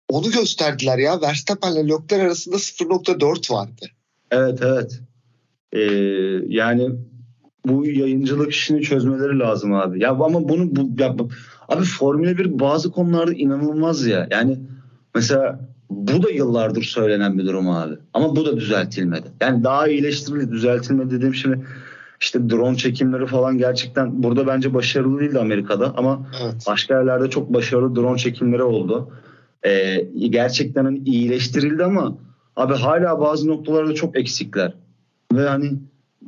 onu 0.09 0.31
gösterdiler 0.31 0.97
ya. 0.97 1.21
Verstappen 1.21 1.71
ile 1.71 1.83
Leclerc 1.83 2.21
arasında 2.21 2.55
0.4 2.55 3.53
vardı. 3.53 3.85
Evet 4.31 4.59
evet. 4.61 4.99
Ee, 5.73 5.79
yani 6.47 6.89
bu 7.65 7.85
yayıncılık 7.85 8.51
işini 8.51 8.81
çözmeleri 8.81 9.39
lazım 9.39 9.73
abi. 9.73 10.03
Ya 10.03 10.09
ama 10.09 10.49
bunu 10.49 10.75
bu 10.75 11.01
ya, 11.01 11.15
abi 11.67 11.83
Formula 11.83 12.37
1 12.37 12.59
bazı 12.59 12.91
konularda 12.91 13.33
inanılmaz 13.33 14.05
ya. 14.05 14.27
Yani 14.31 14.57
mesela 15.15 15.68
bu 15.89 16.23
da 16.23 16.29
yıllardır 16.29 16.83
söylenen 16.83 17.37
bir 17.37 17.45
durum 17.45 17.69
abi. 17.69 17.95
Ama 18.13 18.35
bu 18.35 18.45
da 18.45 18.57
düzeltilmedi. 18.57 19.27
Yani 19.41 19.63
daha 19.63 19.87
iyileştirildi, 19.87 20.51
düzeltilmedi 20.51 21.11
dediğim 21.11 21.35
şimdi 21.35 21.65
işte 22.21 22.49
drone 22.49 22.77
çekimleri 22.77 23.25
falan 23.25 23.57
gerçekten 23.57 24.23
burada 24.23 24.47
bence 24.47 24.73
başarılı 24.73 25.19
değildi 25.19 25.39
Amerika'da 25.39 25.93
ama 25.97 26.27
evet. 26.43 26.63
başka 26.67 26.93
yerlerde 26.93 27.29
çok 27.29 27.53
başarılı 27.53 27.95
drone 27.95 28.17
çekimleri 28.17 28.63
oldu. 28.63 29.13
Ee, 29.65 30.07
gerçekten 30.29 30.85
hani 30.85 30.97
iyileştirildi 30.97 31.83
ama 31.83 32.17
abi 32.55 32.73
hala 32.73 33.19
bazı 33.19 33.47
noktalarda 33.47 33.93
çok 33.93 34.17
eksikler. 34.17 34.73
Ve 35.33 35.47
hani 35.47 35.71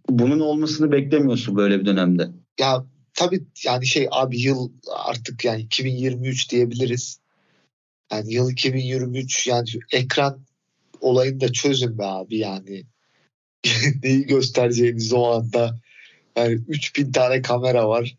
bunun 0.09 0.39
olmasını 0.39 0.91
beklemiyorsun 0.91 1.55
böyle 1.55 1.79
bir 1.79 1.85
dönemde. 1.85 2.29
Ya 2.59 2.85
tabii 3.13 3.43
yani 3.65 3.87
şey 3.87 4.07
abi 4.11 4.41
yıl 4.41 4.71
artık 5.07 5.45
yani 5.45 5.61
2023 5.61 6.51
diyebiliriz. 6.51 7.20
Yani 8.11 8.33
yıl 8.33 8.51
2023 8.51 9.47
yani 9.47 9.67
ekran 9.91 10.41
olayını 11.01 11.41
da 11.41 11.51
çözün 11.51 11.97
be 11.97 12.03
abi 12.05 12.37
yani. 12.37 12.83
Neyi 14.03 14.25
göstereceğiniz 14.25 15.13
o 15.13 15.25
anda. 15.25 15.79
Yani 16.35 16.53
3000 16.67 17.11
tane 17.11 17.41
kamera 17.41 17.89
var. 17.89 18.17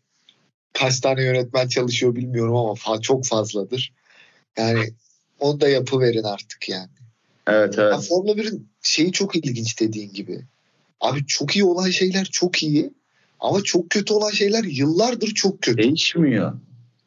Kaç 0.73 0.99
tane 0.99 1.23
yönetmen 1.23 1.67
çalışıyor 1.67 2.15
bilmiyorum 2.15 2.55
ama 2.55 2.71
fa- 2.73 3.01
çok 3.01 3.25
fazladır. 3.25 3.93
Yani 4.57 4.93
onu 5.39 5.61
da 5.61 5.69
yapıverin 5.69 6.23
artık 6.23 6.69
yani. 6.69 6.89
Evet 7.47 7.79
evet. 7.79 7.91
Yani 7.93 8.03
Formula 8.03 8.31
1'in 8.31 8.69
şeyi 8.81 9.11
çok 9.11 9.35
ilginç 9.35 9.79
dediğin 9.79 10.13
gibi. 10.13 10.45
Abi 11.01 11.25
çok 11.25 11.55
iyi 11.55 11.65
olan 11.65 11.89
şeyler 11.89 12.25
çok 12.25 12.63
iyi 12.63 12.93
ama 13.39 13.63
çok 13.63 13.89
kötü 13.89 14.13
olan 14.13 14.31
şeyler 14.31 14.63
yıllardır 14.63 15.27
çok 15.27 15.61
kötü. 15.61 15.77
Değişmiyor. 15.77 16.53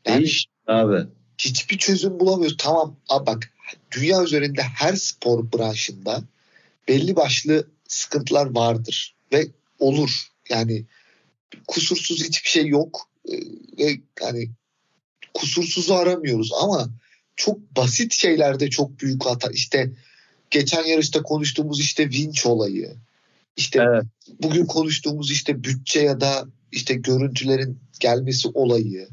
Yani 0.06 0.20
Değiş 0.20 0.46
abi. 0.66 1.06
Hiçbir 1.38 1.78
çözüm 1.78 2.20
bulamıyoruz. 2.20 2.56
Tamam 2.58 2.96
abi 3.08 3.26
bak 3.26 3.52
dünya 3.90 4.22
üzerinde 4.22 4.62
her 4.62 4.94
spor 4.94 5.52
branşında 5.52 6.22
belli 6.88 7.16
başlı 7.16 7.66
sıkıntılar 7.88 8.54
vardır 8.54 9.14
ve 9.32 9.46
olur. 9.78 10.28
Yani 10.50 10.84
kusursuz 11.68 12.24
hiçbir 12.24 12.50
şey 12.50 12.66
yok. 12.66 13.08
Ee, 13.78 14.00
yani 14.22 14.50
kusursuzu 15.34 15.94
aramıyoruz 15.94 16.52
ama 16.62 16.90
çok 17.36 17.76
basit 17.76 18.14
şeylerde 18.14 18.70
çok 18.70 19.00
büyük 19.00 19.26
hata. 19.26 19.50
İşte 19.50 19.90
geçen 20.50 20.84
yarışta 20.84 21.22
konuştuğumuz 21.22 21.80
işte 21.80 22.10
vinç 22.10 22.46
olayı. 22.46 22.94
İşte 23.56 23.84
evet. 23.88 24.04
bugün 24.42 24.66
konuştuğumuz 24.66 25.30
işte 25.30 25.64
bütçe 25.64 26.00
ya 26.00 26.20
da 26.20 26.46
işte 26.72 26.94
görüntülerin 26.94 27.78
gelmesi 28.00 28.48
olayı 28.48 29.08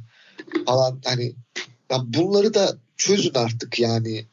falan 0.66 1.02
hani 1.06 1.36
ya 1.94 2.00
bunları 2.06 2.54
da 2.54 2.78
çözün 2.98 3.34
artık 3.36 3.80
yani. 3.80 4.26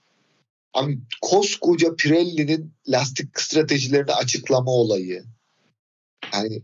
Abi 0.74 0.98
koskoca 1.22 1.96
Pirelli'nin 1.96 2.72
lastik 2.88 3.40
stratejilerini 3.40 4.12
açıklama 4.12 4.70
olayı. 4.70 5.24
Yani 6.32 6.62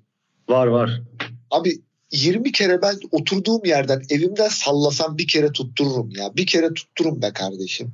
var 0.49 0.67
var. 0.67 1.03
Abi 1.51 1.81
20 2.13 2.53
kere 2.53 2.83
ben 2.83 2.95
oturduğum 3.11 3.65
yerden 3.65 4.03
evimden 4.11 4.49
sallasam 4.49 5.19
bir 5.19 5.27
kere 5.27 5.53
tuttururum 5.53 6.11
ya. 6.11 6.37
Bir 6.37 6.47
kere 6.47 6.75
tuttururum 6.75 7.23
be 7.23 7.33
kardeşim. 7.33 7.93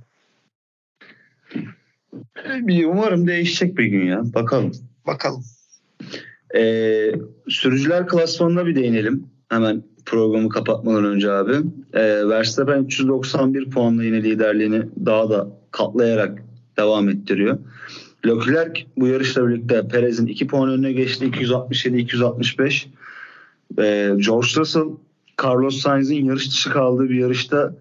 Umarım 2.86 3.26
değişecek 3.26 3.78
bir 3.78 3.84
gün 3.84 4.07
ya. 4.07 4.34
Bakalım. 4.34 4.72
Bakalım. 5.07 5.44
Ee, 6.57 7.12
sürücüler 7.48 8.07
klasmanına 8.07 8.66
bir 8.66 8.76
değinelim. 8.76 9.32
Hemen 9.53 9.82
programı 10.07 10.48
kapatmadan 10.48 11.05
önce 11.05 11.32
abi. 11.32 11.53
Ee, 11.92 12.28
Verstappen 12.28 12.84
391 12.84 13.70
puanla 13.70 14.05
yine 14.05 14.22
liderliğini 14.22 14.82
daha 15.07 15.30
da 15.30 15.48
katlayarak 15.70 16.42
devam 16.76 17.09
ettiriyor. 17.09 17.59
Leclerc 18.26 18.80
bu 18.96 19.07
yarışla 19.07 19.48
birlikte 19.48 19.88
Perez'in 19.88 20.26
2 20.26 20.46
puan 20.46 20.68
önüne 20.68 20.92
geçti. 20.92 21.24
267-265. 21.24 22.86
Ee, 23.78 24.11
George 24.26 24.48
Russell 24.57 24.88
Carlos 25.44 25.80
Sainz'in 25.80 26.24
yarış 26.24 26.50
dışı 26.50 26.70
kaldığı 26.70 27.09
bir 27.09 27.18
yarışta 27.18 27.74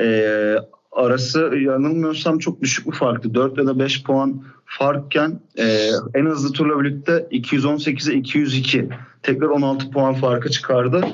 e, 0.00 0.56
arası 0.96 1.40
yanılmıyorsam 1.40 2.38
çok 2.38 2.60
düşük 2.60 2.86
bir 2.86 2.92
farktı. 2.92 3.34
4 3.34 3.58
ya 3.58 3.66
da 3.66 3.78
5 3.78 4.02
puan 4.02 4.42
farkken 4.64 5.40
e, 5.58 5.90
en 6.14 6.26
hızlı 6.26 6.52
turla 6.52 6.80
birlikte 6.80 7.28
218'e 7.30 8.14
202. 8.14 8.88
Tekrar 9.22 9.46
16 9.46 9.90
puan 9.90 10.14
farkı 10.14 10.50
çıkardı. 10.50 11.04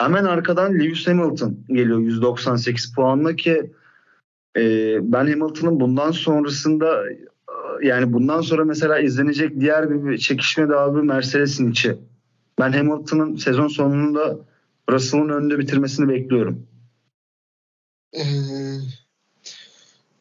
Hemen 0.00 0.24
arkadan 0.24 0.74
Lewis 0.74 1.06
Hamilton 1.06 1.56
geliyor 1.68 1.98
198 1.98 2.94
puanla 2.94 3.36
ki 3.36 3.72
e, 4.56 4.62
ben 5.12 5.26
Hamilton'ın 5.26 5.80
bundan 5.80 6.10
sonrasında 6.10 7.04
yani 7.82 8.12
bundan 8.12 8.40
sonra 8.40 8.64
mesela 8.64 8.98
izlenecek 8.98 9.60
diğer 9.60 10.04
bir 10.04 10.18
çekişme 10.18 10.68
de 10.68 10.76
abi 10.76 11.02
Mercedes'in 11.02 11.70
içi. 11.70 11.96
Ben 12.58 12.72
Hamilton'ın 12.72 13.36
sezon 13.36 13.68
sonunda 13.68 14.36
Russell'ın 14.90 15.28
önünde 15.28 15.58
bitirmesini 15.58 16.08
bekliyorum. 16.08 16.66
Ee, 18.14 18.22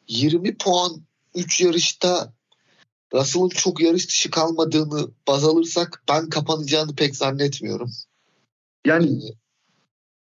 20 0.07 0.57
puan 0.57 1.01
3 1.35 1.61
yarışta 1.61 2.33
Russell'ın 3.13 3.49
çok 3.49 3.81
yarış 3.81 4.09
dışı 4.09 4.31
kalmadığını 4.31 5.07
baz 5.27 5.45
alırsak 5.45 6.03
ben 6.09 6.29
kapanacağını 6.29 6.95
pek 6.95 7.15
zannetmiyorum. 7.15 7.91
Yani 8.85 9.05
ee, 9.05 9.31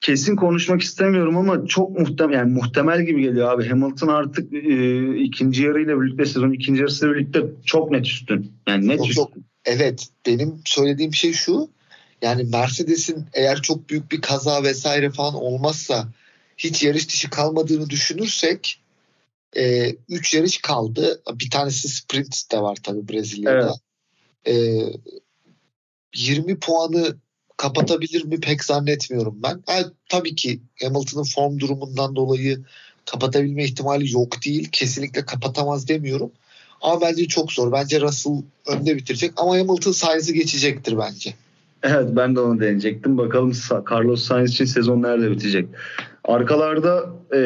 kesin 0.01 0.36
konuşmak 0.36 0.82
istemiyorum 0.82 1.36
ama 1.36 1.66
çok 1.66 1.98
muhtemel 1.98 2.34
yani 2.34 2.53
muhtemel 2.53 3.03
gibi 3.07 3.22
geliyor 3.22 3.53
abi. 3.53 3.68
Hamilton 3.68 4.09
artık 4.09 4.53
e, 4.53 5.16
ikinci 5.18 5.62
yarıyla 5.62 6.01
birlikte 6.01 6.24
sezon 6.26 6.53
ikinci 6.53 6.80
yarısıyla 6.80 7.14
birlikte 7.14 7.42
çok 7.64 7.90
net 7.90 8.07
üstün. 8.07 8.53
Yani 8.68 8.88
net 8.88 8.98
çok, 8.98 9.09
üstün. 9.09 9.22
Çok, 9.22 9.32
evet 9.64 10.09
benim 10.26 10.61
söylediğim 10.64 11.14
şey 11.14 11.32
şu. 11.32 11.68
Yani 12.22 12.44
Mercedes'in 12.44 13.26
eğer 13.32 13.62
çok 13.62 13.90
büyük 13.90 14.12
bir 14.12 14.20
kaza 14.20 14.62
vesaire 14.62 15.11
falan 15.11 15.34
olmazsa 15.34 16.09
hiç 16.64 16.82
yarış 16.82 17.08
dışı 17.08 17.30
kalmadığını 17.30 17.90
düşünürsek 17.90 18.80
3 19.52 19.62
e, 19.62 19.96
üç 20.08 20.34
yarış 20.34 20.58
kaldı. 20.58 21.22
Bir 21.34 21.50
tanesi 21.50 21.88
sprint 21.88 22.52
de 22.52 22.62
var 22.62 22.78
tabii 22.82 23.08
Brezilya'da. 23.08 23.74
Evet. 24.44 24.56
E, 24.56 26.14
20 26.14 26.58
puanı 26.58 27.16
kapatabilir 27.56 28.24
mi 28.24 28.40
pek 28.40 28.64
zannetmiyorum 28.64 29.42
ben. 29.42 29.62
Yani, 29.68 29.86
tabii 30.08 30.34
ki 30.34 30.61
Hamilton'ın 30.82 31.24
form 31.24 31.58
durumundan 31.58 32.16
dolayı 32.16 32.64
kapatabilme 33.04 33.64
ihtimali 33.64 34.12
yok 34.12 34.44
değil. 34.44 34.68
Kesinlikle 34.72 35.24
kapatamaz 35.24 35.88
demiyorum. 35.88 36.32
Ama 36.80 37.00
bence 37.00 37.26
çok 37.26 37.52
zor. 37.52 37.72
Bence 37.72 38.00
Russell 38.00 38.42
önde 38.66 38.96
bitirecek 38.96 39.32
ama 39.36 39.58
Hamilton 39.58 39.92
Sainz'i 39.92 40.34
geçecektir 40.34 40.98
bence. 40.98 41.34
Evet 41.82 42.08
ben 42.16 42.36
de 42.36 42.40
onu 42.40 42.61
deneyecektim. 42.61 43.18
Bakalım 43.18 43.52
Carlos 43.90 44.24
Sainz 44.24 44.50
için 44.50 44.64
sezon 44.64 45.02
nerede 45.02 45.30
bitecek. 45.30 45.68
Arkalarda 46.30 47.06
e, 47.34 47.40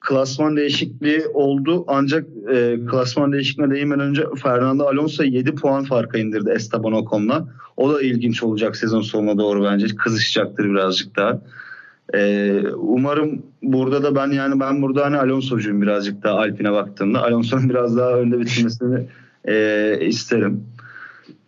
klasman 0.00 0.56
değişikliği 0.56 1.26
oldu. 1.34 1.84
Ancak 1.86 2.26
e, 2.52 2.78
klasman 2.90 3.32
değişikliğine 3.32 3.74
değinmeden 3.74 4.06
önce 4.06 4.24
Fernando 4.42 4.84
Alonso 4.84 5.22
7 5.22 5.54
puan 5.54 5.84
farka 5.84 6.18
indirdi 6.18 6.50
Esteban 6.50 6.92
Ocon'la. 6.92 7.48
O 7.76 7.94
da 7.94 8.02
ilginç 8.02 8.42
olacak 8.42 8.76
sezon 8.76 9.00
sonuna 9.00 9.38
doğru 9.38 9.64
bence. 9.64 9.86
Kızışacaktır 9.86 10.64
birazcık 10.64 11.16
daha. 11.16 11.42
Ee, 12.14 12.62
umarım 12.76 13.42
burada 13.62 14.02
da 14.02 14.14
ben 14.14 14.30
yani 14.30 14.60
ben 14.60 14.82
burada 14.82 15.04
hani 15.04 15.16
Alonso'cuyum 15.18 15.82
birazcık 15.82 16.22
daha 16.22 16.38
Alpine 16.38 16.72
baktığımda. 16.72 17.22
Alonso'nun 17.22 17.68
biraz 17.68 17.96
daha 17.96 18.12
önde 18.12 18.40
bitirmesini 18.40 19.06
e, 19.44 19.98
isterim. 20.00 20.64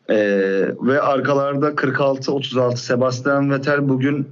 E, 0.09 0.17
ve 0.81 1.01
arkalarda 1.01 1.69
46-36 1.69 2.77
Sebastian 2.77 3.51
Vettel 3.51 3.89
bugün 3.89 4.27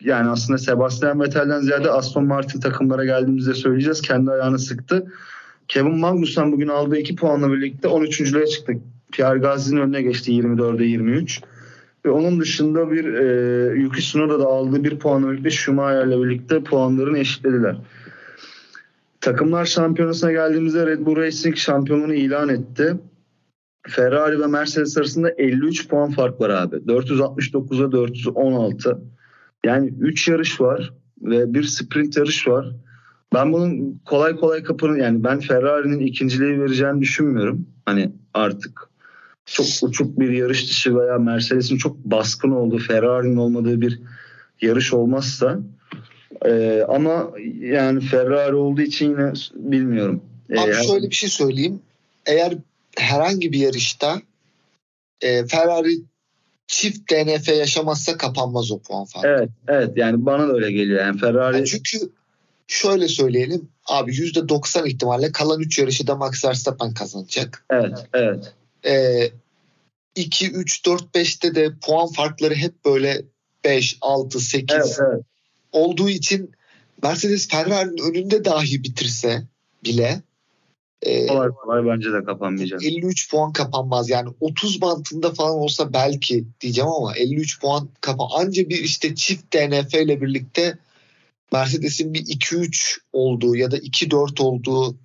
yani 0.00 0.28
aslında 0.28 0.58
Sebastian 0.58 1.20
Vettel'den 1.20 1.60
ziyade 1.60 1.90
Aston 1.90 2.26
Martin 2.26 2.60
takımlara 2.60 3.04
geldiğimizde 3.04 3.54
söyleyeceğiz. 3.54 4.02
Kendi 4.02 4.30
ayağını 4.30 4.58
sıktı. 4.58 5.12
Kevin 5.68 5.98
Magnussen 5.98 6.52
bugün 6.52 6.68
aldığı 6.68 6.96
2 6.96 7.16
puanla 7.16 7.52
birlikte 7.52 7.88
13.lüğe 7.88 8.46
çıktı. 8.46 8.72
Pierre 9.12 9.38
Gasly'nin 9.38 9.80
önüne 9.80 10.02
geçti 10.02 10.32
24'e 10.32 10.86
23. 10.86 11.42
Ve 12.04 12.10
onun 12.10 12.40
dışında 12.40 12.90
bir 12.90 13.14
e, 13.14 13.80
Yuki 13.80 14.00
Tsunoda 14.00 14.38
da 14.38 14.46
aldığı 14.46 14.84
bir 14.84 14.98
puanla 14.98 15.30
birlikte 15.30 15.50
Schumacher'le 15.50 16.22
birlikte 16.22 16.62
puanlarını 16.62 17.18
eşitlediler. 17.18 17.76
Takımlar 19.20 19.64
şampiyonasına 19.64 20.32
geldiğimizde 20.32 20.86
Red 20.86 21.06
Bull 21.06 21.16
Racing 21.16 21.56
şampiyonluğunu 21.56 22.14
ilan 22.14 22.48
etti. 22.48 22.96
Ferrari 23.88 24.40
ve 24.40 24.46
Mercedes 24.46 24.98
arasında 24.98 25.30
53 25.30 25.88
puan 25.88 26.10
fark 26.10 26.40
var 26.40 26.50
abi. 26.50 26.76
469'a 26.76 27.92
416. 27.92 28.98
Yani 29.66 29.92
3 30.00 30.28
yarış 30.28 30.60
var 30.60 30.92
ve 31.22 31.54
bir 31.54 31.62
sprint 31.62 32.16
yarış 32.16 32.48
var. 32.48 32.66
Ben 33.34 33.52
bunun 33.52 34.00
kolay 34.04 34.36
kolay 34.36 34.62
kapının 34.62 34.96
yani 34.98 35.24
ben 35.24 35.40
Ferrari'nin 35.40 36.06
ikinciliği 36.06 36.60
vereceğini 36.60 37.00
düşünmüyorum. 37.00 37.66
Hani 37.86 38.12
artık 38.34 38.88
çok 39.44 39.66
uçuk 39.82 40.20
bir 40.20 40.30
yarış 40.30 40.70
dışı 40.70 40.96
veya 40.96 41.18
Mercedes'in 41.18 41.76
çok 41.76 41.96
baskın 41.96 42.50
olduğu, 42.50 42.78
Ferrari'nin 42.78 43.36
olmadığı 43.36 43.80
bir 43.80 44.00
yarış 44.60 44.92
olmazsa 44.92 45.58
e, 46.44 46.82
ama 46.88 47.30
yani 47.60 48.00
Ferrari 48.00 48.54
olduğu 48.54 48.80
için 48.80 49.10
yine 49.10 49.32
bilmiyorum. 49.54 50.22
E, 50.50 50.60
Abi 50.60 50.74
şöyle 50.86 51.10
bir 51.10 51.14
şey 51.14 51.28
söyleyeyim. 51.28 51.80
Eğer 52.26 52.54
herhangi 52.96 53.52
bir 53.52 53.58
yarışta 53.58 54.22
e, 55.20 55.46
Ferrari 55.46 55.96
çift 56.66 57.10
DNF 57.10 57.48
yaşamazsa 57.48 58.16
kapanmaz 58.16 58.70
o 58.70 58.78
puan 58.78 59.04
farkı. 59.04 59.28
Evet, 59.28 59.48
evet 59.68 59.96
yani 59.96 60.26
bana 60.26 60.48
da 60.48 60.52
öyle 60.52 60.72
geliyor. 60.72 61.00
Yani 61.00 61.18
Ferrari 61.18 61.56
yani 61.56 61.66
çünkü 61.66 61.98
şöyle 62.66 63.08
söyleyelim. 63.08 63.68
Abi 63.86 64.12
%90 64.12 64.88
ihtimalle 64.88 65.32
kalan 65.32 65.60
3 65.60 65.78
yarışı 65.78 66.06
da 66.06 66.16
Max 66.16 66.44
Verstappen 66.44 66.94
kazanacak. 66.94 67.66
Evet, 67.70 68.06
evet. 68.12 68.52
Ee, 68.86 69.30
2, 70.16 70.50
3, 70.50 70.86
4, 70.86 71.02
5'te 71.14 71.54
de 71.54 71.72
puan 71.86 72.08
farkları 72.08 72.54
hep 72.54 72.84
böyle 72.84 73.22
5, 73.64 73.98
6, 74.00 74.40
8 74.40 74.76
evet, 74.76 74.98
evet. 75.00 75.22
olduğu 75.72 76.08
için 76.08 76.50
Mercedes 77.02 77.48
Ferrari'nin 77.48 78.10
önünde 78.10 78.44
dahi 78.44 78.82
bitirse 78.82 79.42
bile 79.84 80.22
e, 81.06 81.26
kolay 81.26 81.48
kolay 81.48 81.86
bence 81.86 82.12
de 82.12 82.24
kapanmayacak. 82.24 82.84
53 82.84 83.30
puan 83.30 83.52
kapanmaz. 83.52 84.10
Yani 84.10 84.28
30 84.40 84.80
bantında 84.80 85.34
falan 85.34 85.54
olsa 85.54 85.92
belki 85.92 86.44
diyeceğim 86.60 86.90
ama 86.90 87.16
53 87.16 87.60
puan 87.60 87.88
kapan. 88.00 88.28
Anca 88.34 88.68
bir 88.68 88.78
işte 88.78 89.14
çift 89.14 89.54
DNF 89.54 89.94
ile 89.94 90.20
birlikte 90.20 90.78
Mercedes'in 91.52 92.14
bir 92.14 92.20
2-3 92.20 92.98
olduğu 93.12 93.56
ya 93.56 93.70
da 93.70 93.78
2-4 93.78 94.42
olduğu 94.42 94.96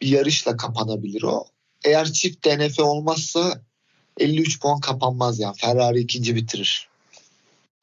bir 0.00 0.08
yarışla 0.08 0.56
kapanabilir 0.56 1.22
o. 1.22 1.44
Eğer 1.84 2.12
çift 2.12 2.46
DNF 2.46 2.80
olmazsa 2.80 3.62
53 4.18 4.60
puan 4.60 4.80
kapanmaz 4.80 5.40
yani. 5.40 5.54
Ferrari 5.56 6.00
ikinci 6.00 6.36
bitirir. 6.36 6.88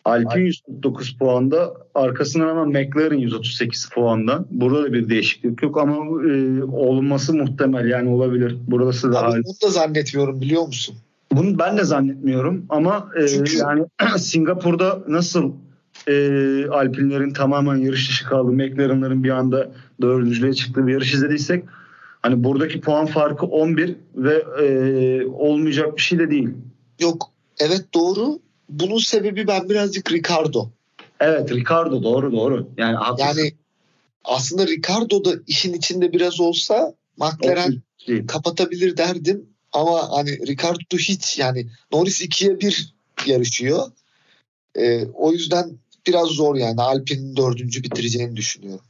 Alpine 0.05 0.43
149 0.43 1.17
puanda 1.17 1.73
arkasından 1.95 2.49
hemen 2.49 2.67
McLaren 2.67 3.17
138 3.17 3.89
puanda. 3.89 4.45
Burada 4.51 4.83
da 4.83 4.93
bir 4.93 5.09
değişiklik 5.09 5.63
yok 5.63 5.77
ama 5.77 5.95
e, 6.23 6.63
olması 6.63 7.33
muhtemel 7.33 7.89
yani 7.89 8.09
olabilir. 8.09 8.57
Burası 8.67 9.13
da 9.13 9.23
Abi, 9.23 9.43
bunu 9.43 9.69
da 9.69 9.69
zannetmiyorum 9.69 10.41
biliyor 10.41 10.67
musun? 10.67 10.95
Bunu 11.31 11.59
ben 11.59 11.77
de 11.77 11.83
zannetmiyorum 11.83 12.65
ama 12.69 13.09
e, 13.23 13.27
Çünkü... 13.27 13.57
yani 13.57 13.85
Singapur'da 14.17 15.03
nasıl 15.07 15.51
e, 16.07 16.13
Alpinlerin 16.71 17.33
tamamen 17.33 17.75
yarış 17.75 18.09
dışı 18.09 18.25
kaldı. 18.25 18.51
McLaren'ların 18.51 19.23
bir 19.23 19.29
anda 19.29 19.71
dördüncülüğe 20.01 20.53
çıktığı 20.53 20.87
bir 20.87 20.93
yarış 20.93 21.13
izlediysek 21.13 21.63
hani 22.21 22.43
buradaki 22.43 22.81
puan 22.81 23.05
farkı 23.05 23.45
11 23.45 23.95
ve 24.15 24.43
e, 24.63 25.25
olmayacak 25.25 25.97
bir 25.97 26.01
şey 26.01 26.19
de 26.19 26.31
değil. 26.31 26.49
Yok 26.99 27.31
evet 27.59 27.85
doğru. 27.93 28.39
Bunun 28.69 28.97
sebebi 28.97 29.47
ben 29.47 29.69
birazcık 29.69 30.11
Ricardo. 30.11 30.69
Evet 31.19 31.51
Ricardo 31.51 32.03
doğru 32.03 32.31
doğru. 32.31 32.69
Yani, 32.77 32.95
haklısın. 32.95 33.39
yani 33.39 33.51
aslında 34.23 34.67
Ricardo 34.67 35.25
da 35.25 35.33
işin 35.47 35.73
içinde 35.73 36.13
biraz 36.13 36.39
olsa 36.39 36.93
McLaren 37.17 37.81
kapatabilir 38.27 38.97
derdim. 38.97 39.45
Ama 39.73 40.11
hani 40.11 40.47
Ricardo 40.47 40.97
hiç 40.97 41.39
yani 41.39 41.67
Norris 41.91 42.21
2'ye 42.21 42.59
1 42.59 42.95
yarışıyor. 43.25 43.81
Ee, 44.75 45.05
o 45.05 45.31
yüzden 45.31 45.71
biraz 46.07 46.27
zor 46.27 46.55
yani. 46.55 46.81
Alpine'in 46.81 47.35
dördüncü 47.35 47.83
bitireceğini 47.83 48.35
düşünüyorum. 48.35 48.85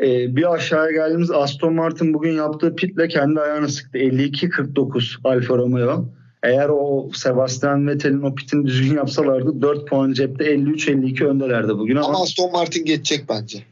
Ee, 0.00 0.36
bir 0.36 0.54
aşağıya 0.54 0.92
geldiğimiz 0.92 1.30
Aston 1.30 1.74
Martin 1.74 2.14
bugün 2.14 2.32
yaptığı 2.32 2.76
pitle 2.76 3.08
kendi 3.08 3.40
ayağını 3.40 3.68
sıktı. 3.68 3.98
52-49 3.98 5.16
Alfa 5.24 5.56
Romeo. 5.56 6.08
Eğer 6.42 6.68
o 6.68 7.10
Sebastian 7.14 7.86
Vettel'in 7.86 8.22
o 8.22 8.34
pitini 8.34 8.66
düzgün 8.66 8.96
yapsalardı 8.96 9.62
4 9.62 9.88
puan 9.88 10.12
cepte 10.12 10.44
53-52 10.44 11.24
öndelerdi 11.24 11.68
bugün 11.68 11.96
ama, 11.96 12.08
ama 12.08 12.22
Aston 12.22 12.52
Martin 12.52 12.84
geçecek 12.84 13.28
bence. 13.28 13.64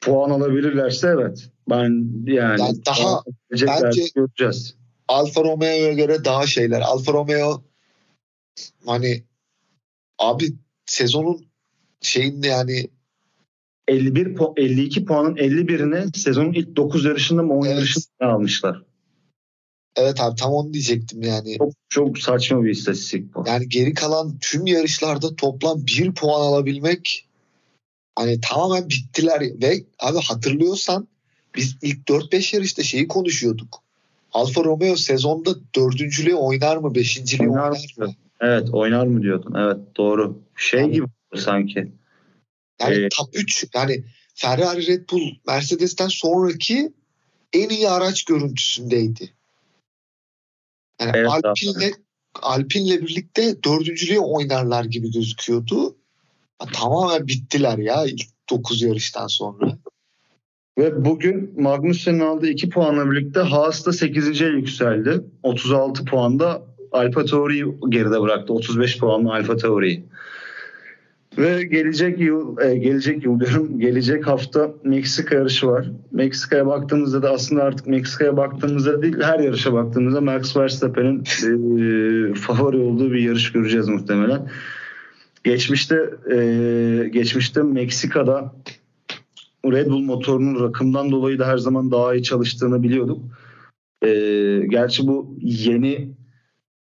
Puan 0.00 0.30
alabilirlerse 0.30 1.08
evet. 1.08 1.50
Ben 1.70 2.08
yani, 2.26 2.60
yani 2.60 2.78
daha 2.86 3.22
bence 3.50 4.04
göreceğiz. 4.14 4.74
Alfa 5.08 5.44
Romeo'ya 5.44 5.92
göre 5.92 6.24
daha 6.24 6.46
şeyler. 6.46 6.80
Alfa 6.80 7.12
Romeo 7.12 7.62
hani 8.86 9.22
abi 10.18 10.46
sezonun 10.86 11.46
şeyinde 12.00 12.46
yani 12.46 12.88
51 13.88 14.36
52 14.56 15.04
puanın 15.04 15.36
51'ini 15.36 16.18
sezonun 16.18 16.52
ilk 16.52 16.76
9 16.76 17.04
yarışında 17.04 17.42
mı 17.42 17.54
10 17.54 17.66
evet. 17.66 17.76
yarışında 17.76 18.06
almışlar. 18.20 18.82
Evet 19.96 20.20
abi 20.20 20.36
tam 20.36 20.52
onu 20.52 20.72
diyecektim 20.72 21.22
yani. 21.22 21.58
Çok, 21.58 21.72
çok 21.88 22.18
saçma 22.18 22.64
bir 22.64 22.70
istatistik 22.70 23.34
bu. 23.34 23.44
Yani 23.46 23.68
geri 23.68 23.94
kalan 23.94 24.38
tüm 24.40 24.66
yarışlarda 24.66 25.36
toplam 25.36 25.86
1 25.86 26.12
puan 26.12 26.40
alabilmek 26.40 27.28
hani 28.16 28.40
tamamen 28.40 28.88
bittiler 28.88 29.40
ve 29.40 29.84
abi 30.00 30.18
hatırlıyorsan 30.18 31.08
biz 31.56 31.76
ilk 31.82 32.08
4-5 32.08 32.56
yarışta 32.56 32.82
şeyi 32.82 33.08
konuşuyorduk. 33.08 33.84
Alfa 34.32 34.64
Romeo 34.64 34.96
sezonda 34.96 35.50
dördüncülüğü 35.76 36.34
oynar 36.34 36.76
mı, 36.76 36.94
beşinciliği 36.94 37.48
oynar, 37.48 37.70
oynar 37.70 37.94
mı? 37.98 38.14
Evet 38.40 38.68
oynar 38.72 39.06
mı 39.06 39.22
diyordun. 39.22 39.54
Evet 39.58 39.96
doğru. 39.96 40.38
Şey 40.56 40.80
yani, 40.80 40.92
gibi 40.92 41.06
sanki. 41.36 41.92
Yani 42.80 42.94
ee, 42.94 43.08
top 43.08 43.28
3 43.34 43.64
yani 43.74 44.04
Ferrari, 44.34 44.86
Red 44.86 45.10
Bull, 45.10 45.30
Mercedes'ten 45.46 46.08
sonraki 46.08 46.92
en 47.52 47.68
iyi 47.68 47.88
araç 47.88 48.24
görüntüsündeydi. 48.24 49.33
Yani 51.00 51.12
evet, 51.14 51.30
Alpine'le 51.30 51.92
Alpine'le 52.42 53.00
birlikte 53.02 53.62
dördüncülüğe 53.64 54.20
oynarlar 54.20 54.84
gibi 54.84 55.10
gözüküyordu. 55.10 55.96
Tamamen 56.72 57.26
bittiler 57.26 57.78
ya 57.78 58.04
ilk 58.04 58.22
9 58.50 58.82
yarıştan 58.82 59.26
sonra. 59.26 59.78
Ve 60.78 61.04
bugün 61.04 61.62
Magnussen'in 61.62 62.20
aldığı 62.20 62.48
2 62.48 62.68
puanla 62.68 63.10
birlikte 63.10 63.40
Haas 63.40 63.86
da 63.86 63.90
8.ye 63.90 64.50
yükseldi. 64.50 65.24
36 65.42 66.04
puanda 66.04 66.62
Alfa 66.92 67.24
Tauri'yi 67.24 67.64
geride 67.88 68.20
bıraktı. 68.20 68.52
35 68.52 68.98
puanla 68.98 69.32
Alfa 69.32 69.56
Tauri'yi. 69.56 70.04
Ve 71.38 71.64
gelecek 71.64 72.20
yıl, 72.20 72.60
e, 72.60 72.76
gelecek 72.76 73.24
yıl 73.24 73.40
diyorum, 73.40 73.80
gelecek 73.80 74.26
hafta 74.26 74.74
Meksika 74.84 75.34
yarışı 75.34 75.66
var. 75.66 75.90
Meksika'ya 76.12 76.66
baktığımızda 76.66 77.22
da 77.22 77.30
aslında 77.30 77.62
artık 77.62 77.86
Meksika'ya 77.86 78.36
baktığımızda 78.36 79.02
değil, 79.02 79.16
her 79.22 79.38
yarışa 79.38 79.72
baktığımızda 79.72 80.20
Max 80.20 80.56
Verstappen'in 80.56 81.20
e, 81.20 82.34
favori 82.34 82.76
olduğu 82.76 83.12
bir 83.12 83.22
yarış 83.22 83.52
göreceğiz 83.52 83.88
muhtemelen. 83.88 84.48
Geçmişte 85.44 86.10
e, 86.34 87.08
geçmişte 87.12 87.62
Meksika'da 87.62 88.54
Red 89.64 89.86
Bull 89.86 90.00
motorunun 90.00 90.64
rakımdan 90.64 91.10
dolayı 91.10 91.38
da 91.38 91.46
her 91.46 91.58
zaman 91.58 91.90
daha 91.90 92.14
iyi 92.14 92.22
çalıştığını 92.22 92.82
biliyorduk. 92.82 93.18
E, 94.02 94.08
gerçi 94.68 95.06
bu 95.06 95.36
yeni 95.40 96.14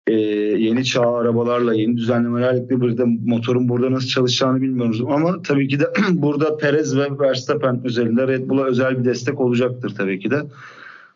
e, 0.08 0.14
yeni 0.14 0.86
çağ 0.86 1.16
arabalarla, 1.16 1.74
yeni 1.74 1.98
düzenlemelerle 1.98 2.70
birlikte 2.70 3.04
motorun 3.26 3.70
burada 3.70 3.92
nasıl 3.92 4.08
çalışacağını 4.08 4.62
bilmiyoruz. 4.62 5.02
Ama 5.02 5.42
tabii 5.42 5.68
ki 5.68 5.80
de 5.80 5.86
burada 6.10 6.58
Perez 6.58 6.98
ve 6.98 7.20
Verstappen 7.20 7.82
özelinde 7.86 8.28
Red 8.28 8.50
Bull'a 8.50 8.66
özel 8.66 9.00
bir 9.00 9.06
destek 9.06 9.40
olacaktır 9.40 9.96
tabii 9.98 10.20
ki 10.20 10.32
de. 10.32 10.42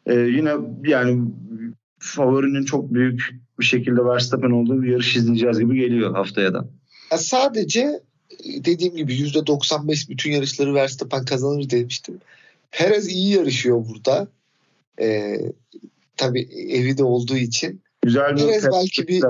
E, 0.05 0.19
yine 0.19 0.51
yani 0.83 1.21
favorinin 1.99 2.65
çok 2.65 2.93
büyük 2.93 3.35
bir 3.59 3.65
şekilde 3.65 4.05
Verstappen 4.05 4.51
olduğu 4.51 4.83
bir 4.83 4.91
yarış 4.91 5.15
izleyeceğiz 5.15 5.59
gibi 5.59 5.75
geliyor 5.75 6.15
haftaya 6.15 6.53
da. 6.53 6.65
Ya 7.11 7.17
sadece 7.17 8.01
dediğim 8.65 8.95
gibi 8.95 9.13
%95 9.13 10.09
bütün 10.09 10.31
yarışları 10.31 10.73
Verstappen 10.73 11.25
kazanır 11.25 11.69
demiştim. 11.69 12.19
Perez 12.71 13.07
iyi 13.07 13.35
yarışıyor 13.35 13.85
burada. 13.89 14.27
Ee, 15.01 15.37
tabii 16.17 16.47
evi 16.69 16.97
de 16.97 17.03
olduğu 17.03 17.37
için. 17.37 17.81
Güzel 18.07 18.35
bir 18.35 18.41
Perez 18.41 18.65
belki 18.73 19.07
bir 19.07 19.23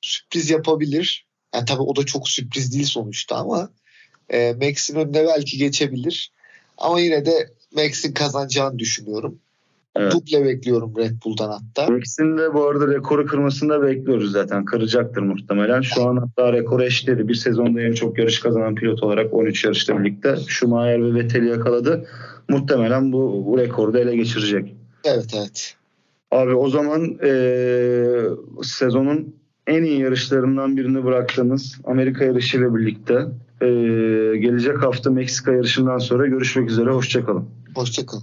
sürpriz 0.00 0.50
yapabilir. 0.50 1.26
Yani 1.54 1.64
tabii 1.64 1.82
o 1.82 1.96
da 1.96 2.06
çok 2.06 2.28
sürpriz 2.28 2.74
değil 2.74 2.84
sonuçta 2.84 3.36
ama 3.36 3.70
e, 4.28 4.52
Max'in 4.52 4.96
önüne 4.96 5.24
belki 5.26 5.58
geçebilir. 5.58 6.32
Ama 6.78 7.00
yine 7.00 7.26
de 7.26 7.50
Max'in 7.76 8.12
kazanacağını 8.12 8.78
düşünüyorum. 8.78 9.38
Evet. 9.96 10.12
Duble 10.12 10.44
bekliyorum 10.44 10.96
Red 10.96 11.22
Bull'dan 11.24 11.50
hatta. 11.50 11.96
İkisinin 11.96 12.38
de 12.38 12.54
bu 12.54 12.66
arada 12.66 12.94
rekoru 12.94 13.26
kırmasını 13.26 13.72
da 13.72 13.82
bekliyoruz 13.82 14.32
zaten. 14.32 14.64
Kıracaktır 14.64 15.22
muhtemelen. 15.22 15.80
Şu 15.80 16.08
an 16.08 16.16
hatta 16.16 16.52
rekoru 16.52 16.84
eşledi. 16.84 17.28
Bir 17.28 17.34
sezonda 17.34 17.80
en 17.80 17.92
çok 17.92 18.18
yarış 18.18 18.40
kazanan 18.40 18.74
pilot 18.74 19.02
olarak 19.02 19.34
13 19.34 19.64
yarışta 19.64 19.98
birlikte 19.98 20.36
Schumacher 20.48 21.02
ve 21.02 21.14
Vettel'i 21.14 21.48
yakaladı. 21.48 22.08
Muhtemelen 22.48 23.12
bu, 23.12 23.46
bu 23.46 23.58
rekoru 23.58 23.94
da 23.94 24.00
ele 24.00 24.16
geçirecek. 24.16 24.74
Evet 25.04 25.30
evet. 25.36 25.76
Abi 26.32 26.54
o 26.54 26.68
zaman 26.68 27.18
e, 27.24 27.32
sezonun 28.62 29.36
en 29.66 29.82
iyi 29.82 30.00
yarışlarından 30.00 30.76
birini 30.76 31.04
bıraktığımız 31.04 31.80
Amerika 31.84 32.24
yarışı 32.24 32.58
ile 32.58 32.74
birlikte 32.74 33.14
e, 33.60 33.66
gelecek 34.36 34.82
hafta 34.82 35.10
Meksika 35.10 35.52
yarışından 35.52 35.98
sonra 35.98 36.26
görüşmek 36.26 36.70
üzere. 36.70 36.90
Hoşçakalın. 36.90 37.44
Hoşçakalın. 37.74 38.22